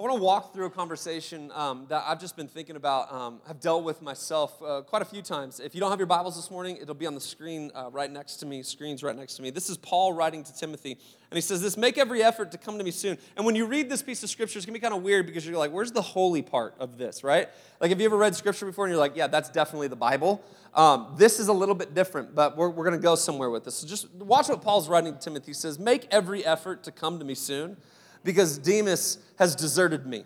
I 0.00 0.02
want 0.02 0.16
to 0.16 0.22
walk 0.22 0.54
through 0.54 0.64
a 0.64 0.70
conversation 0.70 1.52
um, 1.54 1.84
that 1.90 2.04
I've 2.06 2.18
just 2.18 2.34
been 2.34 2.48
thinking 2.48 2.74
about, 2.76 3.12
um, 3.12 3.38
I've 3.46 3.60
dealt 3.60 3.84
with 3.84 4.00
myself 4.00 4.54
uh, 4.62 4.80
quite 4.80 5.02
a 5.02 5.04
few 5.04 5.20
times. 5.20 5.60
If 5.60 5.74
you 5.74 5.80
don't 5.82 5.90
have 5.90 5.98
your 5.98 6.06
Bibles 6.06 6.36
this 6.36 6.50
morning, 6.50 6.78
it'll 6.80 6.94
be 6.94 7.04
on 7.04 7.14
the 7.14 7.20
screen 7.20 7.70
uh, 7.74 7.90
right 7.92 8.10
next 8.10 8.36
to 8.36 8.46
me, 8.46 8.62
screens 8.62 9.02
right 9.02 9.14
next 9.14 9.34
to 9.34 9.42
me. 9.42 9.50
This 9.50 9.68
is 9.68 9.76
Paul 9.76 10.14
writing 10.14 10.42
to 10.42 10.56
Timothy, 10.56 10.92
and 10.92 11.36
he 11.36 11.42
says 11.42 11.60
this 11.60 11.76
Make 11.76 11.98
every 11.98 12.22
effort 12.22 12.50
to 12.52 12.56
come 12.56 12.78
to 12.78 12.82
me 12.82 12.90
soon. 12.92 13.18
And 13.36 13.44
when 13.44 13.54
you 13.54 13.66
read 13.66 13.90
this 13.90 14.02
piece 14.02 14.22
of 14.22 14.30
scripture, 14.30 14.58
it's 14.58 14.64
going 14.64 14.72
to 14.72 14.80
be 14.80 14.82
kind 14.82 14.94
of 14.94 15.02
weird 15.02 15.26
because 15.26 15.46
you're 15.46 15.58
like, 15.58 15.70
Where's 15.70 15.92
the 15.92 16.00
holy 16.00 16.40
part 16.40 16.76
of 16.78 16.96
this, 16.96 17.22
right? 17.22 17.50
Like, 17.78 17.90
have 17.90 18.00
you 18.00 18.06
ever 18.06 18.16
read 18.16 18.34
scripture 18.34 18.64
before 18.64 18.86
and 18.86 18.92
you're 18.92 18.98
like, 18.98 19.16
Yeah, 19.16 19.26
that's 19.26 19.50
definitely 19.50 19.88
the 19.88 19.96
Bible? 19.96 20.42
Um, 20.72 21.14
this 21.18 21.38
is 21.38 21.48
a 21.48 21.52
little 21.52 21.74
bit 21.74 21.92
different, 21.92 22.34
but 22.34 22.56
we're, 22.56 22.70
we're 22.70 22.86
going 22.86 22.96
to 22.96 23.02
go 23.02 23.16
somewhere 23.16 23.50
with 23.50 23.64
this. 23.64 23.74
So 23.74 23.86
just 23.86 24.10
watch 24.14 24.48
what 24.48 24.62
Paul's 24.62 24.88
writing 24.88 25.12
to 25.12 25.20
Timothy. 25.20 25.48
He 25.48 25.52
says, 25.52 25.78
Make 25.78 26.08
every 26.10 26.42
effort 26.42 26.84
to 26.84 26.90
come 26.90 27.18
to 27.18 27.24
me 27.26 27.34
soon 27.34 27.76
because 28.24 28.58
Demas 28.58 29.18
has 29.38 29.54
deserted 29.54 30.06
me 30.06 30.24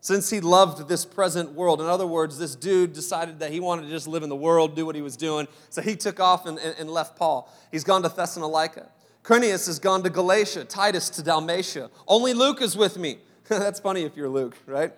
since 0.00 0.30
he 0.30 0.40
loved 0.40 0.88
this 0.88 1.04
present 1.04 1.52
world. 1.52 1.80
In 1.80 1.86
other 1.86 2.06
words, 2.06 2.38
this 2.38 2.56
dude 2.56 2.92
decided 2.92 3.38
that 3.40 3.52
he 3.52 3.60
wanted 3.60 3.82
to 3.82 3.88
just 3.88 4.08
live 4.08 4.22
in 4.22 4.28
the 4.28 4.36
world, 4.36 4.74
do 4.74 4.86
what 4.86 4.94
he 4.94 5.02
was 5.02 5.16
doing. 5.16 5.46
So 5.68 5.82
he 5.82 5.94
took 5.94 6.18
off 6.18 6.46
and, 6.46 6.58
and, 6.58 6.74
and 6.78 6.90
left 6.90 7.16
Paul. 7.16 7.52
He's 7.70 7.84
gone 7.84 8.02
to 8.02 8.08
Thessalonica. 8.08 8.88
Crinius 9.22 9.66
has 9.66 9.78
gone 9.78 10.02
to 10.02 10.10
Galatia, 10.10 10.64
Titus 10.64 11.10
to 11.10 11.22
Dalmatia. 11.22 11.90
Only 12.08 12.32
Luke 12.32 12.62
is 12.62 12.76
with 12.76 12.96
me. 12.96 13.18
That's 13.48 13.80
funny 13.80 14.04
if 14.04 14.16
you're 14.16 14.28
Luke, 14.28 14.56
right? 14.66 14.92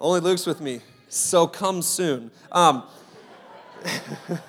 Only 0.00 0.20
Luke's 0.20 0.46
with 0.46 0.60
me. 0.60 0.80
So 1.08 1.46
come 1.46 1.82
soon. 1.82 2.30
Um, 2.50 2.84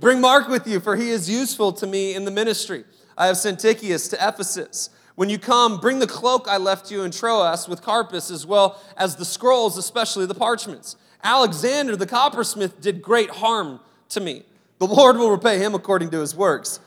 Bring 0.00 0.20
Mark 0.20 0.48
with 0.48 0.66
you, 0.66 0.80
for 0.80 0.96
he 0.96 1.10
is 1.10 1.28
useful 1.28 1.72
to 1.74 1.86
me 1.86 2.14
in 2.14 2.24
the 2.24 2.30
ministry. 2.30 2.84
I 3.20 3.26
have 3.26 3.36
sent 3.36 3.60
Tychicus 3.60 4.08
to 4.08 4.16
Ephesus. 4.16 4.88
When 5.14 5.28
you 5.28 5.38
come, 5.38 5.76
bring 5.76 5.98
the 5.98 6.06
cloak 6.06 6.48
I 6.48 6.56
left 6.56 6.90
you 6.90 7.02
in 7.02 7.10
Troas 7.10 7.68
with 7.68 7.82
Carpus, 7.82 8.30
as 8.30 8.46
well 8.46 8.80
as 8.96 9.16
the 9.16 9.26
scrolls, 9.26 9.76
especially 9.76 10.24
the 10.24 10.34
parchments. 10.34 10.96
Alexander 11.22 11.96
the 11.96 12.06
coppersmith 12.06 12.80
did 12.80 13.02
great 13.02 13.28
harm 13.28 13.78
to 14.08 14.20
me. 14.20 14.44
The 14.78 14.86
Lord 14.86 15.18
will 15.18 15.30
repay 15.30 15.58
him 15.58 15.74
according 15.74 16.08
to 16.12 16.20
his 16.20 16.34
works. 16.34 16.80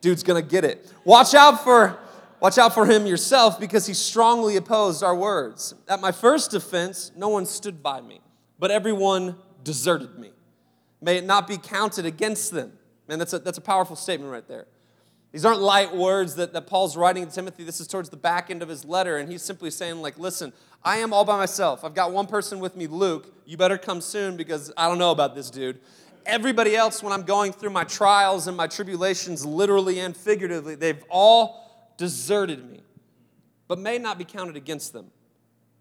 Dude's 0.00 0.22
gonna 0.22 0.40
get 0.40 0.64
it. 0.64 0.88
Watch 1.04 1.34
out 1.34 1.64
for 1.64 1.98
watch 2.38 2.56
out 2.56 2.72
for 2.72 2.86
him 2.86 3.04
yourself 3.04 3.58
because 3.58 3.86
he 3.86 3.94
strongly 3.94 4.54
opposed 4.54 5.02
our 5.02 5.16
words. 5.16 5.74
At 5.88 6.00
my 6.00 6.12
first 6.12 6.52
defense, 6.52 7.10
no 7.16 7.28
one 7.28 7.46
stood 7.46 7.82
by 7.82 8.00
me, 8.00 8.20
but 8.60 8.70
everyone 8.70 9.34
deserted 9.64 10.16
me. 10.16 10.30
May 11.00 11.16
it 11.16 11.24
not 11.24 11.48
be 11.48 11.58
counted 11.58 12.06
against 12.06 12.52
them. 12.52 12.74
Man, 13.08 13.18
that's 13.18 13.32
a, 13.32 13.40
that's 13.40 13.58
a 13.58 13.62
powerful 13.62 13.96
statement 13.96 14.30
right 14.30 14.46
there. 14.46 14.66
These 15.34 15.44
aren't 15.44 15.62
light 15.62 15.92
words 15.92 16.36
that, 16.36 16.52
that 16.52 16.68
Paul's 16.68 16.96
writing 16.96 17.26
to 17.26 17.32
Timothy. 17.32 17.64
This 17.64 17.80
is 17.80 17.88
towards 17.88 18.08
the 18.08 18.16
back 18.16 18.52
end 18.52 18.62
of 18.62 18.68
his 18.68 18.84
letter, 18.84 19.16
and 19.16 19.28
he's 19.28 19.42
simply 19.42 19.68
saying, 19.68 20.00
like, 20.00 20.16
listen, 20.16 20.52
I 20.84 20.98
am 20.98 21.12
all 21.12 21.24
by 21.24 21.36
myself. 21.36 21.84
I've 21.84 21.92
got 21.92 22.12
one 22.12 22.28
person 22.28 22.60
with 22.60 22.76
me, 22.76 22.86
Luke. 22.86 23.34
You 23.44 23.56
better 23.56 23.76
come 23.76 24.00
soon 24.00 24.36
because 24.36 24.72
I 24.76 24.86
don't 24.86 24.96
know 24.96 25.10
about 25.10 25.34
this 25.34 25.50
dude. 25.50 25.80
Everybody 26.24 26.76
else, 26.76 27.02
when 27.02 27.12
I'm 27.12 27.24
going 27.24 27.50
through 27.50 27.70
my 27.70 27.82
trials 27.82 28.46
and 28.46 28.56
my 28.56 28.68
tribulations, 28.68 29.44
literally 29.44 29.98
and 29.98 30.16
figuratively, 30.16 30.76
they've 30.76 31.02
all 31.10 31.90
deserted 31.96 32.70
me, 32.70 32.82
but 33.66 33.80
may 33.80 33.98
not 33.98 34.18
be 34.18 34.24
counted 34.24 34.54
against 34.54 34.92
them. 34.92 35.10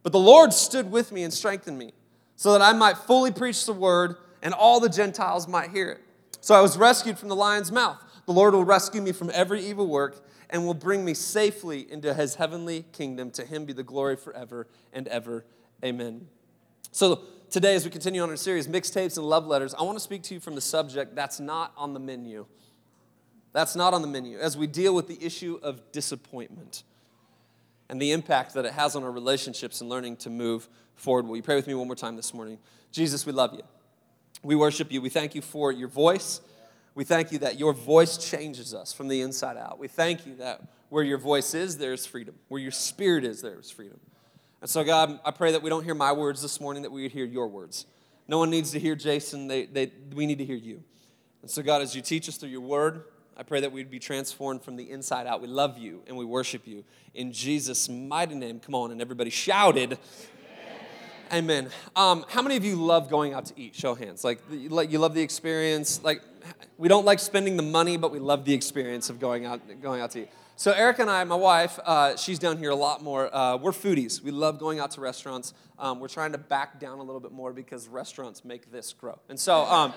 But 0.02 0.14
the 0.14 0.20
Lord 0.20 0.52
stood 0.52 0.90
with 0.90 1.12
me 1.12 1.22
and 1.22 1.31
strengthened 1.31 1.78
me, 1.78 1.94
so 2.38 2.54
that 2.54 2.64
I 2.64 2.74
might 2.74 2.98
fully 2.98 3.30
preach 3.30 3.68
the 3.68 3.74
word 3.74 4.16
and 4.42 4.52
all 4.52 4.80
the 4.80 4.90
Gentiles 4.90 5.48
might 5.48 5.70
hear 5.70 5.92
it. 5.92 6.02
So 6.42 6.56
I 6.56 6.62
was 6.62 6.76
rescued 6.76 7.20
from 7.20 7.30
the 7.30 7.36
lion's 7.36 7.72
mouth. 7.72 8.03
The 8.26 8.32
Lord 8.32 8.54
will 8.54 8.64
rescue 8.64 9.02
me 9.02 9.12
from 9.12 9.30
every 9.34 9.66
evil 9.66 9.88
work 9.88 10.26
and 10.50 10.66
will 10.66 10.74
bring 10.74 11.04
me 11.04 11.14
safely 11.14 11.92
into 11.92 12.14
his 12.14 12.36
heavenly 12.36 12.86
kingdom. 12.92 13.32
To 13.32 13.46
him 13.46 13.66
be 13.66 13.74
the 13.74 13.84
glory 13.84 14.16
forever 14.16 14.68
and 14.94 15.08
ever. 15.08 15.46
Amen. 15.84 16.28
So, 16.92 17.24
today, 17.50 17.76
as 17.76 17.84
we 17.84 17.92
continue 17.92 18.22
on 18.22 18.30
our 18.30 18.36
series, 18.38 18.68
Mixtapes 18.68 19.18
and 19.18 19.28
Love 19.28 19.48
Letters, 19.48 19.74
I 19.74 19.82
want 19.82 19.98
to 19.98 20.04
speak 20.04 20.24
to 20.24 20.34
you 20.36 20.40
from 20.40 20.56
the 20.56 20.62
subject 20.62 21.16
that's 21.16 21.40
not 21.40 21.74
on 21.75 21.94
the 21.94 22.00
menu. 22.00 22.46
That's 23.52 23.75
not 23.75 23.94
on 23.94 24.02
the 24.02 24.08
menu 24.08 24.38
as 24.40 24.58
we 24.58 24.68
deal 24.68 24.96
with 24.96 25.08
the 25.08 25.24
issue 25.24 25.59
of 25.62 25.92
disappointment 25.92 26.84
and 27.90 28.02
the 28.02 28.12
impact 28.12 28.53
that 28.53 28.66
it 28.66 28.74
has 28.74 28.96
on 28.96 29.03
our 29.03 29.12
relationships 29.12 29.81
and 29.81 29.90
learning 29.90 30.18
to 30.18 30.30
move 30.30 30.70
forward. 30.96 31.28
Will 31.28 31.36
you 31.36 31.44
pray 31.44 31.56
with 31.56 31.68
me 31.68 31.74
one 31.74 31.88
more 31.88 31.96
time 31.96 32.16
this 32.16 32.34
morning? 32.34 32.58
Jesus, 32.92 33.26
we 33.26 33.31
love 33.31 33.53
you. 33.53 33.62
We 34.42 34.56
worship 34.56 34.92
you. 34.92 35.02
We 35.02 35.09
thank 35.09 35.36
you 35.36 35.42
for 35.42 35.72
your 35.72 35.88
voice. 35.88 36.42
We 36.96 37.04
thank 37.04 37.31
you 37.31 37.40
that 37.40 37.59
your 37.59 37.74
voice 37.74 38.18
changes 38.18 38.74
us 38.74 38.94
from 38.94 39.08
the 39.08 39.22
inside 39.22 39.58
out. 39.58 39.80
We 39.80 39.88
thank 39.88 40.26
you 40.26 40.36
that 40.36 40.62
where 40.90 41.04
your 41.04 41.18
voice 41.18 41.54
is, 41.56 41.78
there's 41.78 42.06
freedom. 42.06 42.36
Where 42.50 42.62
your 42.62 42.72
spirit 42.72 43.24
is, 43.24 43.42
there's 43.42 43.72
freedom. 43.72 44.00
And 44.62 44.70
so, 44.70 44.84
God, 44.84 45.20
I 45.26 45.32
pray 45.32 45.52
that 45.52 45.64
we 45.64 45.70
don't 45.70 45.84
hear 45.84 45.96
my 45.96 46.12
words 46.12 46.42
this 46.42 46.62
morning, 46.62 46.84
that 46.84 46.92
we 46.92 47.02
would 47.02 47.12
hear 47.12 47.26
your 47.26 47.48
words. 47.48 47.86
No 48.28 48.38
one 48.38 48.50
needs 48.50 48.72
to 48.72 48.80
hear 48.80 48.96
Jason, 48.96 49.48
they, 49.48 49.66
they, 49.66 49.92
we 50.14 50.26
need 50.26 50.38
to 50.38 50.46
hear 50.46 50.56
you. 50.56 50.84
And 51.42 51.50
so, 51.52 51.62
God, 51.62 51.82
as 51.82 51.96
you 51.96 52.02
teach 52.02 52.30
us 52.30 52.38
through 52.38 52.50
your 52.50 52.62
word, 52.62 53.03
I 53.36 53.44
pray 53.44 53.62
that 53.62 53.72
we'd 53.72 53.90
be 53.90 54.00
transformed 54.00 54.62
from 54.62 54.76
the 54.76 54.90
inside 54.90 55.26
out. 55.26 55.42
We 55.42 55.48
love 55.48 55.78
you 55.78 56.03
and 56.08 56.16
we 56.16 56.24
worship 56.24 56.68
you. 56.68 56.84
In 57.16 57.32
Jesus' 57.32 57.90
mighty 57.90 58.36
name, 58.36 58.59
come 58.59 58.76
on. 58.76 58.92
And 58.92 59.02
everybody 59.02 59.32
shouted, 59.32 59.98
Amen. 61.34 61.70
Um, 61.96 62.26
how 62.30 62.44
many 62.44 62.58
of 62.58 62.64
you 62.64 62.76
love 62.76 63.10
going 63.10 63.34
out 63.34 63.48
to 63.48 63.60
eat? 63.60 63.74
Show 63.74 63.96
hands. 63.96 64.24
Like, 64.24 64.40
you 64.52 64.70
love 64.70 65.16
the 65.16 65.22
experience. 65.22 66.04
Like, 66.04 66.22
we 66.78 66.88
don't 66.88 67.06
like 67.06 67.18
spending 67.18 67.58
the 67.58 67.64
money, 67.64 67.98
but 67.98 68.12
we 68.12 68.20
love 68.20 68.46
the 68.46 68.54
experience 68.54 69.10
of 69.10 69.20
going 69.20 69.44
out, 69.44 69.60
going 69.82 70.00
out 70.00 70.12
to 70.12 70.22
eat. 70.22 70.30
So 70.58 70.72
Erica 70.72 71.02
and 71.02 71.10
I, 71.10 71.24
my 71.24 71.36
wife, 71.36 71.80
uh, 71.84 72.16
she's 72.18 72.38
down 72.38 72.60
here 72.60 72.70
a 72.70 72.76
lot 72.76 73.02
more. 73.02 73.34
Uh, 73.36 73.58
we're 73.58 73.72
foodies. 73.72 74.22
We 74.22 74.30
love 74.30 74.60
going 74.60 74.80
out 74.80 74.92
to 74.92 75.02
restaurants. 75.02 75.56
Um, 75.80 76.00
we're 76.00 76.08
trying 76.08 76.34
to 76.34 76.38
back 76.38 76.80
down 76.80 77.00
a 77.00 77.04
little 77.04 77.20
bit 77.20 77.32
more 77.32 77.52
because 77.52 77.88
restaurants 77.88 78.46
make 78.46 78.72
this 78.72 78.94
grow. 78.94 79.18
And 79.28 79.40
so, 79.40 79.64
um, 79.64 79.94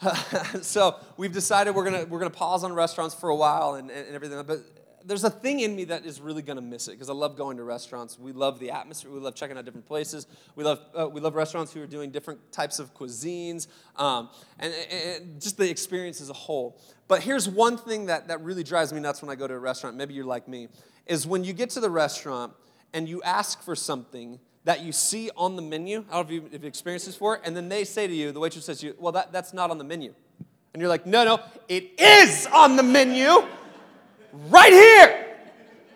so 0.62 0.94
we've 1.16 1.32
decided 1.32 1.74
we're 1.74 1.84
gonna 1.84 2.04
we're 2.04 2.20
gonna 2.20 2.30
pause 2.30 2.62
on 2.62 2.72
restaurants 2.72 3.16
for 3.16 3.30
a 3.30 3.36
while 3.36 3.74
and, 3.74 3.90
and 3.90 4.14
everything. 4.14 4.40
But 4.46 4.60
there's 5.06 5.24
a 5.24 5.30
thing 5.30 5.60
in 5.60 5.74
me 5.74 5.84
that 5.84 6.04
is 6.04 6.20
really 6.20 6.42
going 6.42 6.56
to 6.56 6.62
miss 6.62 6.88
it 6.88 6.92
because 6.92 7.10
I 7.10 7.12
love 7.12 7.36
going 7.36 7.56
to 7.56 7.64
restaurants. 7.64 8.18
We 8.18 8.32
love 8.32 8.58
the 8.58 8.70
atmosphere. 8.70 9.10
We 9.10 9.20
love 9.20 9.34
checking 9.34 9.56
out 9.56 9.64
different 9.64 9.86
places. 9.86 10.26
We 10.56 10.64
love 10.64 10.80
uh, 10.98 11.08
we 11.08 11.20
love 11.20 11.34
restaurants 11.34 11.72
who 11.72 11.82
are 11.82 11.86
doing 11.86 12.10
different 12.10 12.52
types 12.52 12.78
of 12.78 12.94
cuisines 12.94 13.66
um, 13.96 14.30
and, 14.58 14.72
and, 14.90 15.40
just 15.40 15.56
the 15.56 15.68
experience 15.68 16.20
as 16.20 16.30
a 16.30 16.34
whole. 16.34 16.80
But 17.08 17.22
here's 17.22 17.48
one 17.48 17.76
thing 17.76 18.06
that 18.06 18.28
that 18.28 18.40
really 18.42 18.62
drives 18.62 18.92
me 18.92 19.00
nuts 19.00 19.22
when 19.22 19.30
I 19.30 19.34
go 19.34 19.46
to 19.46 19.54
a 19.54 19.58
restaurant. 19.58 19.96
Maybe 19.96 20.14
you're 20.14 20.24
like 20.24 20.48
me, 20.48 20.68
is 21.06 21.26
when 21.26 21.44
you 21.44 21.52
get 21.52 21.70
to 21.70 21.80
the 21.80 21.90
restaurant 21.90 22.52
and 22.92 23.08
you 23.08 23.22
ask 23.22 23.62
for 23.62 23.74
something 23.74 24.38
that 24.64 24.82
you 24.82 24.92
see 24.92 25.30
on 25.36 25.56
the 25.56 25.62
menu. 25.62 26.04
I 26.10 26.22
don't 26.22 26.30
know 26.30 26.36
if 26.46 26.52
you've 26.52 26.64
experienced 26.64 27.06
this 27.06 27.16
before, 27.16 27.40
and 27.44 27.56
then 27.56 27.68
they 27.68 27.84
say 27.84 28.06
to 28.06 28.14
you, 28.14 28.32
the 28.32 28.40
waitress 28.40 28.66
says 28.66 28.80
to 28.80 28.86
you, 28.86 28.94
"Well, 28.98 29.12
that, 29.12 29.32
that's 29.32 29.52
not 29.52 29.70
on 29.70 29.78
the 29.78 29.84
menu," 29.84 30.14
and 30.72 30.80
you're 30.80 30.88
like, 30.88 31.06
"No, 31.06 31.24
no, 31.24 31.40
it 31.68 32.00
is 32.00 32.46
on 32.46 32.76
the 32.76 32.82
menu." 32.82 33.42
Right 34.32 34.72
here. 34.72 35.36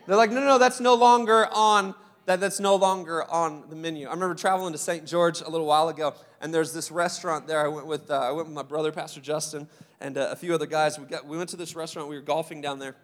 They're 0.07 0.17
like, 0.17 0.31
no, 0.31 0.41
no, 0.41 0.47
no, 0.47 0.59
that's 0.59 0.81
no 0.81 0.95
longer 0.95 1.49
on 1.53 1.95
that 2.27 2.41
that's 2.41 2.59
no 2.59 2.75
longer 2.75 3.25
on 3.31 3.65
the 3.71 3.77
menu. 3.77 4.09
I 4.09 4.11
remember 4.11 4.35
traveling 4.35 4.73
to 4.73 4.79
St. 4.79 5.07
George 5.07 5.41
a 5.41 5.49
little 5.49 5.67
while 5.67 5.89
ago, 5.89 6.13
and 6.41 6.53
there's 6.53 6.73
this 6.73 6.91
restaurant 6.91 7.47
there. 7.47 7.65
I 7.65 7.69
went 7.69 7.87
with 7.87 8.11
uh, 8.11 8.19
I 8.19 8.33
went 8.33 8.49
with 8.49 8.55
my 8.55 8.65
brother, 8.65 8.91
Pastor 8.93 9.21
Justin, 9.21 9.69
and 10.01 10.19
uh, 10.19 10.29
a 10.33 10.37
few 10.37 10.53
other 10.53 10.67
guys. 10.67 10.99
We 10.99 11.07
got 11.07 11.25
we 11.25 11.39
went 11.39 11.51
to 11.51 11.57
this 11.57 11.77
restaurant. 11.77 12.09
We 12.09 12.17
were 12.17 12.23
golfing 12.23 12.61
down 12.61 12.79
there. 12.81 12.97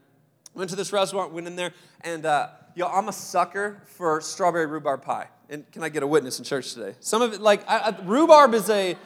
Went 0.55 0.71
to 0.71 0.77
this 0.77 0.93
restaurant, 0.93 1.33
went 1.33 1.47
in 1.47 1.57
there, 1.57 1.73
and 2.03 2.27
uh, 2.27 2.49
yo, 2.75 2.87
I'm 2.87 3.09
a 3.09 3.13
sucker 3.13 3.81
for 3.87 4.21
strawberry 4.21 4.67
rhubarb 4.67 5.03
pie. 5.03 5.29
And 5.49 5.71
can 5.71 5.83
I 5.83 5.89
get 5.89 6.03
a 6.03 6.07
witness 6.07 6.39
in 6.39 6.45
church 6.45 6.75
today? 6.75 6.95
Some 7.01 7.23
of 7.23 7.33
it, 7.33 7.41
like 7.41 7.67
I, 7.69 7.79
I, 7.79 8.05
rhubarb, 8.05 8.55
is 8.55 8.69
a. 8.69 8.97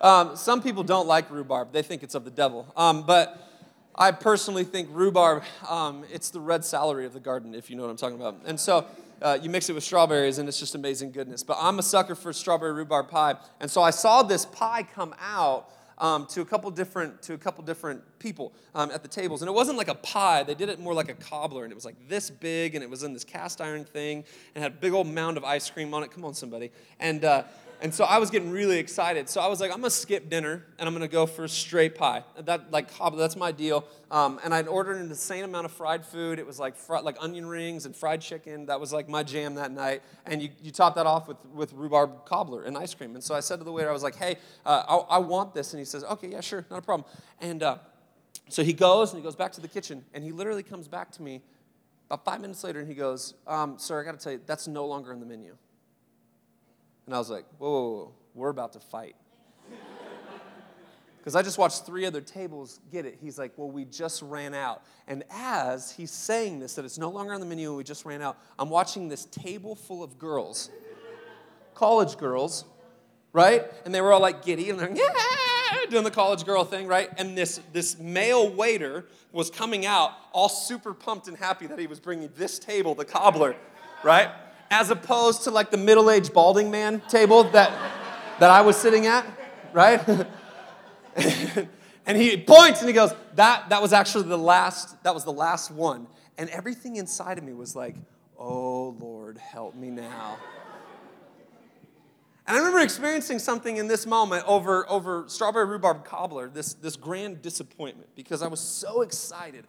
Um, 0.00 0.36
some 0.36 0.62
people 0.62 0.84
don't 0.84 1.06
like 1.06 1.30
rhubarb; 1.30 1.72
they 1.72 1.82
think 1.82 2.02
it's 2.02 2.14
of 2.14 2.24
the 2.24 2.30
devil. 2.30 2.66
Um, 2.76 3.04
but 3.06 3.45
I 3.98 4.10
personally 4.10 4.64
think 4.64 4.88
rhubarb, 4.92 5.42
um, 5.68 6.04
it's 6.12 6.28
the 6.28 6.40
red 6.40 6.64
celery 6.64 7.06
of 7.06 7.14
the 7.14 7.20
garden, 7.20 7.54
if 7.54 7.70
you 7.70 7.76
know 7.76 7.82
what 7.82 7.90
I'm 7.90 7.96
talking 7.96 8.16
about. 8.16 8.36
And 8.44 8.60
so 8.60 8.84
uh, 9.22 9.38
you 9.40 9.48
mix 9.48 9.70
it 9.70 9.72
with 9.72 9.84
strawberries, 9.84 10.36
and 10.36 10.48
it's 10.48 10.60
just 10.60 10.74
amazing 10.74 11.12
goodness. 11.12 11.42
But 11.42 11.56
I'm 11.58 11.78
a 11.78 11.82
sucker 11.82 12.14
for 12.14 12.30
strawberry 12.34 12.72
rhubarb 12.72 13.08
pie. 13.08 13.36
And 13.58 13.70
so 13.70 13.80
I 13.80 13.90
saw 13.90 14.22
this 14.22 14.44
pie 14.44 14.82
come 14.94 15.14
out. 15.20 15.70
Um, 15.98 16.26
to 16.26 16.42
a 16.42 16.44
couple 16.44 16.70
different 16.70 17.22
to 17.22 17.32
a 17.32 17.38
couple 17.38 17.64
different 17.64 18.02
people 18.18 18.52
um, 18.74 18.90
at 18.90 19.00
the 19.00 19.08
tables, 19.08 19.40
and 19.40 19.48
it 19.48 19.54
wasn't 19.54 19.78
like 19.78 19.88
a 19.88 19.94
pie. 19.94 20.42
They 20.42 20.54
did 20.54 20.68
it 20.68 20.78
more 20.78 20.92
like 20.92 21.08
a 21.08 21.14
cobbler, 21.14 21.64
and 21.64 21.72
it 21.72 21.74
was 21.74 21.86
like 21.86 21.96
this 22.06 22.28
big, 22.28 22.74
and 22.74 22.84
it 22.84 22.90
was 22.90 23.02
in 23.02 23.14
this 23.14 23.24
cast 23.24 23.62
iron 23.62 23.86
thing, 23.86 24.22
and 24.54 24.62
had 24.62 24.72
a 24.72 24.74
big 24.74 24.92
old 24.92 25.06
mound 25.06 25.38
of 25.38 25.44
ice 25.44 25.70
cream 25.70 25.94
on 25.94 26.02
it. 26.02 26.10
Come 26.10 26.22
on, 26.26 26.34
somebody! 26.34 26.70
And 27.00 27.24
uh, 27.24 27.44
and 27.80 27.92
so 27.92 28.04
I 28.04 28.18
was 28.18 28.30
getting 28.30 28.50
really 28.50 28.78
excited. 28.78 29.28
So 29.28 29.40
I 29.40 29.46
was 29.46 29.60
like, 29.60 29.70
I'm 29.70 29.78
gonna 29.78 29.90
skip 29.90 30.30
dinner 30.30 30.64
and 30.78 30.88
I'm 30.88 30.94
gonna 30.94 31.08
go 31.08 31.26
for 31.26 31.44
a 31.44 31.48
straight 31.48 31.94
pie. 31.94 32.24
That 32.38 32.70
like 32.70 32.90
that's 33.16 33.36
my 33.36 33.52
deal. 33.52 33.84
Um, 34.10 34.40
and 34.44 34.54
I'd 34.54 34.68
ordered 34.68 34.96
an 34.96 35.08
insane 35.08 35.44
amount 35.44 35.66
of 35.66 35.72
fried 35.72 36.04
food. 36.04 36.38
It 36.38 36.46
was 36.46 36.58
like 36.58 36.76
fr- 36.76 36.98
like 36.98 37.16
onion 37.20 37.46
rings 37.46 37.86
and 37.86 37.94
fried 37.94 38.20
chicken. 38.20 38.66
That 38.66 38.80
was 38.80 38.92
like 38.92 39.08
my 39.08 39.22
jam 39.22 39.54
that 39.56 39.72
night. 39.72 40.02
And 40.24 40.42
you, 40.42 40.50
you 40.62 40.70
top 40.70 40.94
that 40.94 41.06
off 41.06 41.28
with, 41.28 41.38
with 41.52 41.72
rhubarb 41.72 42.24
cobbler 42.24 42.62
and 42.62 42.76
ice 42.78 42.94
cream. 42.94 43.14
And 43.14 43.22
so 43.22 43.34
I 43.34 43.40
said 43.40 43.58
to 43.58 43.64
the 43.64 43.72
waiter, 43.72 43.90
I 43.90 43.92
was 43.92 44.02
like, 44.02 44.16
Hey, 44.16 44.36
uh, 44.64 44.84
I, 44.88 45.16
I, 45.16 45.18
want 45.18 45.54
this. 45.54 45.72
And 45.72 45.78
he 45.78 45.84
says, 45.84 46.04
Okay, 46.04 46.28
yeah, 46.28 46.40
sure, 46.40 46.64
not 46.70 46.78
a 46.78 46.82
problem. 46.82 47.08
And 47.40 47.62
uh, 47.62 47.78
so 48.48 48.62
he 48.62 48.72
goes 48.72 49.12
and 49.12 49.20
he 49.20 49.24
goes 49.24 49.36
back 49.36 49.52
to 49.52 49.60
the 49.60 49.68
kitchen 49.68 50.04
and 50.14 50.22
he 50.22 50.32
literally 50.32 50.62
comes 50.62 50.88
back 50.88 51.10
to 51.12 51.22
me 51.22 51.42
About 52.06 52.24
five 52.24 52.40
minutes 52.40 52.62
later, 52.62 52.78
and 52.78 52.88
he 52.88 52.94
goes, 52.94 53.34
um, 53.46 53.78
Sir, 53.78 54.00
I 54.00 54.04
got 54.04 54.18
to 54.18 54.22
tell 54.22 54.32
you, 54.32 54.40
that's 54.46 54.68
no 54.68 54.86
longer 54.86 55.12
in 55.12 55.20
the 55.20 55.26
menu. 55.26 55.56
And 57.06 57.14
I 57.14 57.18
was 57.18 57.30
like, 57.30 57.46
Whoa, 57.58 57.70
whoa, 57.70 57.90
whoa. 57.90 58.12
we're 58.34 58.50
about 58.50 58.72
to 58.74 58.80
fight. 58.80 59.16
Because 61.18 61.34
I 61.34 61.42
just 61.42 61.58
watched 61.58 61.84
three 61.84 62.06
other 62.06 62.20
tables 62.20 62.78
get 62.92 63.04
it. 63.04 63.18
He's 63.20 63.36
like, 63.36 63.52
Well, 63.56 63.68
we 63.68 63.84
just 63.84 64.22
ran 64.22 64.54
out. 64.54 64.84
And 65.08 65.24
as 65.30 65.90
he's 65.90 66.12
saying 66.12 66.60
this, 66.60 66.74
that 66.76 66.84
it's 66.84 66.98
no 66.98 67.10
longer 67.10 67.34
on 67.34 67.40
the 67.40 67.46
menu 67.46 67.68
and 67.70 67.76
we 67.76 67.82
just 67.82 68.04
ran 68.04 68.22
out, 68.22 68.38
I'm 68.58 68.70
watching 68.70 69.08
this 69.08 69.24
table 69.24 69.74
full 69.74 70.04
of 70.04 70.18
girls, 70.18 70.70
college 71.74 72.16
girls, 72.16 72.64
right? 73.32 73.64
And 73.84 73.92
they 73.92 74.00
were 74.00 74.12
all 74.12 74.20
like 74.20 74.44
giddy 74.44 74.70
and 74.70 74.78
they're, 74.78 74.88
like, 74.88 74.98
yeah, 74.98 75.86
doing 75.90 76.04
the 76.04 76.10
college 76.10 76.44
girl 76.44 76.64
thing, 76.64 76.86
right? 76.86 77.10
And 77.18 77.36
this, 77.36 77.60
this 77.72 77.98
male 77.98 78.48
waiter 78.48 79.06
was 79.32 79.50
coming 79.50 79.84
out 79.84 80.12
all 80.32 80.48
super 80.48 80.94
pumped 80.94 81.28
and 81.28 81.36
happy 81.36 81.66
that 81.66 81.78
he 81.78 81.86
was 81.86 82.00
bringing 82.00 82.30
this 82.36 82.58
table, 82.58 82.94
the 82.94 83.04
cobbler, 83.04 83.56
right? 84.02 84.30
As 84.70 84.90
opposed 84.90 85.44
to 85.44 85.50
like 85.50 85.70
the 85.70 85.76
middle 85.76 86.10
aged 86.10 86.32
balding 86.32 86.70
man 86.70 87.00
table 87.08 87.44
that, 87.44 87.72
that 88.40 88.50
I 88.50 88.62
was 88.62 88.76
sitting 88.76 89.06
at, 89.06 89.24
right? 89.72 90.00
and 92.06 92.16
he 92.16 92.36
points 92.36 92.80
and 92.80 92.88
he 92.88 92.94
goes, 92.94 93.14
that, 93.34 93.68
that 93.68 93.80
was 93.80 93.92
actually 93.92 94.24
the 94.24 94.38
last, 94.38 95.02
that 95.04 95.14
was 95.14 95.24
the 95.24 95.32
last 95.32 95.70
one. 95.70 96.06
And 96.38 96.50
everything 96.50 96.96
inside 96.96 97.38
of 97.38 97.44
me 97.44 97.52
was 97.52 97.76
like, 97.76 97.96
oh 98.38 98.96
Lord, 98.98 99.38
help 99.38 99.74
me 99.74 99.90
now. 99.90 100.38
And 102.46 102.54
I 102.54 102.58
remember 102.58 102.78
experiencing 102.80 103.40
something 103.40 103.76
in 103.76 103.88
this 103.88 104.06
moment 104.06 104.44
over, 104.46 104.88
over 104.88 105.24
strawberry 105.26 105.66
rhubarb 105.66 106.04
cobbler, 106.04 106.48
this, 106.48 106.74
this 106.74 106.94
grand 106.94 107.42
disappointment, 107.42 108.08
because 108.14 108.40
I 108.40 108.46
was 108.46 108.60
so 108.60 109.02
excited. 109.02 109.66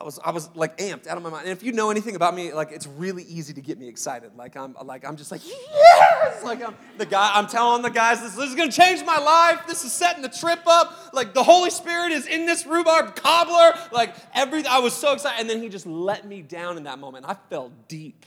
I 0.00 0.04
was, 0.04 0.18
I 0.24 0.30
was 0.30 0.48
like 0.54 0.78
amped 0.78 1.06
out 1.06 1.18
of 1.18 1.22
my 1.22 1.28
mind. 1.28 1.46
And 1.46 1.52
if 1.52 1.62
you 1.62 1.72
know 1.72 1.90
anything 1.90 2.16
about 2.16 2.34
me, 2.34 2.54
like 2.54 2.72
it's 2.72 2.86
really 2.86 3.22
easy 3.24 3.52
to 3.52 3.60
get 3.60 3.78
me 3.78 3.86
excited. 3.86 4.34
Like 4.34 4.56
I'm 4.56 4.74
like 4.84 5.04
I'm 5.04 5.16
just 5.16 5.30
like, 5.30 5.42
yes! 5.46 6.42
Like 6.42 6.66
I'm 6.66 6.74
the 6.96 7.04
guy, 7.04 7.30
I'm 7.34 7.46
telling 7.46 7.82
the 7.82 7.90
guys, 7.90 8.22
this, 8.22 8.34
this 8.34 8.48
is 8.48 8.54
gonna 8.54 8.72
change 8.72 9.04
my 9.04 9.18
life. 9.18 9.66
This 9.66 9.84
is 9.84 9.92
setting 9.92 10.22
the 10.22 10.30
trip 10.30 10.60
up. 10.66 11.10
Like 11.12 11.34
the 11.34 11.42
Holy 11.42 11.68
Spirit 11.68 12.12
is 12.12 12.26
in 12.26 12.46
this 12.46 12.64
rhubarb 12.64 13.14
cobbler. 13.14 13.78
Like 13.92 14.14
every 14.34 14.64
I 14.66 14.78
was 14.78 14.94
so 14.94 15.12
excited. 15.12 15.38
And 15.38 15.50
then 15.50 15.62
he 15.62 15.68
just 15.68 15.86
let 15.86 16.26
me 16.26 16.40
down 16.40 16.78
in 16.78 16.84
that 16.84 16.98
moment. 16.98 17.26
I 17.28 17.36
fell 17.50 17.70
deep. 17.86 18.24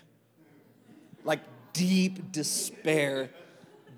Like 1.23 1.39
deep 1.73 2.31
despair 2.31 3.31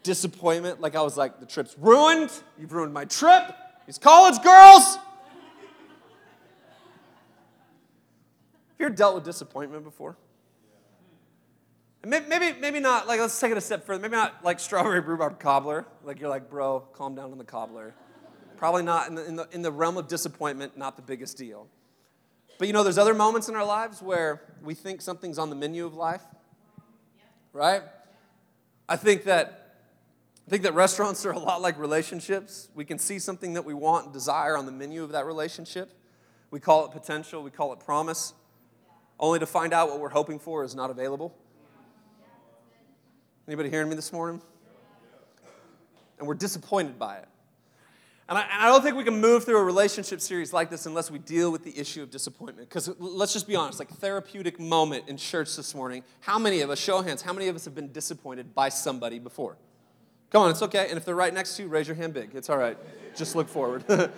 disappointment. 0.04 0.80
Like 0.80 0.96
I 0.96 1.02
was 1.02 1.18
like, 1.18 1.42
the 1.42 1.46
trip's 1.46 1.76
ruined. 1.78 2.32
You've 2.58 2.72
ruined 2.72 2.94
my 2.94 3.04
trip. 3.04 3.54
These 3.86 3.98
college 3.98 4.42
girls. 4.42 4.98
Have 8.76 8.80
you 8.82 8.86
ever 8.88 8.96
dealt 8.96 9.16
with 9.16 9.24
disappointment 9.24 9.86
before? 9.86 10.18
Maybe, 12.06 12.54
maybe, 12.60 12.80
not, 12.82 13.08
like, 13.08 13.22
let's 13.22 13.40
take 13.40 13.52
it 13.52 13.58
a 13.58 13.62
step 13.62 13.86
further. 13.86 14.02
Maybe 14.02 14.16
not 14.16 14.44
like 14.44 14.60
strawberry 14.60 15.00
rhubarb 15.00 15.40
cobbler. 15.40 15.86
Like, 16.04 16.20
you're 16.20 16.30
like, 16.30 16.50
bro, 16.50 16.82
calm 16.82 17.16
down 17.16 17.32
on 17.32 17.38
the 17.38 17.46
cobbler. 17.46 17.96
Probably 18.58 18.84
not 18.84 19.08
in 19.08 19.16
the, 19.16 19.26
in 19.26 19.36
the, 19.38 19.48
in 19.52 19.62
the 19.62 19.72
realm 19.72 19.96
of 19.96 20.10
disappointment, 20.10 20.78
not 20.78 20.98
the 20.98 21.02
biggest 21.02 21.38
deal. 21.38 21.68
But 22.60 22.68
you 22.68 22.74
know, 22.74 22.84
there's 22.84 22.98
other 22.98 23.14
moments 23.14 23.48
in 23.50 23.56
our 23.56 23.66
lives 23.66 24.02
where 24.02 24.42
we 24.62 24.74
think 24.74 25.02
something's 25.02 25.38
on 25.38 25.50
the 25.50 25.56
menu 25.56 25.86
of 25.86 25.94
life, 25.94 26.22
right? 27.54 27.84
I 28.90 28.98
think 28.98 29.24
that 29.24 29.62
I 30.48 30.52
think 30.52 30.62
that 30.62 30.76
restaurants 30.76 31.26
are 31.26 31.32
a 31.32 31.40
lot 31.40 31.62
like 31.62 31.80
relationships. 31.80 32.70
We 32.76 32.86
can 32.86 33.00
see 33.00 33.18
something 33.18 33.54
that 33.54 33.66
we 33.66 33.74
want 33.74 34.06
and 34.06 34.14
desire 34.14 34.56
on 34.56 34.68
the 34.68 34.72
menu 34.72 35.04
of 35.04 35.12
that 35.14 35.26
relationship. 35.26 35.92
We 36.52 36.60
call 36.60 36.86
it 36.86 36.92
potential, 36.92 37.42
we 37.42 37.50
call 37.50 37.74
it 37.74 37.80
promise, 37.80 38.34
only 39.20 39.40
to 39.40 39.46
find 39.46 39.74
out 39.74 39.90
what 39.90 40.00
we're 40.00 40.10
hoping 40.10 40.40
for 40.40 40.64
is 40.64 40.76
not 40.76 40.90
available. 40.90 41.36
Anybody 43.48 43.70
hearing 43.70 43.90
me 43.90 43.96
this 43.96 44.12
morning? 44.12 44.42
And 46.18 46.28
we're 46.28 46.34
disappointed 46.34 46.98
by 46.98 47.18
it. 47.18 47.28
And 48.28 48.40
I, 48.40 48.42
and 48.42 48.64
I, 48.64 48.68
don't 48.70 48.82
think 48.82 48.96
we 48.96 49.04
can 49.04 49.22
move 49.22 49.44
through 49.44 49.60
a 49.60 49.64
relationship 49.64 50.20
series 50.20 50.52
like 50.52 50.72
this 50.72 50.88
unless 50.88 51.12
we 51.12 51.20
deal 51.20 51.52
with 51.52 51.64
the 51.64 51.78
issue 51.78 52.02
of 52.02 52.10
disappointment. 52.10 52.68
Because 52.68 52.90
let's 52.98 53.34
just 53.34 53.48
be 53.48 53.56
honest, 53.56 53.78
like 53.78 53.90
therapeutic 53.90 54.60
moment 54.60 55.08
in 55.08 55.16
church 55.16 55.56
this 55.56 55.76
morning. 55.76 56.04
How 56.22 56.40
many 56.40 56.62
of 56.62 56.72
us, 56.72 56.80
show 56.80 57.04
hands, 57.04 57.22
how 57.22 57.34
many 57.34 57.50
of 57.50 57.56
us 57.56 57.66
have 57.66 57.76
been 57.76 57.92
disappointed 57.92 58.56
by 58.56 58.70
somebody 58.70 59.20
before? 59.20 59.58
Come 60.32 60.42
on, 60.42 60.50
it's 60.50 60.64
okay. 60.64 60.88
And 60.90 60.98
if 60.98 61.06
they're 61.06 61.14
right 61.14 61.34
next 61.34 61.56
to 61.58 61.64
you, 61.64 61.70
raise 61.70 61.88
your 61.88 61.96
hand 61.96 62.16
big. 62.16 62.32
It's 62.34 62.50
all 62.50 62.58
right. 62.58 62.78
Just 63.16 63.36
look 63.36 63.48
forward. 63.48 63.84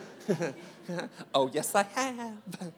oh, 1.35 1.49
yes, 1.51 1.75
I 1.75 1.83
have. 1.83 2.71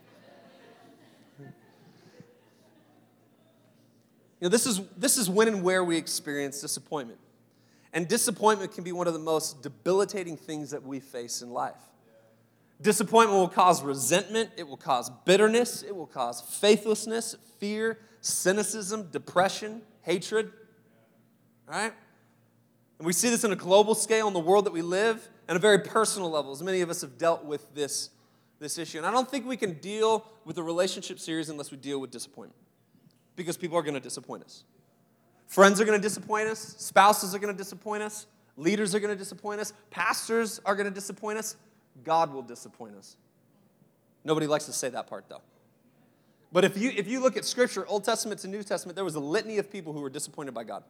You 4.39 4.45
know, 4.45 4.49
this 4.49 4.65
is, 4.65 4.81
this 4.95 5.17
is 5.17 5.29
when 5.29 5.47
and 5.47 5.63
where 5.63 5.83
we 5.83 5.97
experience 5.97 6.61
disappointment. 6.61 7.19
And 7.91 8.07
disappointment 8.07 8.73
can 8.73 8.83
be 8.83 8.91
one 8.91 9.07
of 9.07 9.13
the 9.13 9.19
most 9.19 9.61
debilitating 9.61 10.37
things 10.37 10.71
that 10.71 10.83
we 10.83 10.99
face 10.99 11.41
in 11.41 11.49
life. 11.51 11.81
Disappointment 12.81 13.37
will 13.37 13.49
cause 13.49 13.83
resentment, 13.83 14.51
it 14.55 14.65
will 14.65 14.77
cause 14.77 15.09
bitterness, 15.25 15.83
it 15.83 15.93
will 15.93 16.07
cause 16.07 16.39
faithlessness, 16.39 17.35
fear, 17.57 17.99
cynicism, 18.21 19.09
depression, 19.11 19.81
hatred. 20.03 20.53
Right? 21.65 21.91
And 22.99 23.05
we 23.05 23.11
see 23.11 23.29
this 23.29 23.43
in 23.43 23.51
a 23.51 23.57
global 23.57 23.95
scale 23.95 24.27
in 24.29 24.33
the 24.33 24.39
world 24.39 24.65
that 24.65 24.73
we 24.73 24.81
live 24.81 25.27
and 25.49 25.57
a 25.57 25.59
very 25.59 25.79
personal 25.79 26.29
level, 26.29 26.53
as 26.53 26.63
many 26.63 26.79
of 26.79 26.89
us 26.89 27.01
have 27.01 27.17
dealt 27.17 27.43
with 27.43 27.73
this, 27.75 28.11
this 28.59 28.77
issue. 28.77 28.97
And 28.97 29.05
I 29.05 29.11
don't 29.11 29.29
think 29.29 29.45
we 29.45 29.57
can 29.57 29.73
deal 29.79 30.25
with 30.45 30.55
the 30.55 30.63
relationship 30.63 31.19
series 31.19 31.49
unless 31.49 31.71
we 31.71 31.77
deal 31.77 31.99
with 31.99 32.11
disappointment 32.11 32.55
because 33.35 33.57
people 33.57 33.77
are 33.77 33.81
going 33.81 33.93
to 33.93 33.99
disappoint 33.99 34.43
us. 34.43 34.63
Friends 35.47 35.81
are 35.81 35.85
going 35.85 35.99
to 35.99 36.01
disappoint 36.01 36.47
us, 36.47 36.75
spouses 36.77 37.33
are 37.33 37.39
going 37.39 37.53
to 37.53 37.57
disappoint 37.57 38.03
us, 38.03 38.27
leaders 38.55 38.93
are 38.93 38.99
going 38.99 39.13
to 39.13 39.17
disappoint 39.17 39.59
us, 39.59 39.73
pastors 39.89 40.61
are 40.63 40.75
going 40.75 40.87
to 40.87 40.93
disappoint 40.93 41.39
us, 41.39 41.55
God 42.03 42.31
will 42.31 42.43
disappoint 42.43 42.95
us. 42.95 43.17
Nobody 44.23 44.45
likes 44.45 44.65
to 44.65 44.73
say 44.73 44.89
that 44.89 45.07
part 45.07 45.25
though. 45.27 45.41
But 46.51 46.65
if 46.65 46.77
you, 46.77 46.91
if 46.95 47.07
you 47.07 47.19
look 47.19 47.37
at 47.37 47.45
Scripture, 47.45 47.85
Old 47.87 48.03
Testament 48.03 48.41
to 48.41 48.47
New 48.47 48.63
Testament, 48.63 48.95
there 48.95 49.05
was 49.05 49.15
a 49.15 49.19
litany 49.19 49.57
of 49.57 49.71
people 49.71 49.93
who 49.93 50.01
were 50.01 50.09
disappointed 50.09 50.53
by 50.53 50.63
God. 50.63 50.83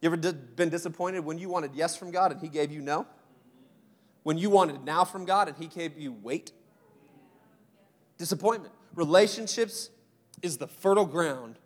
You 0.00 0.06
ever 0.12 0.16
been 0.16 0.68
disappointed 0.68 1.20
when 1.20 1.38
you 1.38 1.48
wanted 1.48 1.72
yes 1.74 1.96
from 1.96 2.10
God 2.10 2.32
and 2.32 2.40
He 2.40 2.48
gave 2.48 2.72
you 2.72 2.80
no? 2.80 3.06
When 4.24 4.36
you 4.36 4.50
wanted 4.50 4.84
now 4.84 5.04
from 5.04 5.24
God 5.24 5.48
and 5.48 5.56
He 5.56 5.68
gave 5.68 5.98
you 5.98 6.16
wait? 6.22 6.52
Disappointment. 8.18 8.74
Relationships 8.94 9.90
is 10.42 10.58
the 10.58 10.66
fertile 10.66 11.06
ground 11.06 11.56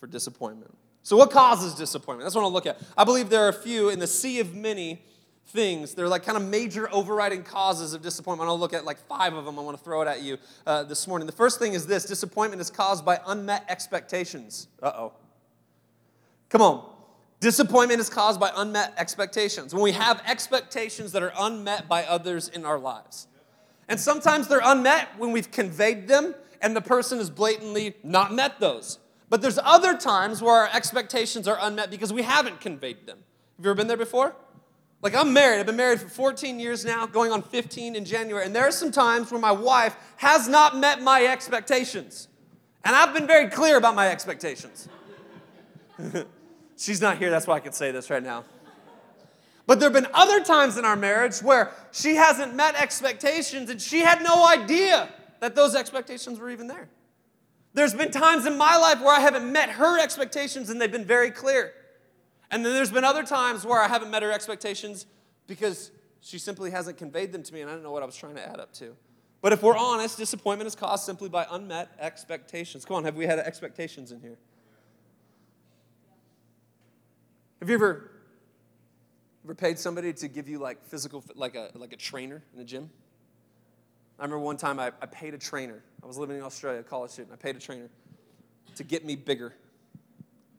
for 0.00 0.06
disappointment. 0.06 0.76
So, 1.02 1.16
what 1.16 1.30
causes 1.30 1.74
disappointment? 1.74 2.26
That's 2.26 2.34
what 2.34 2.42
I 2.42 2.48
want 2.50 2.64
to 2.64 2.70
look 2.70 2.76
at. 2.76 2.86
I 2.96 3.04
believe 3.04 3.30
there 3.30 3.44
are 3.44 3.48
a 3.48 3.52
few 3.52 3.88
in 3.88 3.98
the 3.98 4.06
sea 4.06 4.40
of 4.40 4.54
many 4.54 5.02
things. 5.46 5.94
They're 5.94 6.08
like 6.08 6.24
kind 6.24 6.36
of 6.36 6.46
major 6.46 6.92
overriding 6.92 7.42
causes 7.42 7.94
of 7.94 8.02
disappointment. 8.02 8.48
I'll 8.48 8.58
look 8.58 8.74
at 8.74 8.84
like 8.84 8.98
five 8.98 9.34
of 9.34 9.44
them. 9.44 9.58
I 9.58 9.62
want 9.62 9.78
to 9.78 9.82
throw 9.82 10.02
it 10.02 10.08
at 10.08 10.22
you 10.22 10.36
uh, 10.66 10.82
this 10.84 11.06
morning. 11.08 11.26
The 11.26 11.32
first 11.32 11.58
thing 11.58 11.72
is 11.72 11.86
this 11.86 12.04
disappointment 12.04 12.60
is 12.60 12.70
caused 12.70 13.04
by 13.04 13.20
unmet 13.26 13.64
expectations. 13.68 14.68
Uh 14.82 14.92
oh. 14.94 15.12
Come 16.50 16.62
on. 16.62 16.94
Disappointment 17.40 18.00
is 18.00 18.10
caused 18.10 18.40
by 18.40 18.50
unmet 18.56 18.94
expectations. 18.96 19.72
When 19.72 19.82
we 19.82 19.92
have 19.92 20.22
expectations 20.26 21.12
that 21.12 21.22
are 21.22 21.32
unmet 21.38 21.88
by 21.88 22.04
others 22.04 22.48
in 22.48 22.64
our 22.64 22.78
lives. 22.78 23.28
And 23.88 23.98
sometimes 23.98 24.48
they're 24.48 24.60
unmet 24.62 25.08
when 25.18 25.32
we've 25.32 25.50
conveyed 25.50 26.08
them 26.08 26.34
and 26.60 26.74
the 26.74 26.80
person 26.80 27.18
has 27.18 27.30
blatantly 27.30 27.94
not 28.02 28.32
met 28.32 28.60
those. 28.60 28.98
But 29.30 29.42
there's 29.42 29.58
other 29.62 29.96
times 29.96 30.40
where 30.40 30.54
our 30.54 30.70
expectations 30.72 31.46
are 31.46 31.58
unmet 31.60 31.90
because 31.90 32.12
we 32.12 32.22
haven't 32.22 32.60
conveyed 32.60 33.06
them. 33.06 33.18
Have 33.56 33.64
you 33.64 33.70
ever 33.70 33.76
been 33.76 33.86
there 33.86 33.96
before? 33.96 34.34
Like, 35.00 35.14
I'm 35.14 35.32
married. 35.32 35.60
I've 35.60 35.66
been 35.66 35.76
married 35.76 36.00
for 36.00 36.08
14 36.08 36.58
years 36.58 36.84
now, 36.84 37.06
going 37.06 37.30
on 37.30 37.42
15 37.42 37.94
in 37.94 38.04
January. 38.04 38.44
And 38.44 38.54
there 38.54 38.66
are 38.66 38.72
some 38.72 38.90
times 38.90 39.30
where 39.30 39.40
my 39.40 39.52
wife 39.52 39.96
has 40.16 40.48
not 40.48 40.76
met 40.76 41.02
my 41.02 41.24
expectations. 41.24 42.28
And 42.84 42.96
I've 42.96 43.14
been 43.14 43.26
very 43.26 43.48
clear 43.48 43.76
about 43.76 43.94
my 43.94 44.08
expectations. 44.08 44.88
She's 46.76 47.00
not 47.00 47.18
here, 47.18 47.30
that's 47.30 47.46
why 47.46 47.56
I 47.56 47.60
can 47.60 47.72
say 47.72 47.90
this 47.90 48.10
right 48.10 48.22
now. 48.22 48.44
But 49.66 49.80
there 49.80 49.90
have 49.90 50.02
been 50.02 50.10
other 50.14 50.42
times 50.42 50.78
in 50.78 50.84
our 50.84 50.96
marriage 50.96 51.42
where 51.42 51.72
she 51.92 52.14
hasn't 52.14 52.54
met 52.54 52.74
expectations 52.74 53.68
and 53.68 53.80
she 53.80 54.00
had 54.00 54.22
no 54.22 54.46
idea 54.48 55.10
that 55.40 55.54
those 55.54 55.74
expectations 55.74 56.38
were 56.38 56.50
even 56.50 56.66
there. 56.66 56.88
There's 57.74 57.94
been 57.94 58.10
times 58.10 58.46
in 58.46 58.56
my 58.56 58.76
life 58.76 59.00
where 59.00 59.14
I 59.14 59.20
haven't 59.20 59.50
met 59.52 59.70
her 59.70 60.00
expectations 60.00 60.70
and 60.70 60.80
they've 60.80 60.90
been 60.90 61.04
very 61.04 61.30
clear. 61.30 61.72
And 62.50 62.64
then 62.64 62.72
there's 62.72 62.90
been 62.90 63.04
other 63.04 63.24
times 63.24 63.64
where 63.64 63.80
I 63.80 63.88
haven't 63.88 64.10
met 64.10 64.22
her 64.22 64.32
expectations 64.32 65.06
because 65.46 65.90
she 66.20 66.38
simply 66.38 66.70
hasn't 66.70 66.96
conveyed 66.96 67.32
them 67.32 67.42
to 67.42 67.54
me 67.54 67.60
and 67.60 67.70
I 67.70 67.74
don't 67.74 67.82
know 67.82 67.92
what 67.92 68.02
I 68.02 68.06
was 68.06 68.16
trying 68.16 68.34
to 68.36 68.48
add 68.48 68.58
up 68.58 68.72
to. 68.74 68.96
But 69.40 69.52
if 69.52 69.62
we're 69.62 69.76
honest, 69.76 70.16
disappointment 70.16 70.66
is 70.66 70.74
caused 70.74 71.04
simply 71.04 71.28
by 71.28 71.46
unmet 71.50 71.90
expectations. 72.00 72.84
Come 72.84 72.96
on, 72.96 73.04
have 73.04 73.14
we 73.14 73.26
had 73.26 73.38
expectations 73.38 74.10
in 74.10 74.20
here? 74.20 74.38
Have 77.60 77.68
you 77.68 77.74
ever 77.74 78.10
ever 79.44 79.54
paid 79.54 79.78
somebody 79.78 80.12
to 80.12 80.28
give 80.28 80.48
you 80.48 80.58
like 80.58 80.84
physical 80.84 81.24
like 81.34 81.54
a 81.54 81.70
like 81.74 81.92
a 81.92 81.96
trainer 81.96 82.42
in 82.54 82.60
a 82.60 82.64
gym? 82.64 82.90
I 84.18 84.22
remember 84.24 84.44
one 84.44 84.56
time 84.56 84.80
I, 84.80 84.92
I 85.00 85.06
paid 85.06 85.34
a 85.34 85.38
trainer. 85.38 85.82
I 86.02 86.06
was 86.06 86.18
living 86.18 86.36
in 86.36 86.42
Australia, 86.42 86.80
a 86.80 86.82
college 86.82 87.12
student. 87.12 87.32
I 87.32 87.36
paid 87.36 87.56
a 87.56 87.60
trainer 87.60 87.88
to 88.74 88.84
get 88.84 89.04
me 89.04 89.14
bigger, 89.14 89.54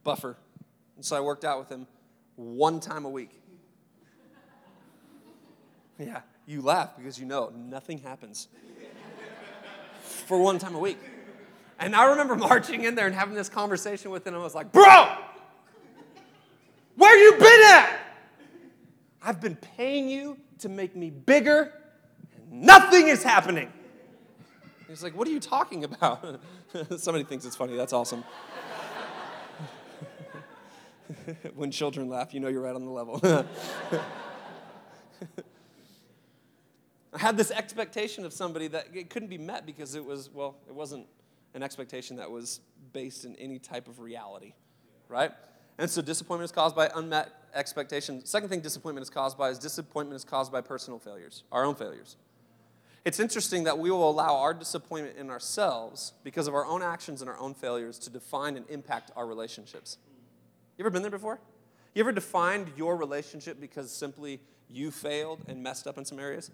buffer. 0.04 0.38
And 0.96 1.04
so 1.04 1.18
I 1.18 1.20
worked 1.20 1.44
out 1.44 1.60
with 1.60 1.70
him 1.70 1.88
one 2.36 2.80
time 2.80 3.06
a 3.06 3.10
week. 3.10 3.32
Yeah, 5.98 6.22
you 6.46 6.62
laugh 6.62 6.96
because 6.96 7.20
you 7.20 7.26
know 7.26 7.52
nothing 7.54 7.98
happens 7.98 8.48
for 10.04 10.40
one 10.40 10.58
time 10.58 10.76
a 10.76 10.80
week. 10.80 10.98
And 11.80 11.96
I 11.96 12.12
remember 12.12 12.36
marching 12.36 12.84
in 12.84 12.96
there 12.96 13.06
and 13.06 13.16
having 13.16 13.36
this 13.36 13.50
conversation 13.50 14.12
with 14.12 14.26
him. 14.26 14.36
I 14.36 14.38
was 14.38 14.56
like, 14.56 14.72
Bro, 14.72 15.16
where 16.96 17.18
you 17.18 17.38
been 17.38 17.62
at? 17.74 18.00
I've 19.22 19.42
been 19.42 19.56
paying 19.56 20.08
you 20.08 20.38
to 20.60 20.70
make 20.70 20.96
me 20.96 21.10
bigger, 21.10 21.74
nothing 22.50 23.08
is 23.08 23.24
happening. 23.24 23.72
He's 24.88 25.04
like, 25.04 25.16
What 25.16 25.28
are 25.28 25.32
you 25.32 25.40
talking 25.40 25.84
about? 25.84 26.42
Somebody 26.98 27.24
thinks 27.24 27.46
it's 27.46 27.56
funny. 27.56 27.76
That's 27.76 27.94
awesome. 27.94 28.24
when 31.56 31.72
children 31.72 32.10
laugh, 32.10 32.34
you 32.34 32.40
know 32.40 32.48
you're 32.48 32.62
right 32.62 32.76
on 32.76 32.86
the 32.86 32.92
level. 32.92 33.20
I 37.12 37.18
had 37.18 37.38
this 37.38 37.52
expectation 37.52 38.26
of 38.26 38.34
somebody 38.34 38.68
that 38.68 38.88
it 38.94 39.10
couldn't 39.10 39.30
be 39.30 39.38
met 39.40 39.66
because 39.66 39.96
it 39.96 40.06
was, 40.06 40.30
well, 40.32 40.58
it 40.68 40.76
wasn't 40.76 41.08
an 41.56 41.64
expectation 41.64 42.18
that 42.18 42.30
was 42.30 42.62
based 42.94 43.26
in 43.26 43.36
any 43.38 43.58
type 43.58 43.88
of 43.88 44.00
reality, 44.00 44.54
right? 45.08 45.32
And 45.80 45.90
so 45.90 46.02
disappointment 46.02 46.46
is 46.46 46.52
caused 46.52 46.76
by 46.76 46.92
unmet 46.96 47.30
expectations. 47.54 48.30
Second 48.30 48.50
thing 48.50 48.60
disappointment 48.60 49.04
is 49.04 49.10
caused 49.10 49.38
by 49.38 49.50
is 49.50 49.58
disappointment 49.58 50.18
is 50.18 50.24
caused 50.24 50.52
by 50.52 50.62
personal 50.62 51.00
failures, 51.00 51.44
our 51.52 51.66
own 51.66 51.74
failures. 51.74 52.18
It's 53.06 53.20
interesting 53.20 53.64
that 53.64 53.80
we 53.80 53.92
will 53.92 54.10
allow 54.10 54.38
our 54.38 54.54
disappointment 54.54 55.18
in 55.18 55.30
ourselves 55.30 56.14
because 56.24 56.48
of 56.48 56.54
our 56.54 56.66
own 56.66 56.82
actions 56.84 57.22
and 57.22 57.30
our 57.30 57.40
own 57.40 57.54
failures 57.54 57.98
to 58.00 58.10
define 58.10 58.58
and 58.58 58.70
impact 58.70 59.12
our 59.16 59.26
relationships. 59.26 59.98
You 60.78 60.84
ever 60.84 60.90
been 60.90 61.02
there 61.02 61.12
before? 61.12 61.40
You 61.96 62.02
ever 62.02 62.12
defined 62.12 62.72
your 62.78 62.98
relationship 62.98 63.60
because 63.60 63.92
simply 63.92 64.42
you 64.70 64.92
failed 64.92 65.44
and 65.48 65.64
messed 65.64 65.88
up 65.88 65.98
in 65.98 66.06
some 66.06 66.20
areas? 66.20 66.52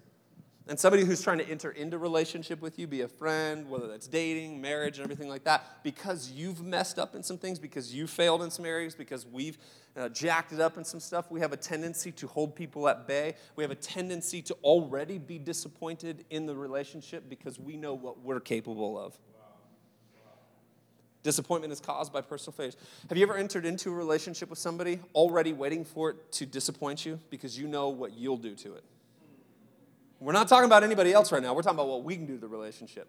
And 0.68 0.80
somebody 0.80 1.04
who's 1.04 1.22
trying 1.22 1.38
to 1.38 1.48
enter 1.48 1.70
into 1.70 1.96
relationship 1.96 2.60
with 2.60 2.76
you, 2.76 2.88
be 2.88 3.02
a 3.02 3.08
friend, 3.08 3.70
whether 3.70 3.86
that's 3.86 4.08
dating, 4.08 4.60
marriage, 4.60 4.98
and 4.98 5.04
everything 5.04 5.28
like 5.28 5.44
that, 5.44 5.84
because 5.84 6.32
you've 6.32 6.60
messed 6.60 6.98
up 6.98 7.14
in 7.14 7.22
some 7.22 7.38
things, 7.38 7.60
because 7.60 7.94
you 7.94 8.08
failed 8.08 8.42
in 8.42 8.50
some 8.50 8.66
areas, 8.66 8.92
because 8.92 9.24
we've 9.26 9.58
uh, 9.96 10.08
jacked 10.08 10.52
it 10.52 10.60
up 10.60 10.76
in 10.76 10.84
some 10.84 10.98
stuff, 10.98 11.30
we 11.30 11.38
have 11.38 11.52
a 11.52 11.56
tendency 11.56 12.10
to 12.10 12.26
hold 12.26 12.56
people 12.56 12.88
at 12.88 13.06
bay. 13.06 13.34
We 13.54 13.62
have 13.62 13.70
a 13.70 13.76
tendency 13.76 14.42
to 14.42 14.54
already 14.64 15.18
be 15.18 15.38
disappointed 15.38 16.24
in 16.30 16.46
the 16.46 16.56
relationship 16.56 17.28
because 17.28 17.60
we 17.60 17.76
know 17.76 17.94
what 17.94 18.20
we're 18.20 18.40
capable 18.40 18.98
of. 18.98 19.16
Disappointment 21.22 21.72
is 21.72 21.80
caused 21.80 22.12
by 22.12 22.20
personal 22.20 22.52
failures. 22.52 22.76
Have 23.08 23.18
you 23.18 23.24
ever 23.24 23.36
entered 23.36 23.66
into 23.66 23.90
a 23.90 23.94
relationship 23.94 24.50
with 24.50 24.58
somebody 24.58 25.00
already 25.14 25.52
waiting 25.52 25.84
for 25.84 26.10
it 26.10 26.32
to 26.32 26.46
disappoint 26.46 27.06
you 27.06 27.20
because 27.30 27.58
you 27.58 27.68
know 27.68 27.88
what 27.88 28.16
you'll 28.16 28.36
do 28.36 28.54
to 28.56 28.74
it? 28.74 28.84
We're 30.20 30.32
not 30.32 30.48
talking 30.48 30.64
about 30.64 30.82
anybody 30.82 31.12
else 31.12 31.30
right 31.30 31.42
now. 31.42 31.54
We're 31.54 31.62
talking 31.62 31.78
about 31.78 31.88
what 31.88 32.04
we 32.04 32.16
can 32.16 32.26
do 32.26 32.34
to 32.34 32.40
the 32.40 32.48
relationship. 32.48 33.08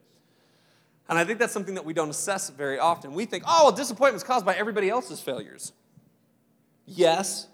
And 1.10 1.18
I 1.18 1.24
think 1.24 1.40
that's 1.40 1.54
something 1.54 1.76
that 1.76 1.86
we 1.86 1.94
don't 1.94 2.10
assess 2.10 2.50
very 2.50 2.80
often. 2.80 3.14
We 3.14 3.26
think, 3.26 3.44
oh, 3.48 3.66
well, 3.66 3.72
disappointment 3.72 4.18
is 4.18 4.24
caused 4.24 4.46
by 4.46 4.56
everybody 4.56 4.90
else's 4.90 5.22
failures. 5.22 5.72
Yes, 6.86 7.48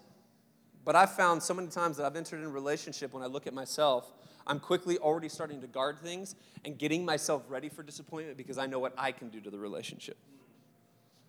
but 0.84 0.96
I've 0.96 1.12
found 1.12 1.42
so 1.42 1.54
many 1.54 1.68
times 1.68 1.96
that 1.96 2.06
I've 2.06 2.16
entered 2.16 2.40
in 2.40 2.46
a 2.46 2.50
relationship 2.50 3.12
when 3.12 3.22
I 3.22 3.26
look 3.26 3.46
at 3.46 3.54
myself, 3.54 4.12
I'm 4.46 4.60
quickly 4.60 4.98
already 4.98 5.28
starting 5.28 5.60
to 5.60 5.66
guard 5.66 5.98
things 5.98 6.34
and 6.64 6.76
getting 6.76 7.04
myself 7.04 7.44
ready 7.48 7.68
for 7.68 7.82
disappointment 7.82 8.36
because 8.36 8.58
I 8.58 8.66
know 8.66 8.78
what 8.78 8.92
I 8.98 9.12
can 9.12 9.28
do 9.28 9.40
to 9.40 9.50
the 9.50 9.58
relationship. 9.58 10.16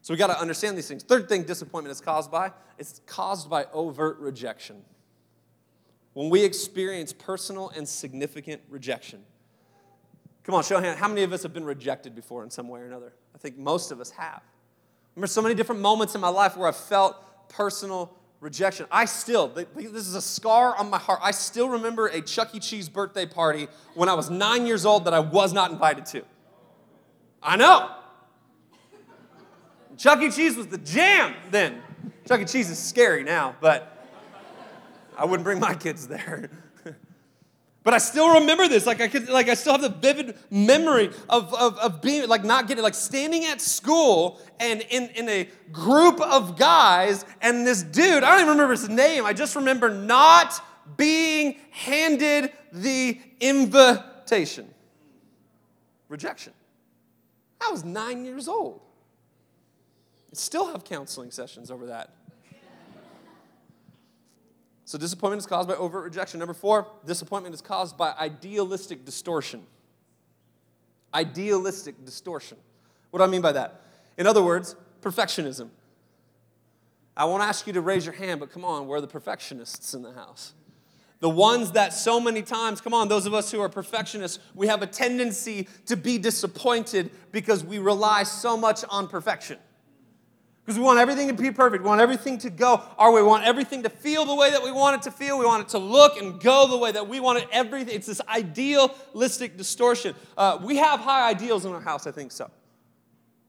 So 0.01 0.13
we 0.13 0.17
got 0.17 0.27
to 0.27 0.39
understand 0.39 0.77
these 0.77 0.87
things. 0.87 1.03
Third 1.03 1.29
thing 1.29 1.43
disappointment 1.43 1.91
is 1.91 2.01
caused 2.01 2.31
by, 2.31 2.51
it's 2.77 3.01
caused 3.05 3.49
by 3.49 3.65
overt 3.71 4.19
rejection 4.19 4.83
when 6.15 6.29
we 6.29 6.43
experience 6.43 7.11
personal 7.13 7.69
and 7.75 7.87
significant 7.87 8.61
rejection. 8.69 9.21
Come 10.43 10.55
on, 10.55 10.63
show 10.63 10.79
hand. 10.79 10.97
How 10.97 11.09
many 11.09 11.23
of 11.23 11.33
us 11.33 11.43
have 11.43 11.53
been 11.53 11.65
rejected 11.65 12.15
before 12.15 12.43
in 12.43 12.49
some 12.49 12.69
way 12.69 12.79
or 12.79 12.85
another? 12.85 13.13
I 13.35 13.37
think 13.37 13.57
most 13.57 13.91
of 13.91 13.99
us 13.99 14.11
have. 14.11 14.41
Remember 15.15 15.27
so 15.27 15.41
many 15.41 15.55
different 15.55 15.81
moments 15.81 16.15
in 16.15 16.21
my 16.21 16.29
life 16.29 16.55
where 16.55 16.69
I 16.69 16.71
felt 16.71 17.49
personal 17.49 18.15
rejection. 18.39 18.85
I 18.91 19.05
still, 19.05 19.49
this 19.49 20.07
is 20.07 20.15
a 20.15 20.21
scar 20.21 20.77
on 20.77 20.89
my 20.89 20.99
heart. 20.99 21.19
I 21.21 21.31
still 21.31 21.67
remember 21.67 22.07
a 22.07 22.21
Chuck 22.21 22.55
E. 22.55 22.59
Cheese 22.59 22.87
birthday 22.87 23.25
party 23.25 23.67
when 23.93 24.07
I 24.07 24.13
was 24.13 24.29
nine 24.29 24.65
years 24.65 24.85
old 24.85 25.05
that 25.05 25.13
I 25.13 25.19
was 25.19 25.51
not 25.51 25.71
invited 25.71 26.05
to. 26.07 26.23
I 27.43 27.57
know. 27.57 27.91
Chuck 29.97 30.21
E. 30.21 30.31
Cheese 30.31 30.55
was 30.55 30.67
the 30.67 30.77
jam 30.77 31.33
then. 31.51 31.81
Chuck 32.25 32.39
E. 32.39 32.45
Cheese 32.45 32.69
is 32.69 32.79
scary 32.79 33.23
now, 33.23 33.57
but 33.59 33.94
I 35.17 35.25
wouldn't 35.25 35.43
bring 35.43 35.59
my 35.59 35.73
kids 35.73 36.07
there. 36.07 36.49
but 37.83 37.93
I 37.93 37.97
still 37.97 38.39
remember 38.39 38.67
this. 38.67 38.85
Like 38.85 39.01
I 39.01 39.07
could, 39.07 39.29
like 39.29 39.49
I 39.49 39.53
still 39.53 39.73
have 39.73 39.81
the 39.81 39.89
vivid 39.89 40.37
memory 40.49 41.11
of, 41.29 41.53
of, 41.53 41.77
of 41.77 42.01
being 42.01 42.27
like 42.27 42.43
not 42.43 42.67
getting 42.67 42.83
like 42.83 42.93
standing 42.93 43.45
at 43.45 43.61
school 43.61 44.39
and 44.59 44.81
in, 44.89 45.09
in 45.15 45.29
a 45.29 45.49
group 45.71 46.19
of 46.21 46.57
guys, 46.57 47.25
and 47.41 47.65
this 47.65 47.83
dude, 47.83 48.23
I 48.23 48.31
don't 48.31 48.39
even 48.41 48.49
remember 48.49 48.73
his 48.73 48.89
name. 48.89 49.25
I 49.25 49.33
just 49.33 49.55
remember 49.55 49.89
not 49.89 50.63
being 50.97 51.57
handed 51.71 52.51
the 52.71 53.19
invitation. 53.39 54.67
Rejection. 56.09 56.53
I 57.59 57.71
was 57.71 57.83
nine 57.83 58.25
years 58.25 58.47
old. 58.47 58.81
I 60.31 60.35
still 60.35 60.67
have 60.67 60.83
counseling 60.83 61.31
sessions 61.31 61.71
over 61.71 61.87
that. 61.87 62.11
So 64.85 64.99
disappointment 64.99 65.39
is 65.41 65.47
caused 65.47 65.67
by 65.67 65.73
overt 65.75 66.03
rejection. 66.03 66.39
Number 66.39 66.53
four, 66.53 66.87
disappointment 67.05 67.55
is 67.55 67.61
caused 67.61 67.97
by 67.97 68.13
idealistic 68.19 69.03
distortion. 69.03 69.63
Idealistic 71.13 72.05
distortion. 72.05 72.57
What 73.09 73.19
do 73.19 73.23
I 73.23 73.27
mean 73.27 73.41
by 73.41 73.51
that? 73.53 73.81
In 74.17 74.27
other 74.27 74.43
words, 74.43 74.75
perfectionism. 75.01 75.69
I 77.17 77.25
won't 77.25 77.41
ask 77.41 77.65
you 77.65 77.73
to 77.73 77.81
raise 77.81 78.05
your 78.05 78.13
hand, 78.13 78.39
but 78.39 78.51
come 78.51 78.63
on, 78.63 78.87
we're 78.87 79.01
the 79.01 79.07
perfectionists 79.07 79.93
in 79.93 80.03
the 80.03 80.11
house. 80.11 80.53
The 81.19 81.29
ones 81.29 81.71
that 81.71 81.93
so 81.93 82.19
many 82.19 82.41
times, 82.41 82.81
come 82.81 82.93
on, 82.93 83.07
those 83.07 83.25
of 83.25 83.33
us 83.33 83.51
who 83.51 83.61
are 83.61 83.69
perfectionists, 83.69 84.37
we 84.53 84.67
have 84.67 84.81
a 84.81 84.87
tendency 84.87 85.67
to 85.85 85.95
be 85.95 86.17
disappointed 86.17 87.09
because 87.31 87.63
we 87.63 87.79
rely 87.79 88.23
so 88.23 88.57
much 88.57 88.83
on 88.89 89.07
perfection. 89.07 89.57
Because 90.65 90.79
we 90.79 90.83
want 90.83 90.97
everything 90.97 91.27
to 91.27 91.33
be 91.33 91.51
perfect. 91.51 91.83
We 91.83 91.89
want 91.89 92.01
everything 92.01 92.39
to 92.39 92.49
go 92.49 92.81
our 92.97 93.11
way. 93.11 93.21
We 93.21 93.27
want 93.27 93.43
everything 93.43 93.83
to 93.83 93.89
feel 93.89 94.25
the 94.25 94.33
way 94.33 94.49
that 94.49 94.63
we 94.63 94.71
want 94.71 94.95
it 94.95 95.03
to 95.03 95.11
feel. 95.11 95.37
We 95.37 95.45
want 95.45 95.61
it 95.61 95.69
to 95.69 95.77
look 95.77 96.19
and 96.19 96.41
go 96.41 96.67
the 96.67 96.77
way 96.77 96.91
that 96.91 97.07
we 97.07 97.19
want 97.19 97.37
it. 97.37 97.47
Everything. 97.51 97.95
It's 97.95 98.07
this 98.07 98.19
idealistic 98.27 99.57
distortion. 99.57 100.15
Uh, 100.35 100.57
we 100.59 100.77
have 100.77 101.01
high 101.01 101.29
ideals 101.29 101.65
in 101.65 101.71
our 101.71 101.81
house, 101.81 102.07
I 102.07 102.11
think 102.11 102.31
so. 102.31 102.49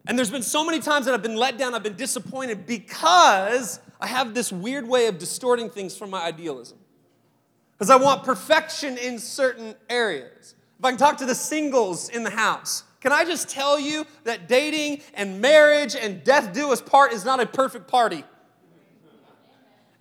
And 0.06 0.18
there's 0.18 0.30
been 0.30 0.42
so 0.42 0.64
many 0.64 0.78
times 0.78 1.06
that 1.06 1.14
I've 1.14 1.22
been 1.22 1.36
let 1.36 1.56
down, 1.56 1.74
I've 1.74 1.82
been 1.82 1.96
disappointed 1.96 2.66
because 2.66 3.80
I 3.98 4.06
have 4.06 4.34
this 4.34 4.52
weird 4.52 4.86
way 4.86 5.06
of 5.06 5.18
distorting 5.18 5.70
things 5.70 5.96
from 5.96 6.10
my 6.10 6.22
idealism. 6.22 6.76
Because 7.78 7.88
I 7.88 7.96
want 7.96 8.24
perfection 8.24 8.98
in 8.98 9.18
certain 9.18 9.74
areas. 9.88 10.54
If 10.78 10.84
I 10.84 10.90
can 10.90 10.98
talk 10.98 11.16
to 11.18 11.24
the 11.24 11.34
singles 11.34 12.10
in 12.10 12.24
the 12.24 12.30
house, 12.30 12.84
can 13.06 13.12
I 13.12 13.24
just 13.24 13.48
tell 13.48 13.78
you 13.78 14.04
that 14.24 14.48
dating 14.48 15.00
and 15.14 15.40
marriage 15.40 15.94
and 15.94 16.24
death 16.24 16.52
do 16.52 16.72
us 16.72 16.82
part 16.82 17.12
is 17.12 17.24
not 17.24 17.38
a 17.38 17.46
perfect 17.46 17.86
party? 17.86 18.24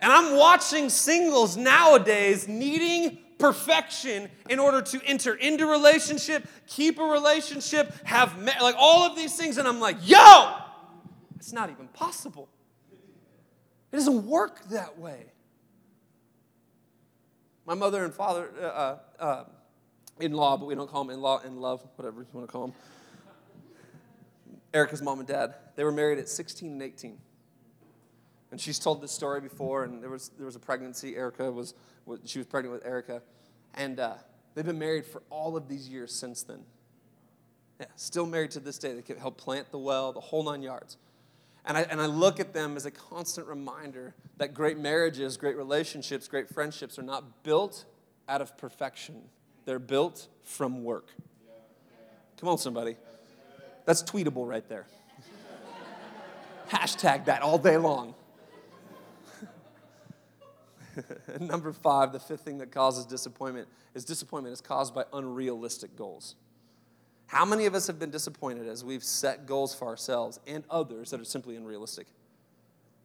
And 0.00 0.10
I'm 0.10 0.36
watching 0.36 0.88
singles 0.88 1.56
nowadays 1.56 2.48
needing 2.48 3.18
perfection 3.38 4.28
in 4.48 4.58
order 4.58 4.82
to 4.82 5.00
enter 5.04 5.36
into 5.36 5.66
relationship, 5.66 6.48
keep 6.66 6.98
a 6.98 7.04
relationship, 7.04 7.94
have 8.02 8.36
like 8.42 8.74
all 8.76 9.08
of 9.08 9.14
these 9.14 9.36
things 9.36 9.56
and 9.56 9.68
I'm 9.68 9.78
like, 9.78 9.98
"Yo, 10.02 10.56
it's 11.36 11.52
not 11.52 11.70
even 11.70 11.86
possible." 11.86 12.48
It 13.92 13.98
doesn't 13.98 14.26
work 14.26 14.64
that 14.70 14.98
way. 14.98 15.26
My 17.66 17.74
mother 17.74 18.04
and 18.04 18.12
father 18.12 18.50
uh, 18.60 18.64
uh, 18.64 18.98
uh 19.20 19.44
in 20.18 20.32
law, 20.32 20.56
but 20.56 20.66
we 20.66 20.74
don't 20.74 20.90
call 20.90 21.04
them 21.04 21.14
in 21.14 21.20
law, 21.20 21.38
in 21.38 21.60
love, 21.60 21.86
whatever 21.94 22.22
you 22.22 22.26
want 22.32 22.48
to 22.48 22.52
call 22.52 22.66
them. 22.66 22.74
Erica's 24.74 25.02
mom 25.02 25.18
and 25.20 25.28
dad. 25.28 25.54
They 25.74 25.84
were 25.84 25.92
married 25.92 26.18
at 26.18 26.28
16 26.28 26.72
and 26.72 26.82
18. 26.82 27.18
And 28.50 28.60
she's 28.60 28.78
told 28.78 29.02
this 29.02 29.12
story 29.12 29.40
before, 29.40 29.84
and 29.84 30.02
there 30.02 30.10
was, 30.10 30.30
there 30.36 30.46
was 30.46 30.56
a 30.56 30.60
pregnancy. 30.60 31.16
Erica 31.16 31.50
was, 31.50 31.74
she 32.24 32.38
was 32.38 32.46
pregnant 32.46 32.74
with 32.74 32.86
Erica. 32.86 33.22
And 33.74 33.98
uh, 33.98 34.14
they've 34.54 34.64
been 34.64 34.78
married 34.78 35.04
for 35.04 35.22
all 35.30 35.56
of 35.56 35.68
these 35.68 35.88
years 35.88 36.12
since 36.12 36.42
then. 36.42 36.60
Yeah, 37.80 37.86
still 37.96 38.26
married 38.26 38.52
to 38.52 38.60
this 38.60 38.78
day. 38.78 38.92
They 38.92 39.18
help 39.18 39.36
plant 39.36 39.70
the 39.70 39.78
well, 39.78 40.12
the 40.12 40.20
whole 40.20 40.42
nine 40.44 40.62
yards. 40.62 40.96
And 41.66 41.76
I, 41.76 41.82
and 41.82 42.00
I 42.00 42.06
look 42.06 42.38
at 42.38 42.54
them 42.54 42.76
as 42.76 42.86
a 42.86 42.90
constant 42.90 43.48
reminder 43.48 44.14
that 44.36 44.54
great 44.54 44.78
marriages, 44.78 45.36
great 45.36 45.56
relationships, 45.56 46.28
great 46.28 46.48
friendships 46.48 46.98
are 46.98 47.02
not 47.02 47.42
built 47.42 47.84
out 48.28 48.40
of 48.40 48.56
perfection, 48.56 49.22
they're 49.64 49.78
built 49.78 50.28
from 50.42 50.84
work. 50.84 51.10
Come 52.38 52.48
on, 52.48 52.58
somebody. 52.58 52.96
That's 53.86 54.02
tweetable 54.02 54.46
right 54.46 54.68
there. 54.68 54.86
Hashtag 56.68 57.24
that 57.26 57.42
all 57.42 57.58
day 57.58 57.76
long. 57.78 58.14
Number 61.40 61.72
five, 61.72 62.12
the 62.12 62.18
fifth 62.18 62.40
thing 62.40 62.58
that 62.58 62.72
causes 62.72 63.06
disappointment 63.06 63.68
is 63.94 64.04
disappointment 64.04 64.52
is 64.52 64.60
caused 64.60 64.94
by 64.94 65.04
unrealistic 65.12 65.96
goals. 65.96 66.34
How 67.26 67.44
many 67.44 67.66
of 67.66 67.74
us 67.74 67.86
have 67.86 67.98
been 67.98 68.10
disappointed 68.10 68.68
as 68.68 68.84
we've 68.84 69.02
set 69.02 69.46
goals 69.46 69.74
for 69.74 69.86
ourselves 69.88 70.38
and 70.46 70.64
others 70.70 71.10
that 71.10 71.20
are 71.20 71.24
simply 71.24 71.56
unrealistic? 71.56 72.06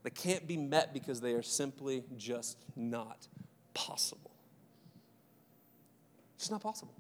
That 0.04 0.16
can't 0.16 0.48
be 0.48 0.58
met 0.58 0.94
because 0.94 1.22
they 1.22 1.34
are 1.34 1.44
simply 1.44 2.04
just 2.18 2.58
not 2.76 3.28
possible. 3.74 4.32
It's 6.38 6.50
not 6.50 6.62
possible. 6.62 6.94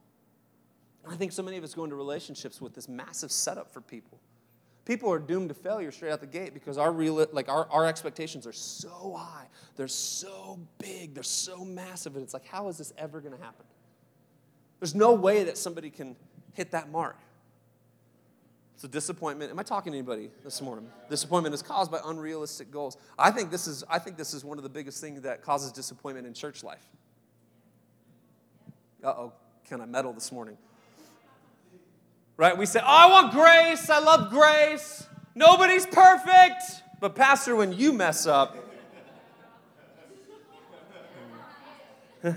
I 1.07 1.15
think 1.15 1.31
so 1.31 1.43
many 1.43 1.57
of 1.57 1.63
us 1.63 1.73
go 1.73 1.83
into 1.83 1.95
relationships 1.95 2.61
with 2.61 2.73
this 2.73 2.87
massive 2.87 3.31
setup 3.31 3.73
for 3.73 3.81
people. 3.81 4.19
People 4.85 5.11
are 5.11 5.19
doomed 5.19 5.49
to 5.49 5.55
failure 5.55 5.91
straight 5.91 6.11
out 6.11 6.21
the 6.21 6.27
gate 6.27 6.53
because 6.53 6.77
our 6.77 6.91
real, 6.91 7.25
like 7.31 7.49
our, 7.49 7.67
our 7.71 7.85
expectations 7.85 8.47
are 8.47 8.53
so 8.53 9.15
high, 9.17 9.45
they're 9.75 9.87
so 9.87 10.59
big, 10.79 11.13
they're 11.13 11.23
so 11.23 11.63
massive, 11.63 12.15
and 12.15 12.23
it's 12.23 12.33
like, 12.33 12.45
how 12.45 12.67
is 12.67 12.77
this 12.77 12.91
ever 12.97 13.19
going 13.21 13.35
to 13.35 13.43
happen? 13.43 13.65
There's 14.79 14.95
no 14.95 15.13
way 15.13 15.43
that 15.43 15.57
somebody 15.57 15.91
can 15.91 16.15
hit 16.53 16.71
that 16.71 16.89
mark. 16.89 17.17
It's 18.73 18.83
a 18.83 18.87
disappointment. 18.87 19.51
Am 19.51 19.59
I 19.59 19.63
talking 19.63 19.91
to 19.93 19.97
anybody 19.99 20.31
this 20.43 20.59
morning? 20.59 20.87
Disappointment 21.07 21.53
is 21.53 21.61
caused 21.61 21.91
by 21.91 21.99
unrealistic 22.03 22.71
goals. 22.71 22.97
I 23.17 23.29
think 23.29 23.51
this 23.51 23.67
is, 23.67 23.83
I 23.87 23.99
think 23.99 24.17
this 24.17 24.33
is 24.33 24.43
one 24.43 24.57
of 24.57 24.63
the 24.63 24.69
biggest 24.69 24.99
things 24.99 25.21
that 25.21 25.43
causes 25.43 25.71
disappointment 25.71 26.25
in 26.25 26.33
church 26.33 26.63
life. 26.63 26.83
Uh 29.03 29.09
oh, 29.09 29.33
can 29.65 29.81
I 29.81 29.85
meddle 29.85 30.13
this 30.13 30.31
morning? 30.31 30.57
Right? 32.41 32.57
We 32.57 32.65
say, 32.65 32.79
oh, 32.79 32.87
I 32.87 33.05
want 33.05 33.33
grace. 33.33 33.87
I 33.87 33.99
love 33.99 34.31
grace. 34.31 35.05
Nobody's 35.35 35.85
perfect. 35.85 36.63
But, 36.99 37.13
Pastor, 37.13 37.55
when 37.55 37.71
you 37.71 37.93
mess 37.93 38.25
up, 38.25 38.57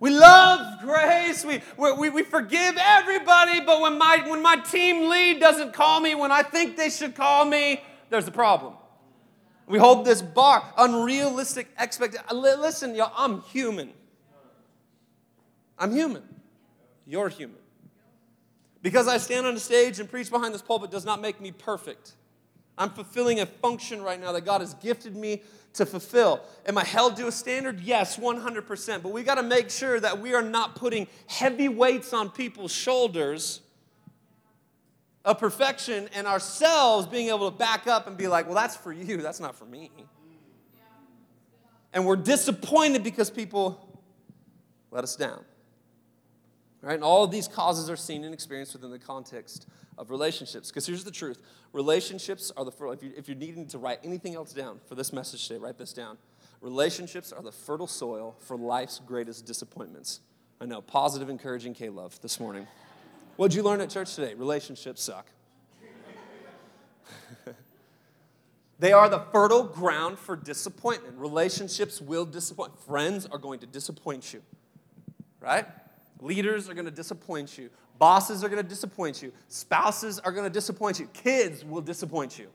We 0.00 0.10
love 0.10 0.80
grace. 0.80 1.44
We, 1.44 1.60
we, 1.76 2.10
we 2.10 2.22
forgive 2.24 2.76
everybody, 2.76 3.60
but 3.60 3.80
when 3.80 3.98
my, 3.98 4.24
when 4.26 4.42
my 4.42 4.56
team 4.56 5.08
lead 5.08 5.38
doesn't 5.38 5.74
call 5.74 6.00
me 6.00 6.16
when 6.16 6.32
I 6.32 6.42
think 6.42 6.76
they 6.76 6.90
should 6.90 7.14
call 7.14 7.44
me, 7.44 7.80
there's 8.10 8.26
a 8.26 8.32
problem. 8.32 8.74
We 9.68 9.78
hold 9.78 10.04
this 10.04 10.20
bar, 10.20 10.64
unrealistic 10.76 11.68
expectation. 11.78 12.26
Uh, 12.28 12.34
listen, 12.34 12.96
y'all, 12.96 13.12
I'm 13.16 13.42
human. 13.42 13.92
I'm 15.78 15.92
human. 15.92 16.24
You're 17.06 17.28
human. 17.28 17.61
Because 18.82 19.06
I 19.06 19.16
stand 19.16 19.46
on 19.46 19.54
a 19.54 19.60
stage 19.60 20.00
and 20.00 20.10
preach 20.10 20.30
behind 20.30 20.52
this 20.52 20.62
pulpit 20.62 20.90
does 20.90 21.04
not 21.04 21.20
make 21.20 21.40
me 21.40 21.52
perfect. 21.52 22.12
I'm 22.76 22.90
fulfilling 22.90 23.40
a 23.40 23.46
function 23.46 24.02
right 24.02 24.20
now 24.20 24.32
that 24.32 24.44
God 24.44 24.60
has 24.60 24.74
gifted 24.74 25.14
me 25.14 25.42
to 25.74 25.86
fulfill. 25.86 26.42
Am 26.66 26.76
I 26.76 26.84
held 26.84 27.16
to 27.16 27.28
a 27.28 27.32
standard? 27.32 27.80
Yes, 27.80 28.18
100%. 28.18 29.02
But 29.02 29.12
we 29.12 29.22
got 29.22 29.36
to 29.36 29.42
make 29.42 29.70
sure 29.70 30.00
that 30.00 30.20
we 30.20 30.34
are 30.34 30.42
not 30.42 30.74
putting 30.74 31.06
heavy 31.28 31.68
weights 31.68 32.12
on 32.12 32.30
people's 32.30 32.72
shoulders 32.72 33.60
of 35.24 35.38
perfection 35.38 36.08
and 36.14 36.26
ourselves 36.26 37.06
being 37.06 37.28
able 37.28 37.50
to 37.50 37.56
back 37.56 37.86
up 37.86 38.06
and 38.06 38.16
be 38.16 38.26
like, 38.26 38.46
well, 38.46 38.56
that's 38.56 38.76
for 38.76 38.92
you, 38.92 39.18
that's 39.18 39.40
not 39.40 39.54
for 39.54 39.64
me. 39.64 39.90
And 41.92 42.06
we're 42.06 42.16
disappointed 42.16 43.04
because 43.04 43.30
people 43.30 44.00
let 44.90 45.04
us 45.04 45.14
down. 45.14 45.44
Right? 46.82 46.94
And 46.94 47.04
all 47.04 47.22
of 47.22 47.30
these 47.30 47.46
causes 47.46 47.88
are 47.88 47.96
seen 47.96 48.24
and 48.24 48.34
experienced 48.34 48.72
within 48.72 48.90
the 48.90 48.98
context 48.98 49.68
of 49.96 50.10
relationships. 50.10 50.68
Because 50.68 50.84
here's 50.86 51.04
the 51.04 51.12
truth 51.12 51.40
relationships 51.72 52.50
are 52.56 52.64
the, 52.64 52.72
if, 52.90 53.02
you, 53.02 53.12
if 53.16 53.28
you're 53.28 53.36
needing 53.36 53.66
to 53.68 53.78
write 53.78 54.00
anything 54.02 54.34
else 54.34 54.52
down 54.52 54.80
for 54.86 54.96
this 54.96 55.12
message 55.12 55.46
today, 55.46 55.60
write 55.60 55.78
this 55.78 55.92
down. 55.92 56.18
Relationships 56.60 57.32
are 57.32 57.42
the 57.42 57.52
fertile 57.52 57.86
soil 57.86 58.36
for 58.40 58.56
life's 58.56 59.00
greatest 59.04 59.46
disappointments. 59.46 60.20
I 60.60 60.66
know, 60.66 60.80
positive, 60.80 61.28
encouraging 61.28 61.74
K-LOVE 61.74 62.20
this 62.20 62.38
morning. 62.38 62.66
What'd 63.36 63.54
you 63.54 63.62
learn 63.62 63.80
at 63.80 63.90
church 63.90 64.14
today? 64.14 64.34
Relationships 64.34 65.02
suck. 65.02 65.26
they 68.78 68.92
are 68.92 69.08
the 69.08 69.20
fertile 69.32 69.64
ground 69.64 70.18
for 70.18 70.36
disappointment. 70.36 71.16
Relationships 71.16 72.00
will 72.00 72.24
disappoint. 72.24 72.78
Friends 72.78 73.26
are 73.26 73.38
going 73.38 73.58
to 73.60 73.66
disappoint 73.66 74.32
you, 74.32 74.42
right? 75.40 75.66
Leaders 76.22 76.68
are 76.68 76.74
going 76.74 76.86
to 76.86 76.90
disappoint 76.90 77.58
you. 77.58 77.68
Bosses 77.98 78.42
are 78.44 78.48
going 78.48 78.62
to 78.62 78.68
disappoint 78.68 79.22
you. 79.22 79.32
Spouses 79.48 80.18
are 80.20 80.32
going 80.32 80.44
to 80.44 80.50
disappoint 80.50 80.98
you. 80.98 81.06
Kids 81.12 81.64
will 81.64 81.80
disappoint 81.80 82.38
you. 82.38 82.48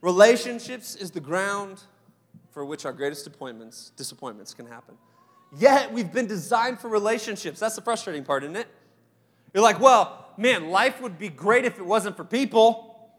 Relationships 0.00 0.96
is 0.96 1.10
the 1.10 1.20
ground 1.20 1.82
for 2.50 2.64
which 2.64 2.84
our 2.84 2.92
greatest 2.92 3.24
disappointments, 3.24 4.54
can 4.54 4.66
happen. 4.66 4.96
Yet 5.56 5.92
we've 5.92 6.12
been 6.12 6.26
designed 6.26 6.80
for 6.80 6.88
relationships. 6.88 7.60
That's 7.60 7.76
the 7.76 7.82
frustrating 7.82 8.24
part, 8.24 8.44
isn't 8.44 8.56
it? 8.56 8.66
You're 9.54 9.62
like, 9.62 9.80
well, 9.80 10.26
man, 10.36 10.70
life 10.70 11.00
would 11.00 11.18
be 11.18 11.28
great 11.28 11.64
if 11.64 11.78
it 11.78 11.84
wasn't 11.84 12.16
for 12.16 12.24
people. 12.24 13.10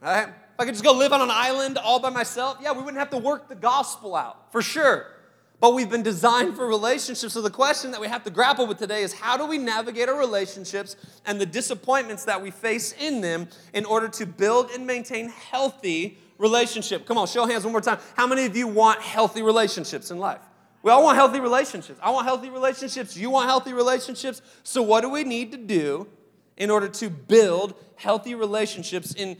Right? 0.00 0.28
If 0.28 0.60
I 0.60 0.64
could 0.64 0.74
just 0.74 0.84
go 0.84 0.92
live 0.92 1.12
on 1.12 1.20
an 1.20 1.30
island 1.30 1.78
all 1.78 2.00
by 2.00 2.10
myself, 2.10 2.58
yeah, 2.62 2.72
we 2.72 2.78
wouldn't 2.78 2.98
have 2.98 3.10
to 3.10 3.18
work 3.18 3.48
the 3.48 3.54
gospel 3.54 4.14
out, 4.14 4.52
for 4.52 4.62
sure. 4.62 5.06
But 5.58 5.74
we've 5.74 5.88
been 5.88 6.02
designed 6.02 6.54
for 6.54 6.66
relationships. 6.66 7.32
So 7.32 7.40
the 7.40 7.50
question 7.50 7.90
that 7.92 8.00
we 8.00 8.08
have 8.08 8.24
to 8.24 8.30
grapple 8.30 8.66
with 8.66 8.78
today 8.78 9.02
is 9.02 9.14
how 9.14 9.36
do 9.36 9.46
we 9.46 9.56
navigate 9.56 10.08
our 10.08 10.18
relationships 10.18 10.96
and 11.24 11.40
the 11.40 11.46
disappointments 11.46 12.24
that 12.24 12.42
we 12.42 12.50
face 12.50 12.92
in 12.92 13.22
them 13.22 13.48
in 13.72 13.86
order 13.86 14.08
to 14.08 14.26
build 14.26 14.70
and 14.70 14.86
maintain 14.86 15.30
healthy 15.30 16.18
relationship? 16.36 17.06
Come 17.06 17.16
on, 17.16 17.26
show 17.26 17.46
hands 17.46 17.64
one 17.64 17.72
more 17.72 17.80
time. 17.80 17.98
How 18.16 18.26
many 18.26 18.44
of 18.44 18.54
you 18.54 18.68
want 18.68 19.00
healthy 19.00 19.40
relationships 19.40 20.10
in 20.10 20.18
life? 20.18 20.40
We 20.82 20.92
all 20.92 21.02
want 21.02 21.16
healthy 21.16 21.40
relationships. 21.40 21.98
I 22.02 22.10
want 22.10 22.26
healthy 22.26 22.50
relationships. 22.50 23.16
You 23.16 23.30
want 23.30 23.48
healthy 23.48 23.72
relationships. 23.72 24.42
So 24.62 24.82
what 24.82 25.00
do 25.00 25.10
we 25.10 25.24
need 25.24 25.52
to 25.52 25.58
do 25.58 26.06
in 26.56 26.70
order 26.70 26.88
to 26.88 27.10
build 27.10 27.74
healthy 27.96 28.34
relationships 28.34 29.14
in 29.14 29.36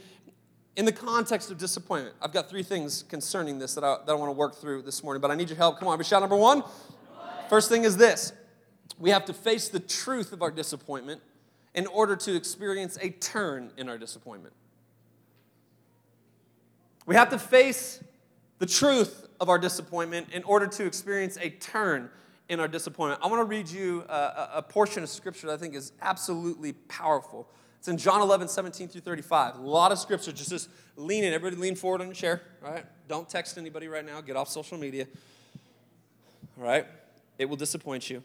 in 0.77 0.85
the 0.85 0.93
context 0.93 1.51
of 1.51 1.59
disappointment, 1.59 2.15
I've 2.21 2.33
got 2.33 2.49
three 2.51 2.63
things 2.63 3.03
concerning 3.03 3.59
this 3.59 3.75
that 3.75 3.85
I, 3.85 3.97
that 4.05 4.13
I 4.13 4.15
want 4.15 4.29
to 4.29 4.37
work 4.37 4.57
through 4.57 4.83
this 4.83 5.03
morning, 5.03 5.21
but 5.21 5.31
I 5.31 5.35
need 5.35 5.49
your 5.49 5.57
help. 5.57 5.79
Come 5.79 5.89
on, 5.89 5.99
we 5.99 6.05
shout 6.05 6.21
number 6.21 6.37
one. 6.37 6.63
First 7.49 7.69
thing 7.69 7.85
is 7.85 7.97
this 7.97 8.33
we 8.99 9.11
have 9.11 9.25
to 9.27 9.33
face 9.33 9.69
the 9.69 9.81
truth 9.81 10.33
of 10.33 10.43
our 10.43 10.51
disappointment 10.51 11.21
in 11.75 11.87
order 11.87 12.17
to 12.17 12.35
experience 12.35 12.99
a 13.01 13.11
turn 13.11 13.71
in 13.77 13.89
our 13.89 13.99
disappointment. 13.99 14.55
We 17.05 17.15
have 17.15 17.31
to 17.31 17.39
face 17.39 18.03
the 18.59 18.67
truth 18.67 19.27
of 19.41 19.49
our 19.49 19.59
disappointment 19.59 20.29
in 20.33 20.43
order 20.45 20.67
to 20.67 20.87
experience 20.87 21.37
a 21.41 21.51
turn 21.51 22.11
in 22.49 22.61
our 22.61 22.69
disappointment. 22.69 23.21
I 23.23 23.29
want 23.29 23.41
to 23.41 23.45
read 23.45 23.69
you 23.69 24.05
a, 24.09 24.51
a 24.55 24.63
portion 24.63 25.03
of 25.03 25.09
scripture 25.09 25.49
that 25.49 25.55
I 25.55 25.57
think 25.57 25.75
is 25.75 25.93
absolutely 26.01 26.73
powerful. 26.73 27.49
It's 27.87 27.89
in 27.93 27.99
John 27.99 28.21
11, 28.21 28.49
17 28.49 28.89
through 28.89 29.03
35. 29.03 29.59
A 29.59 29.61
lot 29.61 29.93
of 29.93 30.01
scripture. 30.01 30.33
Just, 30.33 30.51
just 30.51 30.69
lean 30.97 31.23
in. 31.23 31.33
Everybody 31.33 31.63
lean 31.63 31.77
forward 31.77 32.01
on 32.01 32.09
your 32.09 32.17
chair. 32.17 32.43
All 32.65 32.73
right? 32.73 32.85
Don't 33.07 33.29
text 33.29 33.57
anybody 33.59 33.87
right 33.87 34.05
now. 34.05 34.21
Get 34.21 34.35
off 34.35 34.49
social 34.49 34.77
media. 34.77 35.07
All 36.59 36.65
right? 36.65 36.85
It 37.39 37.45
will 37.45 37.55
disappoint 37.55 38.11
you. 38.11 38.25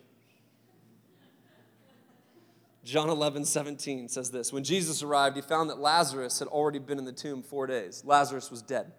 John 2.83 3.07
11, 3.07 3.45
17 3.45 4.09
says 4.09 4.31
this 4.31 4.51
When 4.51 4.63
Jesus 4.63 5.03
arrived, 5.03 5.35
he 5.35 5.43
found 5.43 5.69
that 5.69 5.77
Lazarus 5.77 6.39
had 6.39 6.47
already 6.47 6.79
been 6.79 6.97
in 6.97 7.05
the 7.05 7.11
tomb 7.11 7.43
four 7.43 7.67
days. 7.67 8.01
Lazarus 8.03 8.49
was 8.49 8.63
dead. 8.63 8.91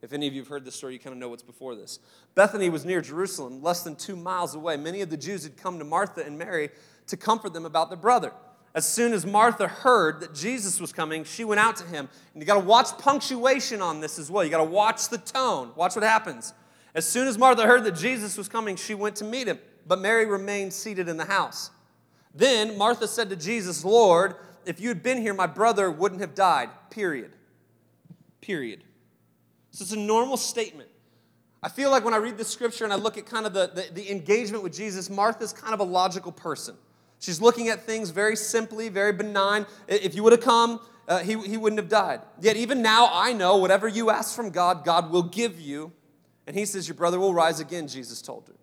If 0.00 0.12
any 0.12 0.28
of 0.28 0.32
you 0.32 0.42
have 0.42 0.48
heard 0.48 0.64
this 0.64 0.76
story, 0.76 0.92
you 0.92 1.00
kind 1.00 1.12
of 1.12 1.18
know 1.18 1.28
what's 1.28 1.42
before 1.42 1.74
this. 1.74 1.98
Bethany 2.36 2.70
was 2.70 2.84
near 2.84 3.00
Jerusalem, 3.00 3.60
less 3.64 3.82
than 3.82 3.96
two 3.96 4.14
miles 4.14 4.54
away. 4.54 4.76
Many 4.76 5.00
of 5.00 5.10
the 5.10 5.16
Jews 5.16 5.42
had 5.42 5.56
come 5.56 5.80
to 5.80 5.84
Martha 5.84 6.24
and 6.24 6.38
Mary 6.38 6.70
to 7.08 7.16
comfort 7.16 7.52
them 7.52 7.66
about 7.66 7.90
their 7.90 7.98
brother. 7.98 8.32
As 8.74 8.88
soon 8.88 9.12
as 9.12 9.26
Martha 9.26 9.68
heard 9.68 10.20
that 10.20 10.34
Jesus 10.34 10.80
was 10.80 10.92
coming, 10.92 11.24
she 11.24 11.44
went 11.44 11.60
out 11.60 11.76
to 11.76 11.84
him. 11.84 12.08
And 12.32 12.42
you 12.42 12.46
got 12.46 12.54
to 12.54 12.66
watch 12.66 12.96
punctuation 12.98 13.82
on 13.82 14.00
this 14.00 14.18
as 14.18 14.30
well. 14.30 14.42
You 14.42 14.50
got 14.50 14.58
to 14.58 14.64
watch 14.64 15.08
the 15.08 15.18
tone. 15.18 15.72
Watch 15.76 15.94
what 15.94 16.04
happens. 16.04 16.54
As 16.94 17.06
soon 17.06 17.28
as 17.28 17.36
Martha 17.36 17.66
heard 17.66 17.84
that 17.84 17.96
Jesus 17.96 18.38
was 18.38 18.48
coming, 18.48 18.76
she 18.76 18.94
went 18.94 19.16
to 19.16 19.24
meet 19.24 19.46
him, 19.46 19.58
but 19.86 20.00
Mary 20.00 20.26
remained 20.26 20.72
seated 20.72 21.08
in 21.08 21.16
the 21.16 21.24
house. 21.24 21.70
Then 22.34 22.78
Martha 22.78 23.06
said 23.06 23.28
to 23.30 23.36
Jesus, 23.36 23.84
Lord, 23.84 24.36
if 24.64 24.80
you 24.80 24.88
had 24.88 25.02
been 25.02 25.18
here, 25.18 25.34
my 25.34 25.46
brother 25.46 25.90
wouldn't 25.90 26.20
have 26.20 26.34
died. 26.34 26.70
Period. 26.90 27.32
Period. 28.40 28.84
So 29.70 29.82
it's 29.82 29.92
a 29.92 29.98
normal 29.98 30.36
statement. 30.36 30.88
I 31.62 31.68
feel 31.68 31.90
like 31.90 32.04
when 32.04 32.14
I 32.14 32.18
read 32.18 32.36
this 32.36 32.48
scripture 32.48 32.84
and 32.84 32.92
I 32.92 32.96
look 32.96 33.16
at 33.16 33.26
kind 33.26 33.46
of 33.46 33.52
the, 33.52 33.70
the, 33.74 33.94
the 33.94 34.10
engagement 34.10 34.62
with 34.62 34.74
Jesus, 34.74 35.08
Martha's 35.08 35.52
kind 35.52 35.74
of 35.74 35.80
a 35.80 35.84
logical 35.84 36.32
person. 36.32 36.74
She's 37.22 37.40
looking 37.40 37.68
at 37.68 37.84
things 37.84 38.10
very 38.10 38.34
simply, 38.34 38.88
very 38.88 39.12
benign. 39.12 39.64
If 39.86 40.16
you 40.16 40.24
would 40.24 40.32
have 40.32 40.40
come, 40.40 40.80
uh, 41.06 41.20
he, 41.20 41.38
he 41.38 41.56
wouldn't 41.56 41.78
have 41.78 41.88
died. 41.88 42.20
Yet, 42.40 42.56
even 42.56 42.82
now, 42.82 43.08
I 43.12 43.32
know 43.32 43.58
whatever 43.58 43.86
you 43.86 44.10
ask 44.10 44.34
from 44.34 44.50
God, 44.50 44.84
God 44.84 45.12
will 45.12 45.22
give 45.22 45.60
you. 45.60 45.92
And 46.48 46.56
he 46.56 46.64
says, 46.64 46.88
Your 46.88 46.96
brother 46.96 47.20
will 47.20 47.32
rise 47.32 47.60
again, 47.60 47.86
Jesus 47.86 48.20
told 48.22 48.48
her. 48.48 48.54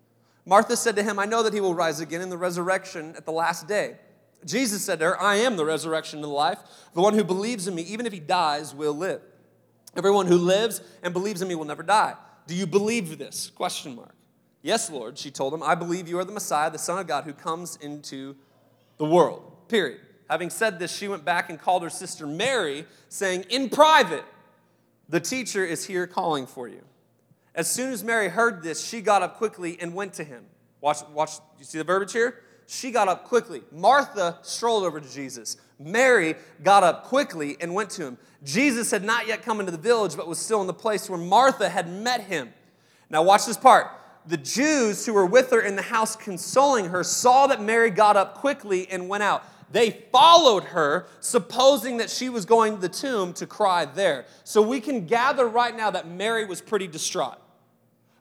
Martha 0.44 0.76
said 0.76 0.94
to 0.96 1.02
him, 1.02 1.18
I 1.18 1.24
know 1.24 1.42
that 1.42 1.54
he 1.54 1.60
will 1.62 1.74
rise 1.74 2.00
again 2.00 2.20
in 2.20 2.28
the 2.28 2.36
resurrection 2.36 3.14
at 3.16 3.24
the 3.24 3.32
last 3.32 3.66
day. 3.66 3.96
Jesus 4.44 4.84
said 4.84 4.98
to 4.98 5.06
her, 5.06 5.20
I 5.20 5.36
am 5.36 5.56
the 5.56 5.64
resurrection 5.64 6.18
and 6.18 6.24
the 6.24 6.28
life. 6.28 6.58
The 6.92 7.00
one 7.00 7.14
who 7.14 7.24
believes 7.24 7.66
in 7.66 7.74
me, 7.74 7.80
even 7.84 8.04
if 8.04 8.12
he 8.12 8.20
dies, 8.20 8.74
will 8.74 8.94
live. 8.94 9.22
Everyone 9.96 10.26
who 10.26 10.36
lives 10.36 10.82
and 11.02 11.14
believes 11.14 11.40
in 11.40 11.48
me 11.48 11.54
will 11.54 11.64
never 11.64 11.82
die. 11.82 12.14
Do 12.46 12.54
you 12.54 12.66
believe 12.66 13.16
this? 13.16 13.48
Question 13.48 13.96
mark. 13.96 14.14
Yes, 14.60 14.90
Lord, 14.90 15.16
she 15.16 15.30
told 15.30 15.54
him, 15.54 15.62
I 15.62 15.74
believe 15.74 16.08
you 16.08 16.18
are 16.18 16.24
the 16.26 16.32
Messiah, 16.32 16.70
the 16.70 16.78
Son 16.78 16.98
of 16.98 17.06
God, 17.06 17.24
who 17.24 17.32
comes 17.32 17.76
into 17.76 18.36
the 19.00 19.06
world. 19.06 19.42
Period. 19.66 19.98
Having 20.28 20.50
said 20.50 20.78
this, 20.78 20.94
she 20.94 21.08
went 21.08 21.24
back 21.24 21.48
and 21.48 21.58
called 21.58 21.82
her 21.82 21.90
sister 21.90 22.26
Mary, 22.26 22.84
saying, 23.08 23.46
In 23.48 23.70
private, 23.70 24.24
the 25.08 25.18
teacher 25.18 25.64
is 25.64 25.86
here 25.86 26.06
calling 26.06 26.46
for 26.46 26.68
you. 26.68 26.82
As 27.54 27.68
soon 27.68 27.92
as 27.92 28.04
Mary 28.04 28.28
heard 28.28 28.62
this, 28.62 28.86
she 28.86 29.00
got 29.00 29.22
up 29.22 29.38
quickly 29.38 29.78
and 29.80 29.94
went 29.94 30.12
to 30.14 30.24
him. 30.24 30.44
Watch, 30.82 30.98
watch, 31.12 31.30
you 31.58 31.64
see 31.64 31.78
the 31.78 31.84
verbiage 31.84 32.12
here? 32.12 32.42
She 32.66 32.90
got 32.90 33.08
up 33.08 33.24
quickly. 33.24 33.62
Martha 33.72 34.38
strolled 34.42 34.84
over 34.84 35.00
to 35.00 35.10
Jesus. 35.10 35.56
Mary 35.78 36.34
got 36.62 36.84
up 36.84 37.04
quickly 37.04 37.56
and 37.58 37.74
went 37.74 37.88
to 37.90 38.02
him. 38.02 38.18
Jesus 38.44 38.90
had 38.90 39.02
not 39.02 39.26
yet 39.26 39.42
come 39.42 39.60
into 39.60 39.72
the 39.72 39.78
village, 39.78 40.14
but 40.14 40.28
was 40.28 40.38
still 40.38 40.60
in 40.60 40.66
the 40.66 40.74
place 40.74 41.08
where 41.08 41.18
Martha 41.18 41.70
had 41.70 41.90
met 41.90 42.20
him. 42.20 42.52
Now, 43.08 43.22
watch 43.22 43.46
this 43.46 43.56
part. 43.56 43.88
The 44.26 44.36
Jews 44.36 45.06
who 45.06 45.14
were 45.14 45.26
with 45.26 45.50
her 45.50 45.60
in 45.60 45.76
the 45.76 45.82
house 45.82 46.14
consoling 46.14 46.86
her 46.86 47.02
saw 47.02 47.46
that 47.46 47.62
Mary 47.62 47.90
got 47.90 48.16
up 48.16 48.34
quickly 48.34 48.88
and 48.90 49.08
went 49.08 49.22
out. 49.22 49.44
They 49.72 49.90
followed 50.12 50.64
her, 50.64 51.06
supposing 51.20 51.98
that 51.98 52.10
she 52.10 52.28
was 52.28 52.44
going 52.44 52.74
to 52.74 52.80
the 52.80 52.88
tomb 52.88 53.32
to 53.34 53.46
cry 53.46 53.84
there. 53.84 54.26
So 54.44 54.60
we 54.62 54.80
can 54.80 55.06
gather 55.06 55.46
right 55.46 55.76
now 55.76 55.90
that 55.92 56.08
Mary 56.08 56.44
was 56.44 56.60
pretty 56.60 56.88
distraught. 56.88 57.38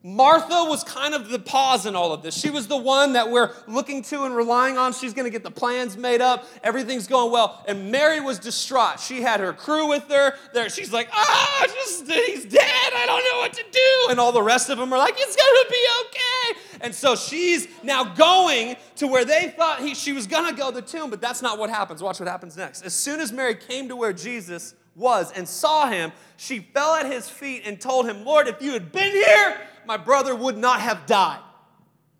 Martha 0.01 0.63
was 0.69 0.85
kind 0.85 1.13
of 1.13 1.27
the 1.27 1.39
pause 1.39 1.85
in 1.85 1.93
all 1.93 2.13
of 2.13 2.23
this. 2.23 2.33
She 2.33 2.49
was 2.49 2.67
the 2.67 2.77
one 2.77 3.13
that 3.13 3.29
we're 3.29 3.51
looking 3.67 4.01
to 4.03 4.23
and 4.23 4.33
relying 4.33 4.77
on. 4.77 4.93
She's 4.93 5.13
going 5.13 5.25
to 5.25 5.29
get 5.29 5.43
the 5.43 5.51
plans 5.51 5.97
made 5.97 6.21
up. 6.21 6.45
Everything's 6.63 7.05
going 7.05 7.33
well. 7.33 7.61
And 7.67 7.91
Mary 7.91 8.21
was 8.21 8.39
distraught. 8.39 9.01
She 9.01 9.21
had 9.21 9.41
her 9.41 9.51
crew 9.51 9.89
with 9.89 10.09
her. 10.09 10.35
There, 10.53 10.69
she's 10.69 10.93
like, 10.93 11.09
ah, 11.11 11.65
just 11.67 12.09
he's 12.09 12.45
dead. 12.45 12.63
I 12.95 13.05
don't 13.05 13.23
know 13.25 13.39
what 13.39 13.51
to 13.51 13.63
do. 13.69 14.11
And 14.11 14.21
all 14.21 14.31
the 14.31 14.41
rest 14.41 14.69
of 14.69 14.77
them 14.77 14.93
are 14.93 14.97
like, 14.97 15.15
it's 15.17 15.35
going 15.35 15.65
to 15.65 15.69
be 15.69 15.85
okay. 16.05 16.59
And 16.85 16.95
so 16.95 17.17
she's 17.17 17.67
now 17.83 18.05
going 18.05 18.77
to 18.97 19.07
where 19.07 19.25
they 19.25 19.49
thought 19.49 19.81
he, 19.81 19.95
she 19.95 20.13
was 20.13 20.27
going 20.27 20.49
to 20.49 20.57
go 20.57 20.71
the 20.71 20.81
tomb, 20.81 21.09
but 21.09 21.19
that's 21.19 21.41
not 21.41 21.59
what 21.59 21.69
happens. 21.69 22.01
Watch 22.01 22.21
what 22.21 22.29
happens 22.29 22.55
next. 22.55 22.85
As 22.85 22.93
soon 22.93 23.19
as 23.19 23.33
Mary 23.33 23.55
came 23.55 23.89
to 23.89 23.97
where 23.97 24.13
Jesus 24.13 24.75
was 24.95 25.31
and 25.33 25.47
saw 25.47 25.89
him, 25.89 26.13
she 26.37 26.59
fell 26.59 26.95
at 26.95 27.05
his 27.05 27.29
feet 27.29 27.63
and 27.65 27.81
told 27.81 28.07
him, 28.07 28.23
Lord, 28.23 28.47
if 28.47 28.61
you 28.61 28.71
had 28.71 28.93
been 28.93 29.11
here, 29.11 29.59
my 29.85 29.97
brother 29.97 30.35
would 30.35 30.57
not 30.57 30.81
have 30.81 31.05
died. 31.05 31.41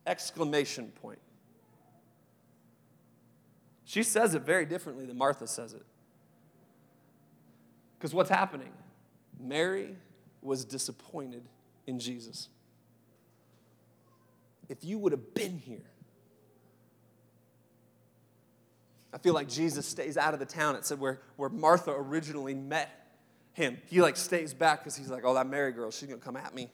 Exclamation 0.06 0.92
point. 1.02 1.20
She 3.86 4.04
says 4.04 4.36
it 4.36 4.44
very 4.44 4.66
differently 4.66 5.06
than 5.06 5.18
Martha 5.18 5.48
says 5.48 5.74
it. 5.74 5.86
Because 7.98 8.14
what's 8.14 8.30
happening? 8.30 8.72
Mary 9.40 9.96
was 10.42 10.64
disappointed 10.64 11.44
in 11.88 12.00
Jesus. 12.00 12.50
If 14.70 14.84
you 14.84 15.00
would 15.00 15.12
have 15.12 15.34
been 15.34 15.58
here, 15.58 15.90
I 19.12 19.18
feel 19.18 19.34
like 19.34 19.50
Jesus 19.50 19.88
stays 19.88 20.18
out 20.18 20.34
of 20.34 20.40
the 20.40 20.46
town. 20.46 20.76
It 20.76 20.86
said 20.86 21.00
where, 21.00 21.20
where 21.36 21.50
Martha 21.50 21.92
originally 21.92 22.54
met 22.54 22.90
him. 23.54 23.80
He 23.88 24.02
like 24.02 24.16
stays 24.16 24.54
back 24.54 24.80
because 24.80 24.96
he's 24.96 25.10
like, 25.10 25.24
oh, 25.26 25.34
that 25.34 25.48
Mary 25.48 25.72
girl, 25.72 25.90
she's 25.90 26.08
gonna 26.08 26.22
come 26.22 26.38
at 26.38 26.54
me. 26.54 26.70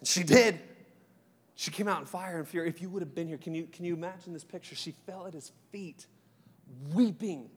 And 0.00 0.08
she 0.08 0.22
did. 0.22 0.58
She 1.54 1.70
came 1.70 1.88
out 1.88 2.00
in 2.00 2.06
fire 2.06 2.38
and 2.38 2.48
fury. 2.48 2.68
If 2.68 2.80
you 2.80 2.88
would 2.88 3.02
have 3.02 3.14
been 3.14 3.28
here, 3.28 3.36
can 3.36 3.54
you, 3.54 3.64
can 3.70 3.84
you 3.84 3.94
imagine 3.94 4.32
this 4.32 4.44
picture? 4.44 4.74
She 4.74 4.92
fell 5.06 5.26
at 5.26 5.34
his 5.34 5.52
feet, 5.70 6.06
weeping. 6.94 7.50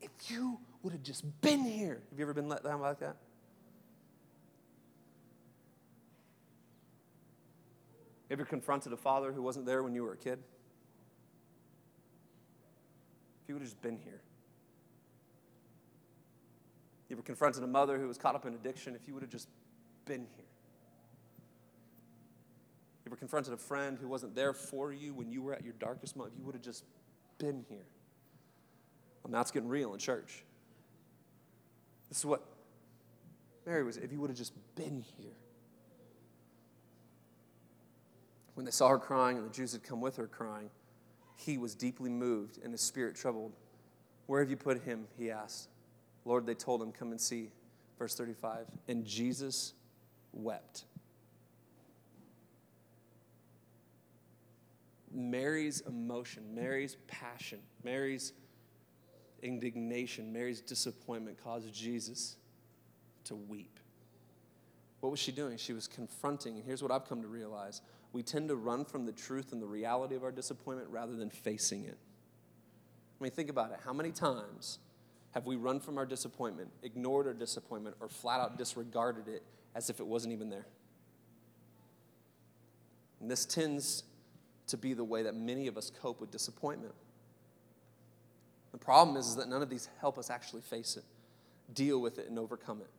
If 0.00 0.10
you 0.30 0.58
would 0.82 0.92
have 0.92 1.02
just 1.02 1.24
been 1.40 1.64
here. 1.64 2.02
Have 2.10 2.18
you 2.18 2.24
ever 2.24 2.34
been 2.34 2.48
let 2.48 2.62
down 2.62 2.80
like 2.80 3.00
that? 3.00 3.16
Ever 8.30 8.44
confronted 8.44 8.92
a 8.92 8.96
father 8.96 9.32
who 9.32 9.42
wasn't 9.42 9.66
there 9.66 9.82
when 9.82 9.94
you 9.94 10.04
were 10.04 10.12
a 10.12 10.16
kid? 10.16 10.38
If 13.42 13.48
you 13.48 13.54
would 13.54 13.62
have 13.62 13.70
just 13.70 13.82
been 13.82 13.96
here. 13.96 14.20
You 17.08 17.16
ever 17.16 17.22
confronted 17.22 17.64
a 17.64 17.66
mother 17.66 17.98
who 17.98 18.06
was 18.06 18.18
caught 18.18 18.34
up 18.34 18.46
in 18.46 18.54
addiction? 18.54 18.94
If 18.94 19.08
you 19.08 19.14
would 19.14 19.22
have 19.22 19.32
just 19.32 19.48
been 20.04 20.26
here 20.36 20.49
ever 23.10 23.16
confronted 23.16 23.52
a 23.52 23.56
friend 23.56 23.98
who 24.00 24.06
wasn't 24.06 24.36
there 24.36 24.52
for 24.52 24.92
you 24.92 25.12
when 25.12 25.32
you 25.32 25.42
were 25.42 25.52
at 25.52 25.64
your 25.64 25.74
darkest 25.80 26.16
moment, 26.16 26.36
you 26.38 26.44
would 26.44 26.54
have 26.54 26.62
just 26.62 26.84
been 27.38 27.64
here. 27.68 27.86
Well, 29.24 29.32
now 29.32 29.40
it's 29.40 29.50
getting 29.50 29.68
real 29.68 29.92
in 29.92 29.98
church. 29.98 30.44
This 32.08 32.18
is 32.18 32.24
what 32.24 32.46
Mary 33.66 33.82
was, 33.82 33.96
if 33.96 34.12
you 34.12 34.20
would 34.20 34.30
have 34.30 34.38
just 34.38 34.52
been 34.76 35.04
here. 35.18 35.32
When 38.54 38.64
they 38.64 38.70
saw 38.70 38.88
her 38.90 38.98
crying 38.98 39.38
and 39.38 39.44
the 39.44 39.52
Jews 39.52 39.72
had 39.72 39.82
come 39.82 40.00
with 40.00 40.16
her 40.16 40.28
crying, 40.28 40.70
he 41.34 41.58
was 41.58 41.74
deeply 41.74 42.10
moved 42.10 42.60
and 42.62 42.72
his 42.72 42.80
spirit 42.80 43.16
troubled. 43.16 43.52
Where 44.26 44.40
have 44.40 44.50
you 44.50 44.56
put 44.56 44.84
him? 44.84 45.08
He 45.18 45.32
asked. 45.32 45.68
Lord, 46.24 46.46
they 46.46 46.54
told 46.54 46.80
him, 46.80 46.92
Come 46.92 47.10
and 47.10 47.20
see. 47.20 47.50
Verse 47.98 48.14
35. 48.14 48.66
And 48.86 49.04
Jesus 49.04 49.74
wept. 50.32 50.84
Mary's 55.20 55.80
emotion, 55.82 56.54
Mary's 56.54 56.96
passion, 57.06 57.58
Mary's 57.84 58.32
indignation, 59.42 60.32
Mary's 60.32 60.60
disappointment 60.60 61.42
caused 61.42 61.72
Jesus 61.72 62.36
to 63.24 63.34
weep. 63.34 63.78
What 65.00 65.10
was 65.10 65.18
she 65.18 65.32
doing? 65.32 65.56
She 65.56 65.72
was 65.72 65.88
confronting, 65.88 66.56
and 66.56 66.64
here's 66.64 66.82
what 66.82 66.92
I've 66.92 67.08
come 67.08 67.22
to 67.22 67.28
realize 67.28 67.80
we 68.12 68.22
tend 68.22 68.48
to 68.48 68.56
run 68.56 68.84
from 68.84 69.06
the 69.06 69.12
truth 69.12 69.52
and 69.52 69.62
the 69.62 69.66
reality 69.66 70.16
of 70.16 70.24
our 70.24 70.32
disappointment 70.32 70.90
rather 70.90 71.14
than 71.14 71.30
facing 71.30 71.84
it. 71.84 71.96
I 73.20 73.24
mean, 73.24 73.30
think 73.30 73.50
about 73.50 73.70
it. 73.70 73.78
How 73.84 73.92
many 73.92 74.10
times 74.10 74.78
have 75.32 75.46
we 75.46 75.56
run 75.56 75.78
from 75.78 75.96
our 75.96 76.06
disappointment, 76.06 76.70
ignored 76.82 77.26
our 77.26 77.34
disappointment, 77.34 77.96
or 78.00 78.08
flat 78.08 78.40
out 78.40 78.58
disregarded 78.58 79.28
it 79.28 79.44
as 79.74 79.90
if 79.90 80.00
it 80.00 80.06
wasn't 80.06 80.32
even 80.32 80.50
there? 80.50 80.66
And 83.20 83.30
this 83.30 83.44
tends 83.44 84.02
to 84.70 84.76
be 84.76 84.94
the 84.94 85.04
way 85.04 85.22
that 85.22 85.34
many 85.34 85.66
of 85.66 85.76
us 85.76 85.90
cope 86.00 86.20
with 86.20 86.30
disappointment. 86.30 86.94
The 88.72 88.78
problem 88.78 89.16
is, 89.16 89.28
is 89.28 89.36
that 89.36 89.48
none 89.48 89.62
of 89.62 89.68
these 89.68 89.88
help 90.00 90.18
us 90.18 90.30
actually 90.30 90.62
face 90.62 90.96
it, 90.96 91.04
deal 91.74 92.00
with 92.00 92.18
it, 92.18 92.28
and 92.28 92.38
overcome 92.38 92.80
it. 92.80 92.90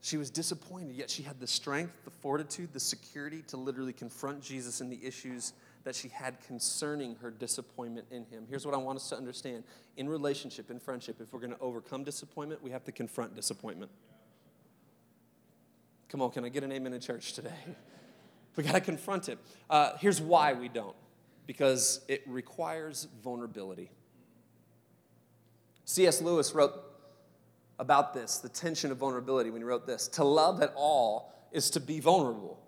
She 0.00 0.16
was 0.16 0.30
disappointed, 0.30 0.96
yet 0.96 1.08
she 1.08 1.22
had 1.22 1.38
the 1.38 1.46
strength, 1.46 1.92
the 2.04 2.10
fortitude, 2.10 2.72
the 2.72 2.80
security 2.80 3.42
to 3.48 3.56
literally 3.56 3.92
confront 3.92 4.42
Jesus 4.42 4.80
and 4.80 4.90
the 4.90 4.98
issues 5.04 5.52
that 5.84 5.94
she 5.94 6.08
had 6.08 6.40
concerning 6.46 7.14
her 7.16 7.30
disappointment 7.30 8.06
in 8.10 8.24
him. 8.24 8.44
Here's 8.48 8.66
what 8.66 8.74
I 8.74 8.78
want 8.78 8.96
us 8.96 9.08
to 9.10 9.16
understand 9.16 9.62
in 9.96 10.08
relationship, 10.08 10.70
in 10.70 10.80
friendship, 10.80 11.20
if 11.20 11.32
we're 11.32 11.40
going 11.40 11.52
to 11.52 11.60
overcome 11.60 12.02
disappointment, 12.02 12.62
we 12.62 12.70
have 12.70 12.84
to 12.84 12.92
confront 12.92 13.36
disappointment. 13.36 13.90
Come 16.08 16.20
on, 16.20 16.30
can 16.30 16.44
I 16.44 16.48
get 16.48 16.64
an 16.64 16.72
amen 16.72 16.92
in 16.92 17.00
church 17.00 17.32
today? 17.34 17.54
We 18.56 18.64
got 18.64 18.72
to 18.72 18.80
confront 18.80 19.28
it. 19.28 19.38
Uh, 19.70 19.96
here's 19.98 20.20
why 20.20 20.52
we 20.52 20.68
don't 20.68 20.96
because 21.46 22.00
it 22.08 22.22
requires 22.26 23.08
vulnerability. 23.22 23.90
C.S. 25.84 26.22
Lewis 26.22 26.54
wrote 26.54 26.72
about 27.78 28.14
this, 28.14 28.38
the 28.38 28.48
tension 28.48 28.90
of 28.90 28.98
vulnerability, 28.98 29.50
when 29.50 29.60
he 29.60 29.64
wrote 29.64 29.86
this 29.86 30.08
To 30.08 30.24
love 30.24 30.62
at 30.62 30.72
all 30.76 31.32
is 31.50 31.70
to 31.70 31.80
be 31.80 32.00
vulnerable. 32.00 32.58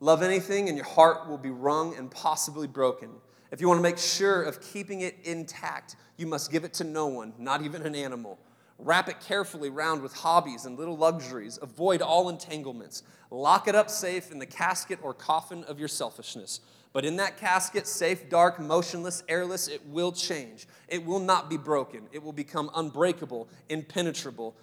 Love 0.00 0.22
anything, 0.22 0.68
and 0.68 0.76
your 0.76 0.86
heart 0.86 1.28
will 1.28 1.38
be 1.38 1.50
wrung 1.50 1.96
and 1.96 2.10
possibly 2.10 2.66
broken. 2.66 3.10
If 3.50 3.60
you 3.60 3.68
want 3.68 3.78
to 3.78 3.82
make 3.82 3.98
sure 3.98 4.42
of 4.42 4.60
keeping 4.60 5.02
it 5.02 5.16
intact, 5.22 5.96
you 6.16 6.26
must 6.26 6.50
give 6.50 6.64
it 6.64 6.74
to 6.74 6.84
no 6.84 7.06
one, 7.06 7.32
not 7.38 7.62
even 7.62 7.82
an 7.82 7.94
animal. 7.94 8.38
Wrap 8.78 9.08
it 9.08 9.20
carefully 9.20 9.70
round 9.70 10.02
with 10.02 10.12
hobbies 10.12 10.66
and 10.66 10.78
little 10.78 10.96
luxuries. 10.96 11.58
Avoid 11.62 12.02
all 12.02 12.28
entanglements. 12.28 13.02
Lock 13.30 13.68
it 13.68 13.74
up 13.74 13.88
safe 13.88 14.30
in 14.30 14.38
the 14.38 14.46
casket 14.46 14.98
or 15.02 15.14
coffin 15.14 15.64
of 15.64 15.78
your 15.78 15.88
selfishness. 15.88 16.60
But 16.92 17.04
in 17.04 17.16
that 17.16 17.38
casket, 17.38 17.86
safe, 17.86 18.28
dark, 18.28 18.60
motionless, 18.60 19.24
airless, 19.28 19.68
it 19.68 19.84
will 19.86 20.12
change. 20.12 20.68
It 20.88 21.04
will 21.04 21.18
not 21.18 21.50
be 21.50 21.56
broken. 21.56 22.02
It 22.12 22.22
will 22.22 22.32
become 22.32 22.70
unbreakable, 22.74 23.48
impenetrable, 23.68 24.54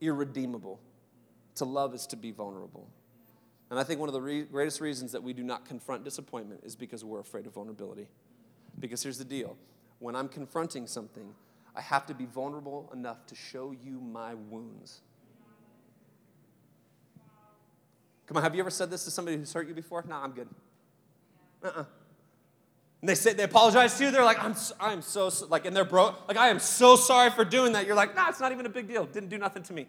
irredeemable. 0.00 0.78
To 1.56 1.64
love 1.64 1.94
is 1.94 2.06
to 2.08 2.16
be 2.16 2.32
vulnerable. 2.32 2.88
And 3.70 3.78
I 3.78 3.84
think 3.84 4.00
one 4.00 4.08
of 4.08 4.12
the 4.12 4.20
re- 4.20 4.42
greatest 4.42 4.80
reasons 4.80 5.12
that 5.12 5.22
we 5.22 5.32
do 5.32 5.42
not 5.42 5.64
confront 5.64 6.04
disappointment 6.04 6.62
is 6.64 6.76
because 6.76 7.04
we're 7.04 7.20
afraid 7.20 7.46
of 7.46 7.54
vulnerability. 7.54 8.08
Because 8.78 9.02
here's 9.02 9.18
the 9.18 9.24
deal 9.24 9.56
when 10.00 10.16
I'm 10.16 10.28
confronting 10.28 10.86
something, 10.86 11.34
I 11.74 11.80
have 11.80 12.06
to 12.06 12.14
be 12.14 12.26
vulnerable 12.26 12.90
enough 12.92 13.26
to 13.26 13.34
show 13.34 13.72
you 13.72 14.00
my 14.00 14.34
wounds. 14.34 15.00
Come 18.26 18.36
on, 18.36 18.42
have 18.42 18.54
you 18.54 18.60
ever 18.60 18.70
said 18.70 18.90
this 18.90 19.04
to 19.04 19.10
somebody 19.10 19.36
who's 19.36 19.52
hurt 19.52 19.66
you 19.66 19.74
before? 19.74 20.04
No, 20.08 20.16
I'm 20.16 20.32
good. 20.32 20.48
Uh-uh. 21.62 21.84
And 23.00 23.08
they 23.08 23.14
say 23.14 23.32
they 23.32 23.44
apologize 23.44 23.96
to 23.98 24.04
you. 24.04 24.10
They're 24.10 24.24
like, 24.24 24.42
I'm, 24.42 24.54
I'm 24.78 25.02
so 25.02 25.30
like, 25.48 25.64
and 25.64 25.74
they're 25.74 25.84
broke. 25.84 26.28
Like, 26.28 26.36
I 26.36 26.48
am 26.48 26.58
so 26.58 26.96
sorry 26.96 27.30
for 27.30 27.44
doing 27.44 27.72
that. 27.72 27.86
You're 27.86 27.96
like, 27.96 28.14
nah, 28.14 28.28
it's 28.28 28.40
not 28.40 28.52
even 28.52 28.66
a 28.66 28.70
big 28.70 28.88
deal. 28.88 29.06
Didn't 29.06 29.30
do 29.30 29.38
nothing 29.38 29.62
to 29.64 29.72
me. 29.72 29.86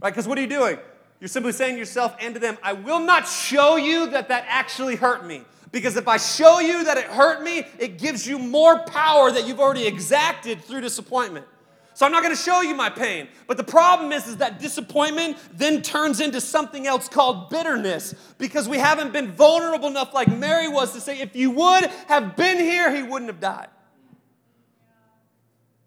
Right? 0.00 0.10
Because 0.10 0.28
what 0.28 0.36
are 0.38 0.42
you 0.42 0.46
doing? 0.46 0.78
You're 1.18 1.28
simply 1.28 1.52
saying 1.52 1.74
to 1.74 1.78
yourself 1.78 2.14
and 2.20 2.34
to 2.34 2.40
them, 2.40 2.56
I 2.62 2.74
will 2.74 3.00
not 3.00 3.26
show 3.26 3.76
you 3.76 4.10
that 4.10 4.28
that 4.28 4.44
actually 4.48 4.96
hurt 4.96 5.26
me. 5.26 5.42
Because 5.72 5.96
if 5.96 6.08
I 6.08 6.16
show 6.16 6.58
you 6.58 6.84
that 6.84 6.96
it 6.98 7.04
hurt 7.04 7.42
me, 7.42 7.64
it 7.78 7.98
gives 7.98 8.26
you 8.26 8.38
more 8.38 8.80
power 8.80 9.30
that 9.30 9.46
you've 9.46 9.60
already 9.60 9.86
exacted 9.86 10.62
through 10.64 10.80
disappointment. 10.80 11.46
So 11.94 12.06
I'm 12.06 12.12
not 12.12 12.22
going 12.22 12.34
to 12.34 12.42
show 12.42 12.62
you 12.62 12.74
my 12.74 12.88
pain. 12.88 13.28
But 13.46 13.56
the 13.56 13.64
problem 13.64 14.10
is, 14.10 14.26
is 14.26 14.38
that 14.38 14.58
disappointment 14.58 15.36
then 15.52 15.82
turns 15.82 16.20
into 16.20 16.40
something 16.40 16.86
else 16.86 17.08
called 17.08 17.50
bitterness 17.50 18.14
because 18.38 18.68
we 18.68 18.78
haven't 18.78 19.12
been 19.12 19.32
vulnerable 19.32 19.88
enough, 19.88 20.14
like 20.14 20.34
Mary 20.34 20.66
was, 20.66 20.92
to 20.94 21.00
say, 21.00 21.20
if 21.20 21.36
you 21.36 21.50
would 21.50 21.84
have 22.08 22.36
been 22.36 22.58
here, 22.58 22.94
he 22.94 23.02
wouldn't 23.02 23.30
have 23.30 23.40
died. 23.40 23.68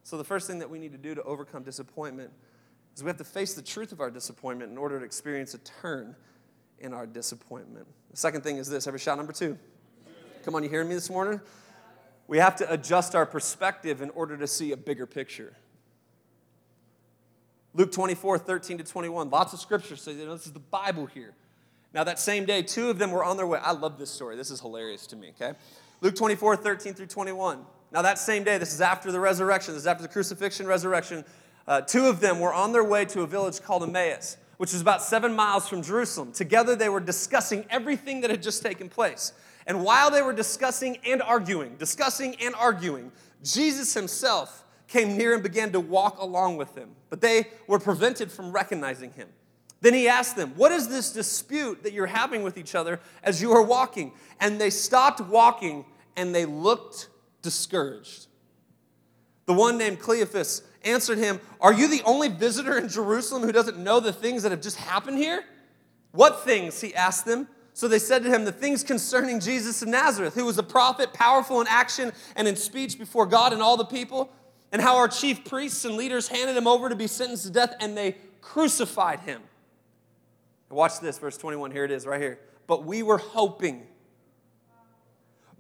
So 0.04 0.18
the 0.18 0.24
first 0.24 0.46
thing 0.46 0.60
that 0.60 0.70
we 0.70 0.78
need 0.78 0.92
to 0.92 0.98
do 0.98 1.16
to 1.16 1.24
overcome 1.24 1.64
disappointment 1.64 2.32
is 2.96 3.02
we 3.02 3.08
have 3.08 3.18
to 3.18 3.24
face 3.24 3.56
the 3.56 3.64
truth 3.64 3.92
of 3.92 4.00
our 4.00 4.12
disappointment 4.12 4.72
in 4.72 4.78
order 4.78 5.00
to 5.00 5.06
experience 5.06 5.56
a 5.56 5.58
turn 5.58 6.16
in 6.78 6.94
our 6.94 7.08
disappointment. 7.08 7.88
The 8.12 8.18
second 8.18 8.42
thing 8.42 8.58
is 8.58 8.70
this. 8.70 8.86
Every 8.86 9.00
shot 9.00 9.18
number 9.18 9.34
two. 9.34 9.58
Come 10.44 10.56
on, 10.56 10.64
you 10.64 10.70
hearing 10.70 10.90
me 10.90 10.96
this 10.96 11.10
morning? 11.10 11.40
We 12.28 12.38
have 12.38 12.58
to 12.58 12.72
adjust 12.72 13.16
our 13.16 13.26
perspective 13.26 14.02
in 14.02 14.10
order 14.10 14.36
to 14.36 14.46
see 14.46 14.74
a 14.74 14.78
bigger 14.78 15.06
picture. 15.06 15.54
Luke 17.74 17.94
24, 17.94 18.40
13 18.40 18.80
to 18.80 18.84
21. 18.84 19.30
Lots 19.30 19.54
of 19.54 19.62
scripture. 19.62 19.96
So, 19.96 20.12
you 20.12 20.26
know, 20.26 20.36
this 20.36 20.46
is 20.46 20.52
the 20.52 20.60
Bible 20.60 21.06
here. 21.06 21.34
Now, 21.94 22.04
that 22.04 22.20
same 22.20 22.46
day, 22.46 22.62
two 22.62 22.90
of 22.90 23.00
them 23.00 23.12
were 23.12 23.24
on 23.24 23.38
their 23.38 23.48
way. 23.48 23.60
I 23.64 23.72
love 23.72 23.98
this 23.98 24.12
story. 24.12 24.36
This 24.36 24.52
is 24.52 24.60
hilarious 24.60 25.08
to 25.08 25.16
me, 25.16 25.30
okay? 25.30 25.58
Luke 26.02 26.16
24, 26.16 26.58
13 26.58 26.94
through 26.94 27.08
21. 27.08 27.60
Now, 27.94 28.02
that 28.02 28.20
same 28.20 28.44
day, 28.44 28.58
this 28.58 28.74
is 28.74 28.82
after 28.82 29.14
the 29.14 29.20
resurrection, 29.22 29.74
this 29.76 29.84
is 29.84 29.88
after 29.88 30.04
the 30.04 30.10
crucifixion, 30.10 30.66
resurrection. 30.66 31.24
Uh, 31.68 31.82
two 31.82 32.08
of 32.08 32.20
them 32.20 32.42
were 32.42 32.54
on 32.54 32.74
their 32.74 32.84
way 32.84 33.06
to 33.06 33.22
a 33.22 33.28
village 33.28 33.62
called 33.62 33.84
Emmaus, 33.84 34.36
which 34.58 34.74
is 34.74 34.82
about 34.82 35.02
seven 35.02 35.34
miles 35.34 35.70
from 35.70 35.82
Jerusalem. 35.82 36.34
Together, 36.34 36.76
they 36.76 36.90
were 36.90 37.00
discussing 37.00 37.66
everything 37.70 38.22
that 38.22 38.30
had 38.30 38.44
just 38.44 38.62
taken 38.62 38.90
place. 38.90 39.32
And 39.66 39.84
while 39.84 40.12
they 40.12 40.22
were 40.22 40.34
discussing 40.34 40.98
and 41.06 41.22
arguing, 41.22 41.76
discussing 41.76 42.36
and 42.42 42.54
arguing, 42.56 43.12
Jesus 43.44 43.94
himself 43.94 44.64
came 44.88 45.18
near 45.18 45.34
and 45.34 45.42
began 45.42 45.72
to 45.72 45.80
walk 45.80 46.20
along 46.20 46.58
with 46.58 46.76
them, 46.76 46.92
but 47.10 47.22
they 47.22 47.48
were 47.68 47.80
prevented 47.80 48.32
from 48.32 48.52
recognizing 48.52 49.12
him. 49.12 49.28
Then 49.82 49.94
he 49.94 50.08
asked 50.08 50.36
them, 50.36 50.54
What 50.56 50.72
is 50.72 50.88
this 50.88 51.12
dispute 51.12 51.84
that 51.84 51.94
you're 51.94 52.06
having 52.08 52.44
with 52.44 52.58
each 52.58 52.76
other 52.76 53.00
as 53.22 53.42
you 53.42 53.52
are 53.52 53.62
walking? 53.62 54.14
And 54.40 54.60
they 54.60 54.70
stopped 54.70 55.20
walking 55.20 55.86
and 56.16 56.34
they 56.34 56.46
looked 56.46 57.10
discouraged. 57.42 58.28
The 59.46 59.54
one 59.54 59.78
named 59.78 60.00
Cleophas 60.00 60.62
answered 60.84 61.18
him, 61.18 61.40
Are 61.60 61.74
you 61.74 61.88
the 61.88 62.02
only 62.06 62.30
visitor 62.30 62.78
in 62.78 62.88
Jerusalem 62.88 63.44
who 63.44 63.52
doesn't 63.52 63.78
know 63.78 64.00
the 64.00 64.14
things 64.14 64.44
that 64.44 64.52
have 64.52 64.62
just 64.62 64.78
happened 64.78 65.18
here? 65.18 65.44
What 66.12 66.44
things? 66.46 66.80
He 66.80 66.96
asked 66.96 67.26
them. 67.26 67.48
So 67.74 67.88
they 67.88 68.00
said 68.00 68.24
to 68.24 68.30
him, 68.30 68.46
The 68.46 68.52
things 68.52 68.84
concerning 68.84 69.40
Jesus 69.40 69.82
of 69.82 69.88
Nazareth, 69.88 70.36
who 70.36 70.46
was 70.46 70.58
a 70.58 70.64
prophet, 70.64 71.14
powerful 71.14 71.60
in 71.60 71.68
action 71.68 72.12
and 72.36 72.48
in 72.48 72.56
speech 72.56 73.00
before 73.00 73.26
God 73.26 73.52
and 73.52 73.62
all 73.62 73.78
the 73.78 73.86
people, 73.86 74.32
and 74.72 74.82
how 74.82 74.98
our 74.98 75.08
chief 75.08 75.44
priests 75.44 75.84
and 75.86 75.96
leaders 75.96 76.28
handed 76.28 76.56
him 76.56 76.68
over 76.68 76.90
to 76.90 76.96
be 76.96 77.08
sentenced 77.08 77.46
to 77.46 77.52
death, 77.52 77.76
and 77.80 77.98
they 77.98 78.18
crucified 78.42 79.22
him. 79.22 79.42
Watch 80.70 81.00
this, 81.00 81.18
verse 81.20 81.38
21. 81.38 81.72
Here 81.72 81.86
it 81.86 81.92
is, 81.92 82.06
right 82.06 82.22
here. 82.22 82.40
But 82.66 82.84
we 82.84 83.04
were 83.04 83.20
hoping. 83.20 83.84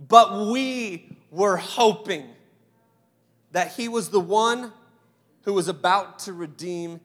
But 0.07 0.47
we 0.51 1.17
were 1.29 1.57
hoping 1.57 2.27
that 3.51 3.73
he 3.73 3.87
was 3.87 4.09
the 4.09 4.19
one 4.19 4.71
who 5.43 5.53
was 5.53 5.67
about 5.67 6.19
to 6.19 6.33
redeem 6.33 6.99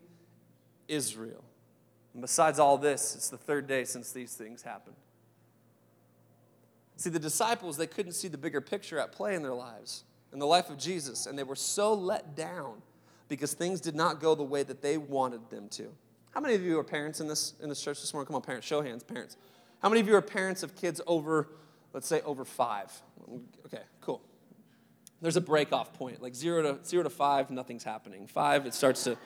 Israel. 0.86 1.44
And 2.18 2.22
besides 2.22 2.58
all 2.58 2.76
this, 2.78 3.14
it's 3.14 3.28
the 3.28 3.36
third 3.36 3.68
day 3.68 3.84
since 3.84 4.10
these 4.10 4.34
things 4.34 4.62
happened. 4.62 4.96
See, 6.96 7.10
the 7.10 7.20
disciples, 7.20 7.76
they 7.76 7.86
couldn't 7.86 8.14
see 8.14 8.26
the 8.26 8.36
bigger 8.36 8.60
picture 8.60 8.98
at 8.98 9.12
play 9.12 9.36
in 9.36 9.42
their 9.44 9.54
lives, 9.54 10.02
in 10.32 10.40
the 10.40 10.46
life 10.46 10.68
of 10.68 10.78
Jesus, 10.78 11.26
and 11.26 11.38
they 11.38 11.44
were 11.44 11.54
so 11.54 11.94
let 11.94 12.34
down 12.34 12.82
because 13.28 13.52
things 13.52 13.80
did 13.80 13.94
not 13.94 14.20
go 14.20 14.34
the 14.34 14.42
way 14.42 14.64
that 14.64 14.82
they 14.82 14.98
wanted 14.98 15.48
them 15.48 15.68
to. 15.68 15.94
How 16.32 16.40
many 16.40 16.56
of 16.56 16.62
you 16.62 16.80
are 16.80 16.82
parents 16.82 17.20
in 17.20 17.28
this, 17.28 17.54
in 17.62 17.68
this 17.68 17.80
church 17.80 18.00
this 18.00 18.12
morning? 18.12 18.26
Come 18.26 18.34
on, 18.34 18.42
parents, 18.42 18.66
show 18.66 18.82
hands, 18.82 19.04
parents. 19.04 19.36
How 19.80 19.88
many 19.88 20.00
of 20.00 20.08
you 20.08 20.16
are 20.16 20.20
parents 20.20 20.64
of 20.64 20.74
kids 20.74 21.00
over, 21.06 21.46
let's 21.92 22.08
say, 22.08 22.20
over 22.22 22.44
five? 22.44 22.90
Okay, 23.66 23.84
cool. 24.00 24.20
There's 25.22 25.36
a 25.36 25.40
break 25.40 25.72
off 25.72 25.92
point, 25.92 26.20
like 26.20 26.34
zero 26.34 26.62
to, 26.62 26.84
zero 26.84 27.04
to 27.04 27.10
five, 27.10 27.48
nothing's 27.52 27.84
happening. 27.84 28.26
Five, 28.26 28.66
it 28.66 28.74
starts 28.74 29.04
to, 29.04 29.16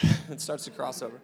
it 0.30 0.40
starts 0.40 0.64
to 0.64 0.70
cross 0.70 1.02
over. 1.02 1.20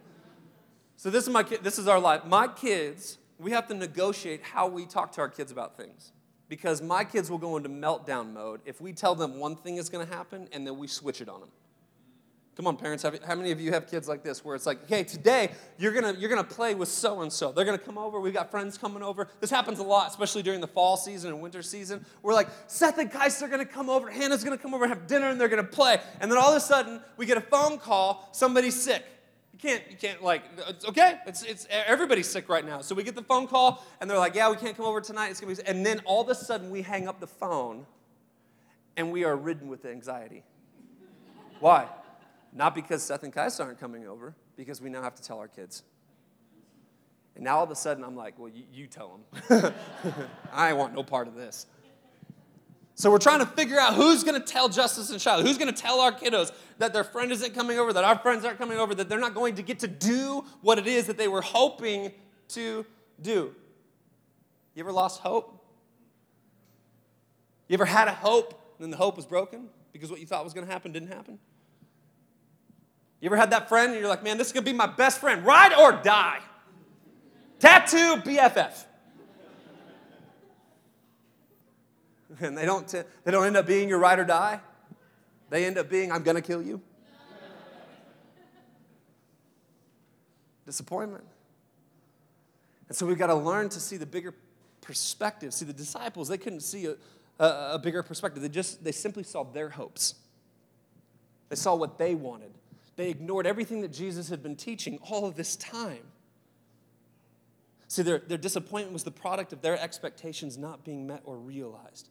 So 0.99 1.09
this 1.09 1.23
is 1.23 1.29
my 1.29 1.43
this 1.43 1.79
is 1.79 1.87
our 1.87 1.97
life. 1.97 2.25
My 2.25 2.49
kids, 2.49 3.19
we 3.37 3.51
have 3.51 3.67
to 3.67 3.73
negotiate 3.73 4.43
how 4.43 4.67
we 4.67 4.85
talk 4.85 5.13
to 5.13 5.21
our 5.21 5.29
kids 5.29 5.49
about 5.49 5.77
things. 5.77 6.11
Because 6.49 6.81
my 6.81 7.05
kids 7.05 7.31
will 7.31 7.37
go 7.37 7.55
into 7.55 7.69
meltdown 7.69 8.33
mode 8.33 8.59
if 8.65 8.81
we 8.81 8.91
tell 8.91 9.15
them 9.15 9.39
one 9.39 9.55
thing 9.55 9.77
is 9.77 9.87
going 9.87 10.05
to 10.05 10.13
happen 10.13 10.49
and 10.51 10.67
then 10.67 10.77
we 10.77 10.87
switch 10.87 11.21
it 11.21 11.29
on 11.29 11.39
them. 11.39 11.51
Come 12.57 12.67
on, 12.67 12.75
parents. 12.75 13.05
How 13.25 13.35
many 13.35 13.51
of 13.51 13.61
you 13.61 13.71
have 13.71 13.89
kids 13.89 14.09
like 14.09 14.23
this 14.23 14.43
where 14.43 14.57
it's 14.57 14.65
like, 14.65 14.83
okay, 14.83 15.05
today 15.05 15.51
you're 15.77 15.93
gonna 15.93 16.11
you're 16.19 16.29
gonna 16.29 16.43
play 16.43 16.75
with 16.75 16.89
so 16.89 17.21
and 17.21 17.31
so. 17.31 17.53
They're 17.53 17.63
gonna 17.63 17.77
come 17.77 17.97
over. 17.97 18.19
We've 18.19 18.33
got 18.33 18.51
friends 18.51 18.77
coming 18.77 19.01
over. 19.01 19.29
This 19.39 19.49
happens 19.49 19.79
a 19.79 19.83
lot, 19.83 20.09
especially 20.09 20.43
during 20.43 20.59
the 20.59 20.67
fall 20.67 20.97
season 20.97 21.31
and 21.31 21.41
winter 21.41 21.61
season. 21.61 22.05
We're 22.23 22.33
like, 22.33 22.49
Seth 22.67 22.97
and 22.97 23.09
Kais 23.09 23.41
are 23.41 23.47
gonna 23.47 23.63
come 23.63 23.89
over. 23.89 24.09
Hannah's 24.09 24.43
gonna 24.43 24.57
come 24.57 24.73
over 24.73 24.83
and 24.83 24.93
have 24.93 25.07
dinner, 25.07 25.29
and 25.29 25.39
they're 25.39 25.47
gonna 25.47 25.63
play. 25.63 26.01
And 26.19 26.29
then 26.29 26.37
all 26.37 26.49
of 26.49 26.57
a 26.57 26.59
sudden, 26.59 26.99
we 27.15 27.25
get 27.25 27.37
a 27.37 27.41
phone 27.41 27.77
call. 27.77 28.27
Somebody's 28.33 28.77
sick. 28.77 29.05
Can't, 29.61 29.83
you 29.89 29.97
can't 29.97 30.23
like, 30.23 30.43
it's 30.69 30.85
okay. 30.85 31.19
It's, 31.25 31.43
it's, 31.43 31.67
everybody's 31.69 32.29
sick 32.29 32.47
right 32.47 32.65
now. 32.65 32.79
So 32.79 32.95
we 32.95 33.03
get 33.03 33.15
the 33.15 33.23
phone 33.23 33.45
call 33.45 33.85
and 33.99 34.09
they're 34.09 34.17
like, 34.17 34.33
yeah, 34.33 34.49
we 34.49 34.55
can't 34.55 34.75
come 34.75 34.85
over 34.85 35.01
tonight. 35.01 35.29
It's 35.29 35.41
gonna 35.41 35.53
be, 35.53 35.61
and 35.65 35.85
then 35.85 36.01
all 36.05 36.21
of 36.21 36.29
a 36.29 36.35
sudden 36.35 36.69
we 36.69 36.81
hang 36.81 37.07
up 37.07 37.19
the 37.19 37.27
phone 37.27 37.85
and 38.95 39.11
we 39.11 39.25
are 39.25 39.35
ridden 39.35 39.67
with 39.67 39.85
anxiety. 39.85 40.43
Why? 41.59 41.87
Not 42.53 42.73
because 42.73 43.03
Seth 43.03 43.23
and 43.23 43.33
Kais 43.33 43.59
aren't 43.59 43.79
coming 43.79 44.07
over, 44.07 44.33
because 44.55 44.81
we 44.81 44.89
now 44.89 45.01
have 45.01 45.15
to 45.15 45.21
tell 45.21 45.39
our 45.39 45.47
kids. 45.47 45.83
And 47.35 47.43
now 47.43 47.57
all 47.57 47.63
of 47.63 47.71
a 47.71 47.75
sudden 47.75 48.03
I'm 48.03 48.15
like, 48.15 48.39
well, 48.39 48.49
you, 48.49 48.63
you 48.73 48.87
tell 48.87 49.19
them. 49.49 49.73
I 50.53 50.73
want 50.73 50.93
no 50.93 51.03
part 51.03 51.27
of 51.27 51.35
this. 51.35 51.67
So 52.99 53.09
we're 53.09 53.17
trying 53.17 53.39
to 53.39 53.45
figure 53.45 53.79
out 53.79 53.93
who's 53.93 54.25
going 54.25 54.39
to 54.39 54.45
tell 54.45 54.67
Justice 54.67 55.09
and 55.09 55.21
Shiloh, 55.21 55.41
who's 55.41 55.57
going 55.57 55.73
to 55.73 55.81
tell 55.81 56.01
our 56.01 56.11
kiddos 56.11 56.51
that 56.79 56.91
their 56.91 57.05
friend 57.05 57.31
isn't 57.31 57.55
coming 57.55 57.79
over, 57.79 57.93
that 57.93 58.03
our 58.03 58.19
friends 58.19 58.43
aren't 58.43 58.57
coming 58.57 58.77
over, 58.77 58.93
that 58.93 59.07
they're 59.07 59.21
not 59.21 59.33
going 59.33 59.55
to 59.55 59.61
get 59.61 59.79
to 59.79 59.87
do 59.87 60.43
what 60.59 60.77
it 60.77 60.85
is 60.85 61.07
that 61.07 61.17
they 61.17 61.29
were 61.29 61.39
hoping 61.39 62.11
to 62.49 62.85
do. 63.21 63.55
You 64.75 64.83
ever 64.83 64.91
lost 64.91 65.21
hope? 65.21 65.65
You 67.69 67.75
ever 67.75 67.85
had 67.85 68.09
a 68.09 68.13
hope 68.13 68.49
and 68.77 68.83
then 68.83 68.91
the 68.91 68.97
hope 68.97 69.15
was 69.15 69.25
broken 69.25 69.69
because 69.93 70.11
what 70.11 70.19
you 70.19 70.25
thought 70.25 70.43
was 70.43 70.53
going 70.53 70.67
to 70.67 70.73
happen 70.73 70.91
didn't 70.91 71.13
happen? 71.13 71.39
You 73.21 73.27
ever 73.27 73.37
had 73.37 73.51
that 73.51 73.69
friend 73.69 73.93
and 73.93 74.01
you're 74.01 74.09
like, 74.09 74.25
man, 74.25 74.37
this 74.37 74.47
is 74.47 74.53
going 74.53 74.65
to 74.65 74.71
be 74.71 74.77
my 74.77 74.87
best 74.87 75.21
friend, 75.21 75.45
ride 75.45 75.71
or 75.73 75.93
die? 76.03 76.39
Tattoo 77.59 78.17
BFF. 78.17 78.87
And 82.41 82.57
they 82.57 82.65
don't, 82.65 82.87
t- 82.87 83.01
they 83.23 83.31
don't 83.31 83.45
end 83.45 83.57
up 83.57 83.67
being 83.67 83.89
your 83.89 83.99
ride 83.99 84.19
or 84.19 84.25
die. 84.25 84.59
They 85.49 85.65
end 85.65 85.77
up 85.77 85.89
being, 85.89 86.11
I'm 86.11 86.23
going 86.23 86.35
to 86.35 86.41
kill 86.41 86.61
you. 86.61 86.81
Disappointment. 90.65 91.23
And 92.87 92.97
so 92.97 93.05
we've 93.05 93.17
got 93.17 93.27
to 93.27 93.35
learn 93.35 93.69
to 93.69 93.79
see 93.79 93.97
the 93.97 94.05
bigger 94.05 94.33
perspective. 94.81 95.53
See, 95.53 95.65
the 95.65 95.73
disciples, 95.73 96.27
they 96.27 96.37
couldn't 96.37 96.61
see 96.61 96.85
a, 96.85 96.95
a, 97.39 97.73
a 97.73 97.79
bigger 97.79 98.03
perspective. 98.03 98.41
They 98.41 98.49
just, 98.49 98.83
they 98.83 98.91
simply 98.91 99.23
saw 99.23 99.43
their 99.43 99.69
hopes. 99.69 100.15
They 101.49 101.55
saw 101.55 101.75
what 101.75 101.97
they 101.97 102.15
wanted. 102.15 102.51
They 102.95 103.09
ignored 103.09 103.47
everything 103.47 103.81
that 103.81 103.93
Jesus 103.93 104.29
had 104.29 104.43
been 104.43 104.55
teaching 104.55 104.99
all 105.09 105.25
of 105.25 105.35
this 105.35 105.55
time. 105.55 106.03
See, 107.87 108.03
their, 108.03 108.19
their 108.19 108.37
disappointment 108.37 108.93
was 108.93 109.03
the 109.03 109.11
product 109.11 109.51
of 109.51 109.61
their 109.61 109.79
expectations 109.79 110.57
not 110.57 110.83
being 110.83 111.07
met 111.07 111.21
or 111.23 111.37
realized. 111.37 112.09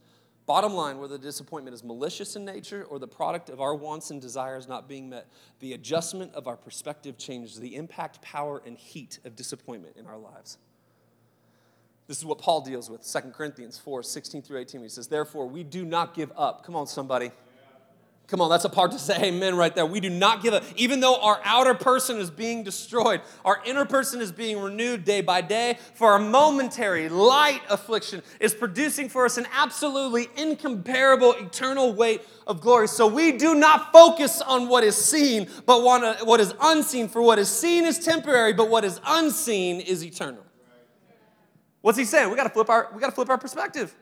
Bottom 0.49 0.73
line, 0.73 0.97
whether 0.99 1.19
the 1.19 1.23
disappointment 1.23 1.75
is 1.75 1.85
malicious 1.85 2.35
in 2.35 2.43
nature 2.43 2.87
or 2.89 2.99
the 2.99 3.07
product 3.07 3.51
of 3.51 3.61
our 3.61 3.75
wants 3.75 4.11
and 4.11 4.19
desires 4.19 4.67
not 4.67 4.89
being 4.89 5.11
met, 5.11 5.29
the 5.61 5.75
adjustment 5.75 6.35
of 6.35 6.49
our 6.49 6.57
perspective 6.57 7.19
changes 7.19 7.61
the 7.61 7.77
impact, 7.77 8.23
power, 8.23 8.63
and 8.65 8.79
heat 8.79 9.19
of 9.27 9.37
disappointment 9.37 9.99
in 9.99 10.07
our 10.07 10.17
lives. 10.17 10.57
This 12.07 12.17
is 12.17 12.25
what 12.25 12.39
Paul 12.39 12.63
deals 12.63 12.89
with, 12.89 13.07
2 13.07 13.31
Corinthians 13.33 13.77
4 13.77 14.03
16 14.03 14.41
through 14.41 14.61
18. 14.61 14.81
He 14.81 14.89
says, 14.89 15.09
Therefore, 15.09 15.47
we 15.47 15.63
do 15.63 15.85
not 15.85 16.15
give 16.15 16.33
up. 16.35 16.65
Come 16.65 16.77
on, 16.77 16.87
somebody. 16.87 17.31
Come 18.29 18.43
on, 18.43 18.51
that's 18.51 18.67
a 18.67 18.69
part 18.69 18.93
to 18.93 18.99
say 18.99 19.17
amen 19.29 19.57
right 19.57 19.75
there. 19.75 19.87
We 19.87 20.01
do 20.01 20.11
not 20.11 20.43
give 20.43 20.53
up. 20.53 20.63
Even 20.77 21.01
though 21.01 21.19
our 21.19 21.41
outer 21.45 21.73
person 21.73 22.19
is 22.19 22.31
being 22.31 22.63
destroyed, 22.63 23.23
our 23.43 23.63
inner 23.65 23.87
person 23.87 24.21
is 24.21 24.31
being 24.31 24.61
renewed 24.61 25.07
day 25.07 25.23
by 25.23 25.41
day, 25.41 25.79
for 25.95 26.13
our 26.13 26.19
momentary 26.19 27.09
light 27.09 27.63
affliction 27.71 28.23
is 28.39 28.53
producing 28.53 29.09
for 29.09 29.25
us 29.25 29.39
an 29.39 29.47
absolutely 29.51 30.29
incomparable 30.37 31.33
eternal 31.33 31.95
weight 31.95 32.21
of 32.47 32.61
glory. 32.61 32.87
So 32.87 33.07
we 33.07 33.33
do 33.33 33.55
not 33.55 33.93
focus 33.93 34.43
on 34.43 34.69
what 34.69 34.85
is 34.85 34.95
seen, 34.95 35.49
but 35.65 35.83
what 35.83 36.39
is 36.39 36.53
unseen. 36.61 37.09
For 37.09 37.23
what 37.23 37.39
is 37.39 37.49
seen 37.49 37.87
is 37.87 37.99
temporary, 37.99 38.53
but 38.53 38.69
what 38.69 38.85
is 38.85 39.01
unseen 39.07 39.81
is 39.81 40.05
eternal. 40.05 40.45
What's 41.81 41.97
he 41.97 42.05
saying? 42.05 42.29
We 42.29 42.37
got 42.37 42.45
to 42.45 42.51
flip 42.51 42.69
our 42.69 42.91
we 42.95 43.01
got 43.01 43.07
to 43.07 43.15
flip 43.15 43.31
our 43.31 43.39
perspective. 43.39 43.97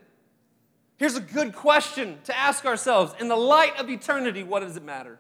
Here's 0.97 1.17
a 1.17 1.21
good 1.21 1.55
question 1.55 2.19
to 2.25 2.37
ask 2.37 2.65
ourselves 2.65 3.15
in 3.21 3.29
the 3.29 3.37
light 3.37 3.79
of 3.79 3.91
eternity, 3.91 4.43
what 4.43 4.61
does 4.61 4.77
it 4.77 4.83
matter? 4.83 5.19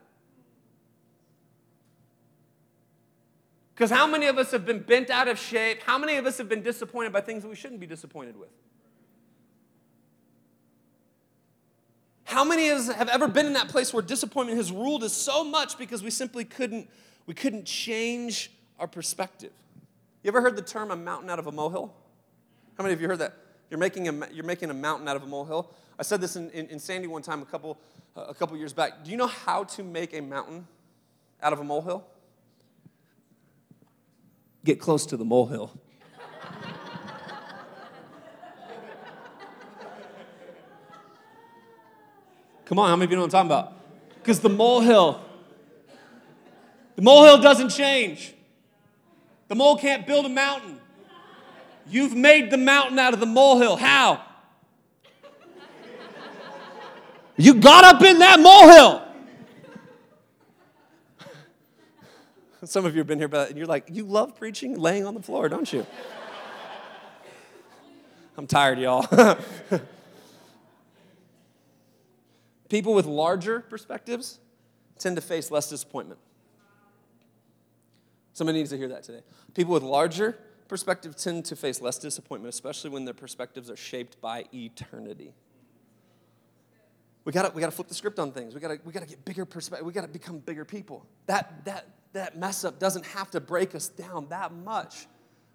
Because 3.75 3.91
how 3.91 4.07
many 4.07 4.27
of 4.27 4.39
us 4.39 4.53
have 4.53 4.65
been 4.65 4.79
bent 4.79 5.11
out 5.11 5.29
of 5.29 5.39
shape? 5.39 5.83
How 5.83 5.99
many 5.99 6.17
of 6.17 6.25
us 6.25 6.39
have 6.39 6.49
been 6.49 6.63
disappointed 6.63 7.13
by 7.13 7.21
things 7.21 7.43
that 7.43 7.49
we 7.49 7.55
shouldn't 7.55 7.81
be 7.81 7.87
disappointed 7.87 8.39
with? 8.39 8.49
How 12.25 12.43
many 12.43 12.71
of 12.71 12.79
us 12.79 12.93
have 12.93 13.11
ever 13.11 13.29
been 13.29 13.45
in 13.45 13.53
that 13.53 13.69
place 13.69 13.93
where 13.93 14.03
disappointment 14.03 14.57
has 14.57 14.73
ruled 14.73 15.05
us 15.05 15.13
so 15.13 15.45
much 15.45 15.77
because 15.77 16.03
we 16.03 16.11
simply 16.11 16.45
couldn't, 16.45 16.89
we 17.27 17.35
couldn't 17.35 17.67
change 17.67 18.51
our 18.79 18.87
perspective? 18.87 19.53
You 20.23 20.29
ever 20.29 20.41
heard 20.41 20.57
the 20.57 20.63
term 20.63 20.91
a 20.91 20.97
mountain 20.97 21.29
out 21.29 21.39
of 21.39 21.47
a 21.47 21.53
molehill? 21.53 21.95
How 22.79 22.83
many 22.83 22.95
of 22.95 23.01
you 23.01 23.09
heard 23.09 23.19
that? 23.19 23.35
You're 23.71 23.79
making 23.79 24.09
a, 24.09 24.29
you're 24.33 24.45
making 24.45 24.71
a 24.71 24.75
mountain 24.75 25.09
out 25.09 25.17
of 25.17 25.23
a 25.23 25.27
molehill. 25.27 25.71
I 25.99 26.03
said 26.03 26.21
this 26.21 26.37
in, 26.37 26.51
in, 26.51 26.67
in 26.69 26.79
Sandy 26.79 27.07
one 27.07 27.23
time 27.23 27.43
a 27.43 27.47
couple, 27.47 27.79
uh, 28.17 28.27
a 28.29 28.35
couple 28.35 28.57
years 28.57 28.73
back. 28.73 29.05
Do 29.05 29.11
you 29.11 29.17
know 29.17 29.27
how 29.27 29.65
to 29.65 29.83
make 29.83 30.15
a 30.15 30.21
mountain 30.21 30.67
out 31.43 31.53
of 31.53 31.61
a 31.61 31.65
molehill? 31.65 32.05
Get 34.65 34.81
close 34.81 35.07
to 35.07 35.17
the 35.17 35.25
molehill. 35.25 35.73
Come 42.67 42.81
on, 42.81 42.89
how 42.89 42.97
many 42.97 43.05
of 43.05 43.11
you 43.13 43.17
know 43.17 43.23
what 43.23 43.35
I'm 43.35 43.49
talking 43.49 43.71
about? 43.71 43.73
Because 44.19 44.41
the 44.41 44.49
molehill, 44.49 45.21
the 46.97 47.03
molehill 47.03 47.41
doesn't 47.41 47.69
change. 47.69 48.35
The 49.47 49.55
mole 49.55 49.79
can't 49.79 50.05
build 50.05 50.27
a 50.27 50.29
mountain. 50.29 50.81
You've 51.89 52.15
made 52.15 52.51
the 52.51 52.57
mountain 52.57 52.99
out 52.99 53.15
of 53.15 53.21
the 53.21 53.27
molehill. 53.27 53.77
How? 53.77 54.23
You 57.37 57.55
got 57.55 57.85
up 57.85 58.03
in 58.03 58.19
that 58.19 58.41
molehill. 58.41 59.03
Some 62.65 62.85
of 62.85 62.95
you 62.95 62.99
have 62.99 63.07
been 63.07 63.19
here, 63.19 63.29
but 63.29 63.57
you're 63.57 63.67
like, 63.67 63.89
you 63.93 64.05
love 64.05 64.37
preaching 64.37 64.77
laying 64.77 65.07
on 65.07 65.15
the 65.15 65.23
floor, 65.23 65.49
don't 65.49 65.73
you? 65.73 65.87
I'm 68.37 68.47
tired, 68.47 68.79
y'all. 68.79 69.07
People 72.69 72.95
with 72.95 73.07
larger 73.07 73.61
perspectives 73.61 74.41
tend 74.99 75.17
to 75.17 75.23
face 75.23 75.51
less 75.51 75.71
disappointment. 75.71 76.19
Somebody 78.33 78.59
needs 78.59 78.71
to 78.71 78.77
hear 78.77 78.89
that 78.89 79.05
today. 79.05 79.21
People 79.55 79.73
with 79.75 79.83
larger 79.83 80.37
perspectives 80.69 81.23
tend 81.23 81.45
to 81.47 81.57
face 81.57 81.81
less 81.81 81.99
disappointment, 81.99 82.53
especially 82.55 82.91
when 82.91 83.05
their 83.05 83.15
perspectives 83.15 83.71
are 83.71 83.77
shaped 83.77 84.21
by 84.21 84.45
eternity. 84.55 85.35
We 87.25 87.33
gotta, 87.33 87.53
we 87.53 87.61
gotta 87.61 87.73
flip 87.73 87.89
the 87.89 87.95
script 87.95 88.21
on 88.21 88.31
things. 88.31 88.55
We 88.55 88.61
gotta, 88.61 88.79
we 88.85 88.93
gotta 88.93 89.07
get 89.07 89.25
bigger 89.25 89.45
perspective. 89.45 89.85
We 89.85 89.93
gotta 89.93 90.09
become 90.09 90.39
bigger 90.39 90.65
people. 90.65 91.05
That, 91.27 91.65
that, 91.65 91.87
that 92.13 92.39
mess 92.39 92.65
up 92.65 92.79
doesn't 92.79 93.05
have 93.07 93.31
to 93.33 93.41
break 93.41 93.75
us 93.75 93.89
down 93.89 94.29
that 94.29 94.53
much, 94.53 95.09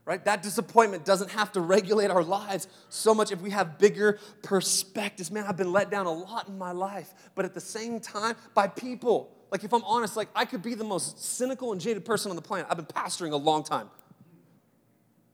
right? 0.04 0.24
That 0.26 0.44
disappointment 0.44 1.06
doesn't 1.06 1.32
have 1.32 1.52
to 1.54 1.62
regulate 1.62 2.12
our 2.12 2.24
lives 2.24 2.68
so 2.90 3.14
much 3.16 3.32
if 3.32 3.40
we 3.42 3.52
have 3.52 3.80
bigger 3.80 4.20
perspectives. 4.44 5.32
Man, 5.32 5.46
I've 5.48 5.56
been 5.56 5.72
let 5.72 5.90
down 5.90 6.08
a 6.08 6.12
lot 6.12 6.50
in 6.50 6.58
my 6.58 6.72
life, 6.72 7.14
but 7.36 7.46
at 7.46 7.54
the 7.54 7.62
same 7.62 8.02
time, 8.02 8.36
by 8.54 8.68
people. 8.68 9.32
Like, 9.50 9.64
if 9.64 9.74
I'm 9.74 9.84
honest, 9.86 10.18
like, 10.18 10.30
I 10.36 10.46
could 10.46 10.62
be 10.62 10.76
the 10.76 10.84
most 10.84 11.24
cynical 11.24 11.72
and 11.72 11.80
jaded 11.80 12.04
person 12.04 12.30
on 12.32 12.36
the 12.36 12.42
planet. 12.42 12.68
I've 12.70 12.78
been 12.78 12.86
pastoring 12.86 13.32
a 13.32 13.38
long 13.38 13.64
time. 13.64 13.90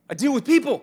I 0.08 0.14
deal 0.14 0.32
with 0.32 0.44
people. 0.44 0.82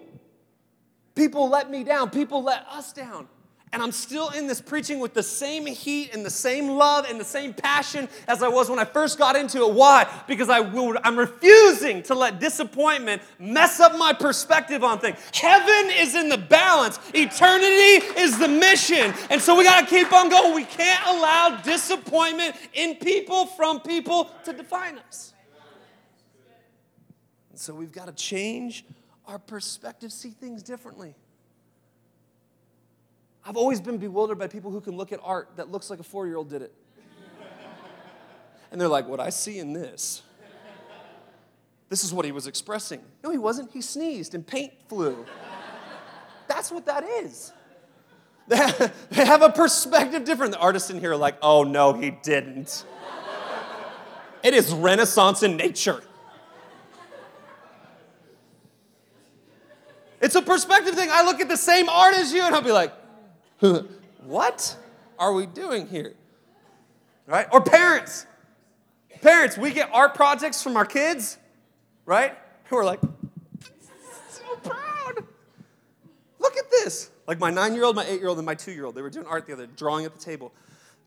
People 1.16 1.50
let 1.50 1.72
me 1.72 1.84
down, 1.84 2.10
people 2.10 2.44
let 2.44 2.66
us 2.68 2.92
down. 2.92 3.28
And 3.74 3.84
I'm 3.84 3.92
still 3.92 4.30
in 4.30 4.48
this 4.48 4.62
preaching 4.62 5.00
with 5.00 5.14
the 5.14 5.24
same 5.24 5.66
heat 5.66 6.14
and 6.14 6.26
the 6.26 6.30
same 6.30 6.70
love 6.70 7.06
and 7.10 7.20
the 7.20 7.26
same 7.26 7.54
passion 7.54 8.08
as 8.26 8.42
I 8.42 8.48
was 8.48 8.70
when 8.70 8.80
I 8.80 8.86
first 8.86 9.18
got 9.18 9.36
into 9.36 9.62
it. 9.64 9.74
Why? 9.74 10.08
Because 10.28 10.50
I 10.50 10.62
will, 10.62 10.98
I'm 11.04 11.20
refusing 11.20 12.02
to 12.04 12.16
let 12.16 12.40
disappointment 12.40 13.22
mess 13.38 13.82
up 13.82 13.98
my 13.98 14.14
perspective 14.14 14.82
on 14.82 15.00
things. 15.00 15.18
Heaven 15.34 15.92
is 15.92 16.16
in 16.16 16.30
the 16.30 16.38
balance, 16.38 17.00
eternity 17.14 18.06
is 18.18 18.40
the 18.40 18.48
mission. 18.48 19.14
And 19.30 19.42
so 19.42 19.58
we 19.58 19.66
got 19.66 19.82
to 19.82 19.88
keep 19.88 20.14
on 20.14 20.30
going. 20.30 20.56
We 20.56 20.64
can't 20.64 21.06
allow 21.08 21.60
disappointment 21.62 22.56
in 22.74 22.96
people 22.96 23.46
from 23.46 23.82
people 23.82 24.32
to 24.46 24.54
define 24.54 25.00
us. 25.00 25.34
And 27.50 27.60
so 27.60 27.74
we've 27.74 27.92
got 27.92 28.06
to 28.06 28.14
change 28.14 28.86
our 29.28 29.40
perspective, 29.40 30.12
see 30.12 30.30
things 30.30 30.64
differently. 30.64 31.16
I've 33.46 33.58
always 33.58 33.80
been 33.80 33.98
bewildered 33.98 34.40
by 34.40 34.48
people 34.48 34.72
who 34.72 34.82
can 34.82 34.98
look 34.98 35.12
at 35.12 35.20
art 35.24 35.52
that 35.58 35.72
looks 35.72 35.90
like 35.90 36.00
a 36.00 36.04
four 36.04 36.26
year 36.26 36.36
old 36.36 36.50
did 36.50 36.62
it. 36.62 36.74
And 38.72 38.82
they're 38.82 38.88
like, 38.88 39.08
what 39.08 39.20
I 39.20 39.30
see 39.30 39.60
in 39.60 39.74
this, 39.74 40.24
this 41.90 42.04
is 42.04 42.12
what 42.12 42.26
he 42.26 42.32
was 42.32 42.48
expressing. 42.48 43.02
No, 43.24 43.30
he 43.30 43.38
wasn't. 43.38 43.72
He 43.72 43.82
sneezed 43.82 44.34
and 44.34 44.46
paint 44.46 44.74
flew. 44.90 45.26
That's 46.48 46.72
what 46.72 46.86
that 46.88 47.04
is. 47.04 47.54
They 49.10 49.26
have 49.26 49.42
a 49.42 49.50
perspective 49.50 50.24
different. 50.24 50.52
The 50.52 50.60
artists 50.60 50.90
in 50.90 51.00
here 51.00 51.14
are 51.14 51.18
like, 51.18 51.38
oh 51.42 51.64
no, 51.64 51.94
he 51.94 52.12
didn't. 52.12 52.86
It 54.44 54.54
is 54.54 54.72
Renaissance 54.72 55.42
in 55.42 55.58
nature. 55.58 56.04
It's 60.26 60.34
a 60.34 60.42
perspective 60.42 60.96
thing. 60.96 61.10
I 61.12 61.22
look 61.22 61.40
at 61.40 61.48
the 61.48 61.56
same 61.56 61.88
art 61.88 62.16
as 62.16 62.34
you 62.34 62.42
and 62.42 62.56
I'll 62.56 62.62
be 62.64 62.72
like, 62.72 62.92
what 64.24 64.76
are 65.20 65.32
we 65.32 65.46
doing 65.46 65.88
here? 65.88 66.16
Right? 67.28 67.46
Or 67.52 67.62
parents. 67.62 68.26
Parents, 69.22 69.56
we 69.56 69.70
get 69.70 69.92
art 69.94 70.16
projects 70.16 70.64
from 70.64 70.78
our 70.78 70.86
kids, 70.86 71.38
right? 72.08 72.36
Who 72.70 72.78
are 72.78 72.84
like, 72.84 73.02
so 74.30 74.44
proud. 74.64 75.24
Look 76.40 76.58
at 76.58 76.72
this. 76.72 77.12
Like 77.28 77.40
my 77.40 77.52
nine 77.52 77.76
year 77.76 77.84
old, 77.84 77.96
my 77.96 78.06
eight 78.06 78.20
year 78.20 78.30
old, 78.30 78.40
and 78.40 78.48
my 78.48 78.56
two 78.56 78.72
year 78.72 78.86
old, 78.86 78.96
they 78.96 79.04
were 79.04 79.12
doing 79.12 79.28
art 79.28 79.46
the 79.46 79.54
other, 79.54 79.68
day, 79.68 79.74
drawing 79.76 80.06
at 80.06 80.14
the 80.16 80.20
table. 80.20 80.52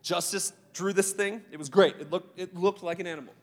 Justice 0.01 0.53
drew 0.73 0.93
this 0.93 1.11
thing. 1.11 1.43
It 1.51 1.59
was 1.59 1.69
great. 1.69 1.97
It 1.99 2.13
looked, 2.13 2.39
it 2.39 2.55
looked 2.55 2.85
like 2.85 3.01
an 3.01 3.09
animal. 3.09 3.35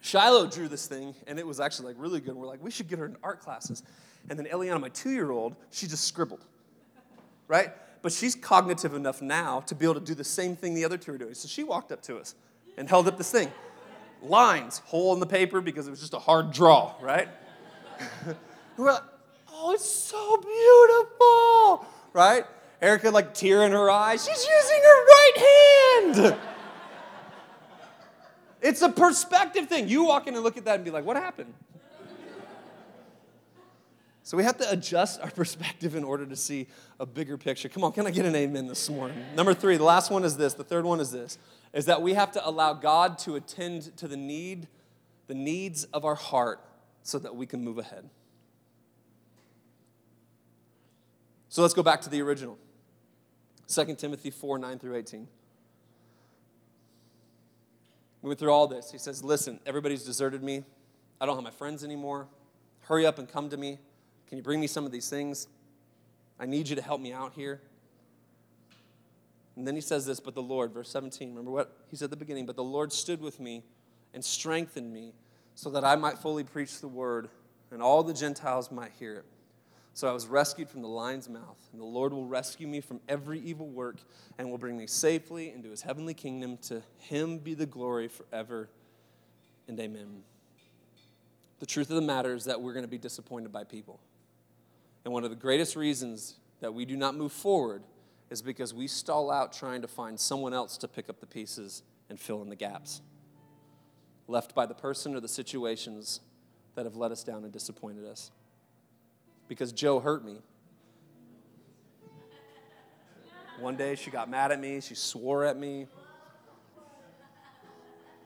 Shiloh 0.00 0.46
drew 0.46 0.68
this 0.68 0.86
thing, 0.86 1.16
and 1.26 1.40
it 1.40 1.46
was 1.46 1.58
actually 1.58 1.88
like 1.88 1.96
really 1.98 2.20
good. 2.20 2.36
We're 2.36 2.46
like, 2.46 2.62
we 2.62 2.70
should 2.70 2.86
get 2.86 3.00
her 3.00 3.06
in 3.06 3.16
art 3.24 3.40
classes. 3.40 3.82
And 4.28 4.38
then 4.38 4.46
Eliana, 4.46 4.80
my 4.80 4.88
two 4.88 5.10
year 5.10 5.30
old, 5.30 5.56
she 5.70 5.86
just 5.86 6.04
scribbled, 6.04 6.44
right? 7.48 7.72
But 8.02 8.12
she's 8.12 8.34
cognitive 8.34 8.94
enough 8.94 9.22
now 9.22 9.60
to 9.60 9.74
be 9.74 9.84
able 9.84 9.94
to 9.94 10.00
do 10.00 10.14
the 10.14 10.24
same 10.24 10.56
thing 10.56 10.74
the 10.74 10.84
other 10.84 10.98
two 10.98 11.12
are 11.12 11.18
doing. 11.18 11.34
So 11.34 11.48
she 11.48 11.64
walked 11.64 11.92
up 11.92 12.02
to 12.02 12.18
us 12.18 12.34
and 12.76 12.88
held 12.88 13.08
up 13.08 13.18
this 13.18 13.30
thing 13.30 13.50
lines, 14.22 14.80
hole 14.86 15.12
in 15.14 15.20
the 15.20 15.26
paper 15.26 15.60
because 15.60 15.86
it 15.86 15.90
was 15.90 16.00
just 16.00 16.14
a 16.14 16.18
hard 16.18 16.50
draw, 16.50 16.94
right? 17.00 17.28
we're 18.76 18.92
like, 18.92 19.02
oh, 19.52 19.72
it's 19.72 19.88
so 19.88 20.36
beautiful, 20.36 21.86
right? 22.12 22.44
Erica, 22.82 23.10
like, 23.10 23.34
tear 23.34 23.64
in 23.64 23.72
her 23.72 23.90
eyes. 23.90 24.24
She's 24.24 24.46
using 24.46 24.80
her 24.82 25.06
right 25.06 25.32
hand. 25.36 26.36
it's 28.62 28.82
a 28.82 28.88
perspective 28.88 29.68
thing. 29.68 29.88
You 29.88 30.04
walk 30.04 30.26
in 30.26 30.34
and 30.34 30.44
look 30.44 30.56
at 30.56 30.64
that 30.66 30.76
and 30.76 30.84
be 30.84 30.90
like, 30.90 31.04
what 31.04 31.16
happened? 31.16 31.54
So 34.26 34.36
we 34.36 34.42
have 34.42 34.56
to 34.58 34.68
adjust 34.68 35.20
our 35.20 35.30
perspective 35.42 35.94
in 35.94 36.02
order 36.02 36.26
to 36.26 36.34
see 36.34 36.66
a 36.98 37.06
bigger 37.06 37.38
picture. 37.38 37.68
Come 37.68 37.84
on, 37.84 37.92
can 37.92 38.08
I 38.08 38.10
get 38.10 38.26
an 38.26 38.34
amen 38.34 38.66
this 38.66 38.90
morning? 38.90 39.16
Number 39.36 39.54
three, 39.54 39.76
the 39.76 39.84
last 39.84 40.10
one 40.10 40.24
is 40.24 40.36
this. 40.36 40.52
The 40.54 40.64
third 40.64 40.84
one 40.84 40.98
is 40.98 41.12
this: 41.12 41.38
is 41.72 41.86
that 41.86 42.02
we 42.02 42.14
have 42.14 42.32
to 42.32 42.44
allow 42.44 42.72
God 42.72 43.18
to 43.20 43.36
attend 43.36 43.96
to 43.98 44.08
the 44.08 44.16
need, 44.16 44.66
the 45.28 45.34
needs 45.34 45.84
of 45.84 46.04
our 46.04 46.16
heart, 46.16 46.60
so 47.04 47.20
that 47.20 47.36
we 47.36 47.46
can 47.46 47.62
move 47.62 47.78
ahead. 47.78 48.10
So 51.48 51.62
let's 51.62 51.72
go 51.72 51.84
back 51.84 52.00
to 52.00 52.10
the 52.10 52.20
original. 52.20 52.58
2 53.68 53.94
Timothy 53.94 54.30
4 54.30 54.58
9 54.58 54.80
through 54.80 54.96
18. 54.96 55.28
We 58.22 58.28
went 58.28 58.40
through 58.40 58.50
all 58.50 58.66
this. 58.66 58.90
He 58.90 58.98
says, 58.98 59.22
Listen, 59.22 59.60
everybody's 59.64 60.02
deserted 60.02 60.42
me. 60.42 60.64
I 61.20 61.26
don't 61.26 61.36
have 61.36 61.44
my 61.44 61.50
friends 61.52 61.84
anymore. 61.84 62.26
Hurry 62.80 63.06
up 63.06 63.20
and 63.20 63.28
come 63.28 63.50
to 63.50 63.56
me. 63.56 63.78
Can 64.28 64.38
you 64.38 64.44
bring 64.44 64.60
me 64.60 64.66
some 64.66 64.84
of 64.84 64.92
these 64.92 65.08
things? 65.08 65.48
I 66.38 66.46
need 66.46 66.68
you 66.68 66.76
to 66.76 66.82
help 66.82 67.00
me 67.00 67.12
out 67.12 67.32
here. 67.34 67.60
And 69.56 69.66
then 69.66 69.74
he 69.74 69.80
says 69.80 70.04
this, 70.04 70.20
but 70.20 70.34
the 70.34 70.42
Lord, 70.42 70.72
verse 70.72 70.90
17, 70.90 71.30
remember 71.30 71.50
what 71.50 71.76
he 71.88 71.96
said 71.96 72.06
at 72.06 72.10
the 72.10 72.16
beginning, 72.16 72.44
but 72.44 72.56
the 72.56 72.64
Lord 72.64 72.92
stood 72.92 73.20
with 73.22 73.40
me 73.40 73.62
and 74.12 74.22
strengthened 74.22 74.92
me 74.92 75.14
so 75.54 75.70
that 75.70 75.84
I 75.84 75.96
might 75.96 76.18
fully 76.18 76.44
preach 76.44 76.80
the 76.80 76.88
word 76.88 77.28
and 77.70 77.82
all 77.82 78.02
the 78.02 78.12
Gentiles 78.12 78.70
might 78.70 78.92
hear 78.98 79.14
it. 79.14 79.24
So 79.94 80.08
I 80.08 80.12
was 80.12 80.26
rescued 80.26 80.68
from 80.68 80.82
the 80.82 80.88
lion's 80.88 81.26
mouth, 81.26 81.56
and 81.72 81.80
the 81.80 81.86
Lord 81.86 82.12
will 82.12 82.26
rescue 82.26 82.68
me 82.68 82.82
from 82.82 83.00
every 83.08 83.40
evil 83.40 83.66
work 83.66 83.96
and 84.36 84.50
will 84.50 84.58
bring 84.58 84.76
me 84.76 84.86
safely 84.86 85.50
into 85.50 85.70
his 85.70 85.80
heavenly 85.80 86.12
kingdom. 86.12 86.58
To 86.64 86.82
him 86.98 87.38
be 87.38 87.54
the 87.54 87.64
glory 87.64 88.08
forever 88.08 88.68
and 89.68 89.80
amen. 89.80 90.22
The 91.60 91.66
truth 91.66 91.88
of 91.88 91.96
the 91.96 92.02
matter 92.02 92.34
is 92.34 92.44
that 92.44 92.60
we're 92.60 92.74
going 92.74 92.84
to 92.84 92.90
be 92.90 92.98
disappointed 92.98 93.50
by 93.50 93.64
people. 93.64 93.98
And 95.06 95.12
one 95.12 95.22
of 95.22 95.30
the 95.30 95.36
greatest 95.36 95.76
reasons 95.76 96.34
that 96.58 96.74
we 96.74 96.84
do 96.84 96.96
not 96.96 97.14
move 97.14 97.30
forward 97.30 97.84
is 98.28 98.42
because 98.42 98.74
we 98.74 98.88
stall 98.88 99.30
out 99.30 99.52
trying 99.52 99.82
to 99.82 99.86
find 99.86 100.18
someone 100.18 100.52
else 100.52 100.76
to 100.78 100.88
pick 100.88 101.08
up 101.08 101.20
the 101.20 101.26
pieces 101.26 101.84
and 102.10 102.18
fill 102.18 102.42
in 102.42 102.48
the 102.48 102.56
gaps 102.56 103.02
left 104.26 104.52
by 104.52 104.66
the 104.66 104.74
person 104.74 105.14
or 105.14 105.20
the 105.20 105.28
situations 105.28 106.22
that 106.74 106.86
have 106.86 106.96
let 106.96 107.12
us 107.12 107.22
down 107.22 107.44
and 107.44 107.52
disappointed 107.52 108.04
us. 108.04 108.32
Because 109.46 109.70
Joe 109.70 110.00
hurt 110.00 110.24
me. 110.24 110.38
One 113.60 113.76
day 113.76 113.94
she 113.94 114.10
got 114.10 114.28
mad 114.28 114.50
at 114.50 114.58
me, 114.58 114.80
she 114.80 114.96
swore 114.96 115.44
at 115.44 115.56
me, 115.56 115.86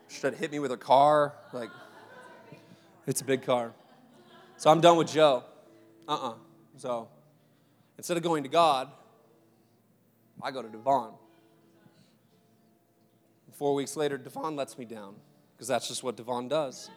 she 0.07 0.19
tried 0.19 0.31
to 0.31 0.37
hit 0.37 0.51
me 0.51 0.57
with 0.57 0.71
her 0.71 0.77
car. 0.77 1.35
Like, 1.53 1.69
it's 3.05 3.21
a 3.21 3.25
big 3.25 3.43
car. 3.43 3.71
So 4.57 4.71
I'm 4.71 4.81
done 4.81 4.97
with 4.97 5.11
Joe. 5.11 5.43
Uh 6.07 6.13
uh-uh. 6.13 6.29
uh 6.31 6.33
So 6.81 7.07
instead 7.99 8.17
of 8.17 8.23
going 8.23 8.41
to 8.41 8.49
God, 8.49 8.89
I 10.41 10.49
go 10.49 10.63
to 10.63 10.67
Devon. 10.67 11.11
Four 13.51 13.75
weeks 13.75 13.95
later, 13.95 14.17
Devon 14.17 14.55
lets 14.55 14.79
me 14.79 14.85
down 14.85 15.13
because 15.53 15.67
that's 15.67 15.87
just 15.87 16.01
what 16.01 16.17
Devon 16.17 16.47
does. 16.47 16.89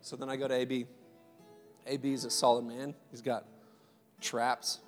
so 0.00 0.16
then 0.16 0.30
I 0.30 0.36
go 0.36 0.48
to 0.48 0.54
AB. 0.54 0.86
AB 1.86 2.12
is 2.14 2.24
a 2.24 2.30
solid 2.30 2.64
man. 2.64 2.94
He's 3.10 3.20
got 3.20 3.44
traps. 4.18 4.78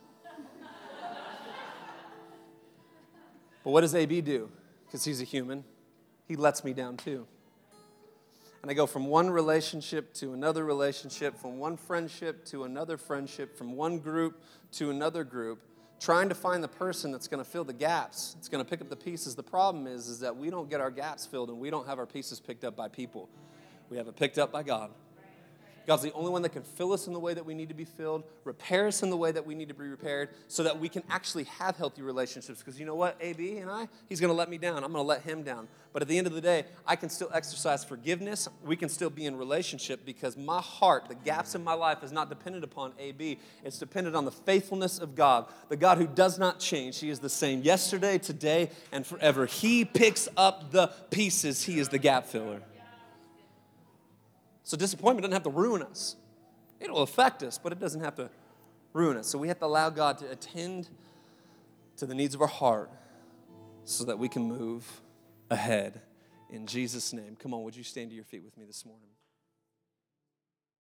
but 3.62 3.70
what 3.70 3.82
does 3.82 3.94
AB 3.94 4.22
do? 4.22 4.50
Because 4.86 5.04
he's 5.04 5.20
a 5.20 5.24
human. 5.24 5.64
He 6.26 6.36
lets 6.36 6.64
me 6.64 6.72
down 6.72 6.96
too. 6.96 7.26
And 8.62 8.70
I 8.70 8.74
go 8.74 8.86
from 8.86 9.06
one 9.06 9.30
relationship 9.30 10.12
to 10.14 10.34
another 10.34 10.64
relationship, 10.64 11.38
from 11.38 11.58
one 11.58 11.76
friendship 11.76 12.44
to 12.46 12.64
another 12.64 12.98
friendship, 12.98 13.56
from 13.56 13.74
one 13.74 13.98
group 13.98 14.42
to 14.72 14.90
another 14.90 15.24
group 15.24 15.62
trying 15.98 16.30
to 16.30 16.34
find 16.34 16.64
the 16.64 16.68
person 16.68 17.12
that's 17.12 17.28
going 17.28 17.44
to 17.44 17.48
fill 17.48 17.62
the 17.62 17.74
gaps 17.74 18.34
it's 18.38 18.48
going 18.48 18.64
to 18.64 18.68
pick 18.68 18.80
up 18.80 18.88
the 18.88 18.96
pieces. 18.96 19.34
The 19.34 19.42
problem 19.42 19.86
is 19.86 20.08
is 20.08 20.20
that 20.20 20.34
we 20.34 20.48
don't 20.48 20.70
get 20.70 20.80
our 20.80 20.90
gaps 20.90 21.26
filled 21.26 21.50
and 21.50 21.60
we 21.60 21.68
don't 21.68 21.86
have 21.86 21.98
our 21.98 22.06
pieces 22.06 22.40
picked 22.40 22.64
up 22.64 22.74
by 22.74 22.88
people. 22.88 23.28
We 23.90 23.98
have 23.98 24.08
it 24.08 24.16
picked 24.16 24.38
up 24.38 24.50
by 24.50 24.62
god 24.62 24.90
God's 25.86 26.02
the 26.02 26.12
only 26.12 26.30
one 26.30 26.42
that 26.42 26.50
can 26.50 26.62
fill 26.62 26.92
us 26.92 27.06
in 27.06 27.12
the 27.12 27.18
way 27.18 27.34
that 27.34 27.44
we 27.44 27.54
need 27.54 27.68
to 27.68 27.74
be 27.74 27.84
filled, 27.84 28.24
repair 28.44 28.86
us 28.86 29.02
in 29.02 29.10
the 29.10 29.16
way 29.16 29.32
that 29.32 29.44
we 29.44 29.54
need 29.54 29.68
to 29.68 29.74
be 29.74 29.88
repaired, 29.88 30.30
so 30.48 30.62
that 30.62 30.78
we 30.78 30.88
can 30.88 31.02
actually 31.10 31.44
have 31.44 31.76
healthy 31.76 32.02
relationships. 32.02 32.60
Because 32.60 32.78
you 32.78 32.86
know 32.86 32.94
what, 32.94 33.16
AB 33.20 33.58
and 33.58 33.70
I, 33.70 33.88
he's 34.08 34.20
going 34.20 34.30
to 34.30 34.36
let 34.36 34.48
me 34.48 34.58
down. 34.58 34.84
I'm 34.84 34.92
going 34.92 35.04
to 35.04 35.08
let 35.08 35.22
him 35.22 35.42
down. 35.42 35.68
But 35.92 36.02
at 36.02 36.08
the 36.08 36.16
end 36.16 36.26
of 36.26 36.32
the 36.32 36.40
day, 36.40 36.66
I 36.86 36.94
can 36.94 37.08
still 37.08 37.30
exercise 37.34 37.84
forgiveness. 37.84 38.48
We 38.64 38.76
can 38.76 38.88
still 38.88 39.10
be 39.10 39.26
in 39.26 39.36
relationship 39.36 40.04
because 40.04 40.36
my 40.36 40.60
heart, 40.60 41.08
the 41.08 41.16
gaps 41.16 41.54
in 41.54 41.64
my 41.64 41.74
life, 41.74 42.04
is 42.04 42.12
not 42.12 42.28
dependent 42.28 42.62
upon 42.62 42.92
AB. 42.98 43.38
It's 43.64 43.78
dependent 43.78 44.14
on 44.14 44.24
the 44.24 44.30
faithfulness 44.30 44.98
of 44.98 45.16
God, 45.16 45.46
the 45.68 45.76
God 45.76 45.98
who 45.98 46.06
does 46.06 46.38
not 46.38 46.60
change. 46.60 47.00
He 47.00 47.10
is 47.10 47.18
the 47.18 47.28
same 47.28 47.62
yesterday, 47.62 48.18
today, 48.18 48.70
and 48.92 49.04
forever. 49.04 49.46
He 49.46 49.84
picks 49.84 50.28
up 50.36 50.70
the 50.70 50.88
pieces, 51.10 51.64
He 51.64 51.80
is 51.80 51.88
the 51.88 51.98
gap 51.98 52.26
filler. 52.26 52.62
So 54.70 54.76
disappointment 54.76 55.22
doesn't 55.22 55.32
have 55.32 55.42
to 55.42 55.50
ruin 55.50 55.82
us. 55.82 56.14
It'll 56.78 57.02
affect 57.02 57.42
us, 57.42 57.58
but 57.58 57.72
it 57.72 57.80
doesn't 57.80 58.02
have 58.02 58.14
to 58.14 58.30
ruin 58.92 59.16
us. 59.16 59.26
So 59.26 59.36
we 59.36 59.48
have 59.48 59.58
to 59.58 59.64
allow 59.64 59.90
God 59.90 60.16
to 60.18 60.30
attend 60.30 60.88
to 61.96 62.06
the 62.06 62.14
needs 62.14 62.36
of 62.36 62.40
our 62.40 62.46
heart 62.46 62.88
so 63.82 64.04
that 64.04 64.16
we 64.16 64.28
can 64.28 64.44
move 64.44 65.02
ahead 65.50 66.00
in 66.50 66.68
Jesus' 66.68 67.12
name. 67.12 67.36
Come 67.36 67.52
on, 67.52 67.64
would 67.64 67.74
you 67.74 67.82
stand 67.82 68.10
to 68.10 68.14
your 68.14 68.22
feet 68.22 68.44
with 68.44 68.56
me 68.56 68.64
this 68.64 68.86
morning? 68.86 69.08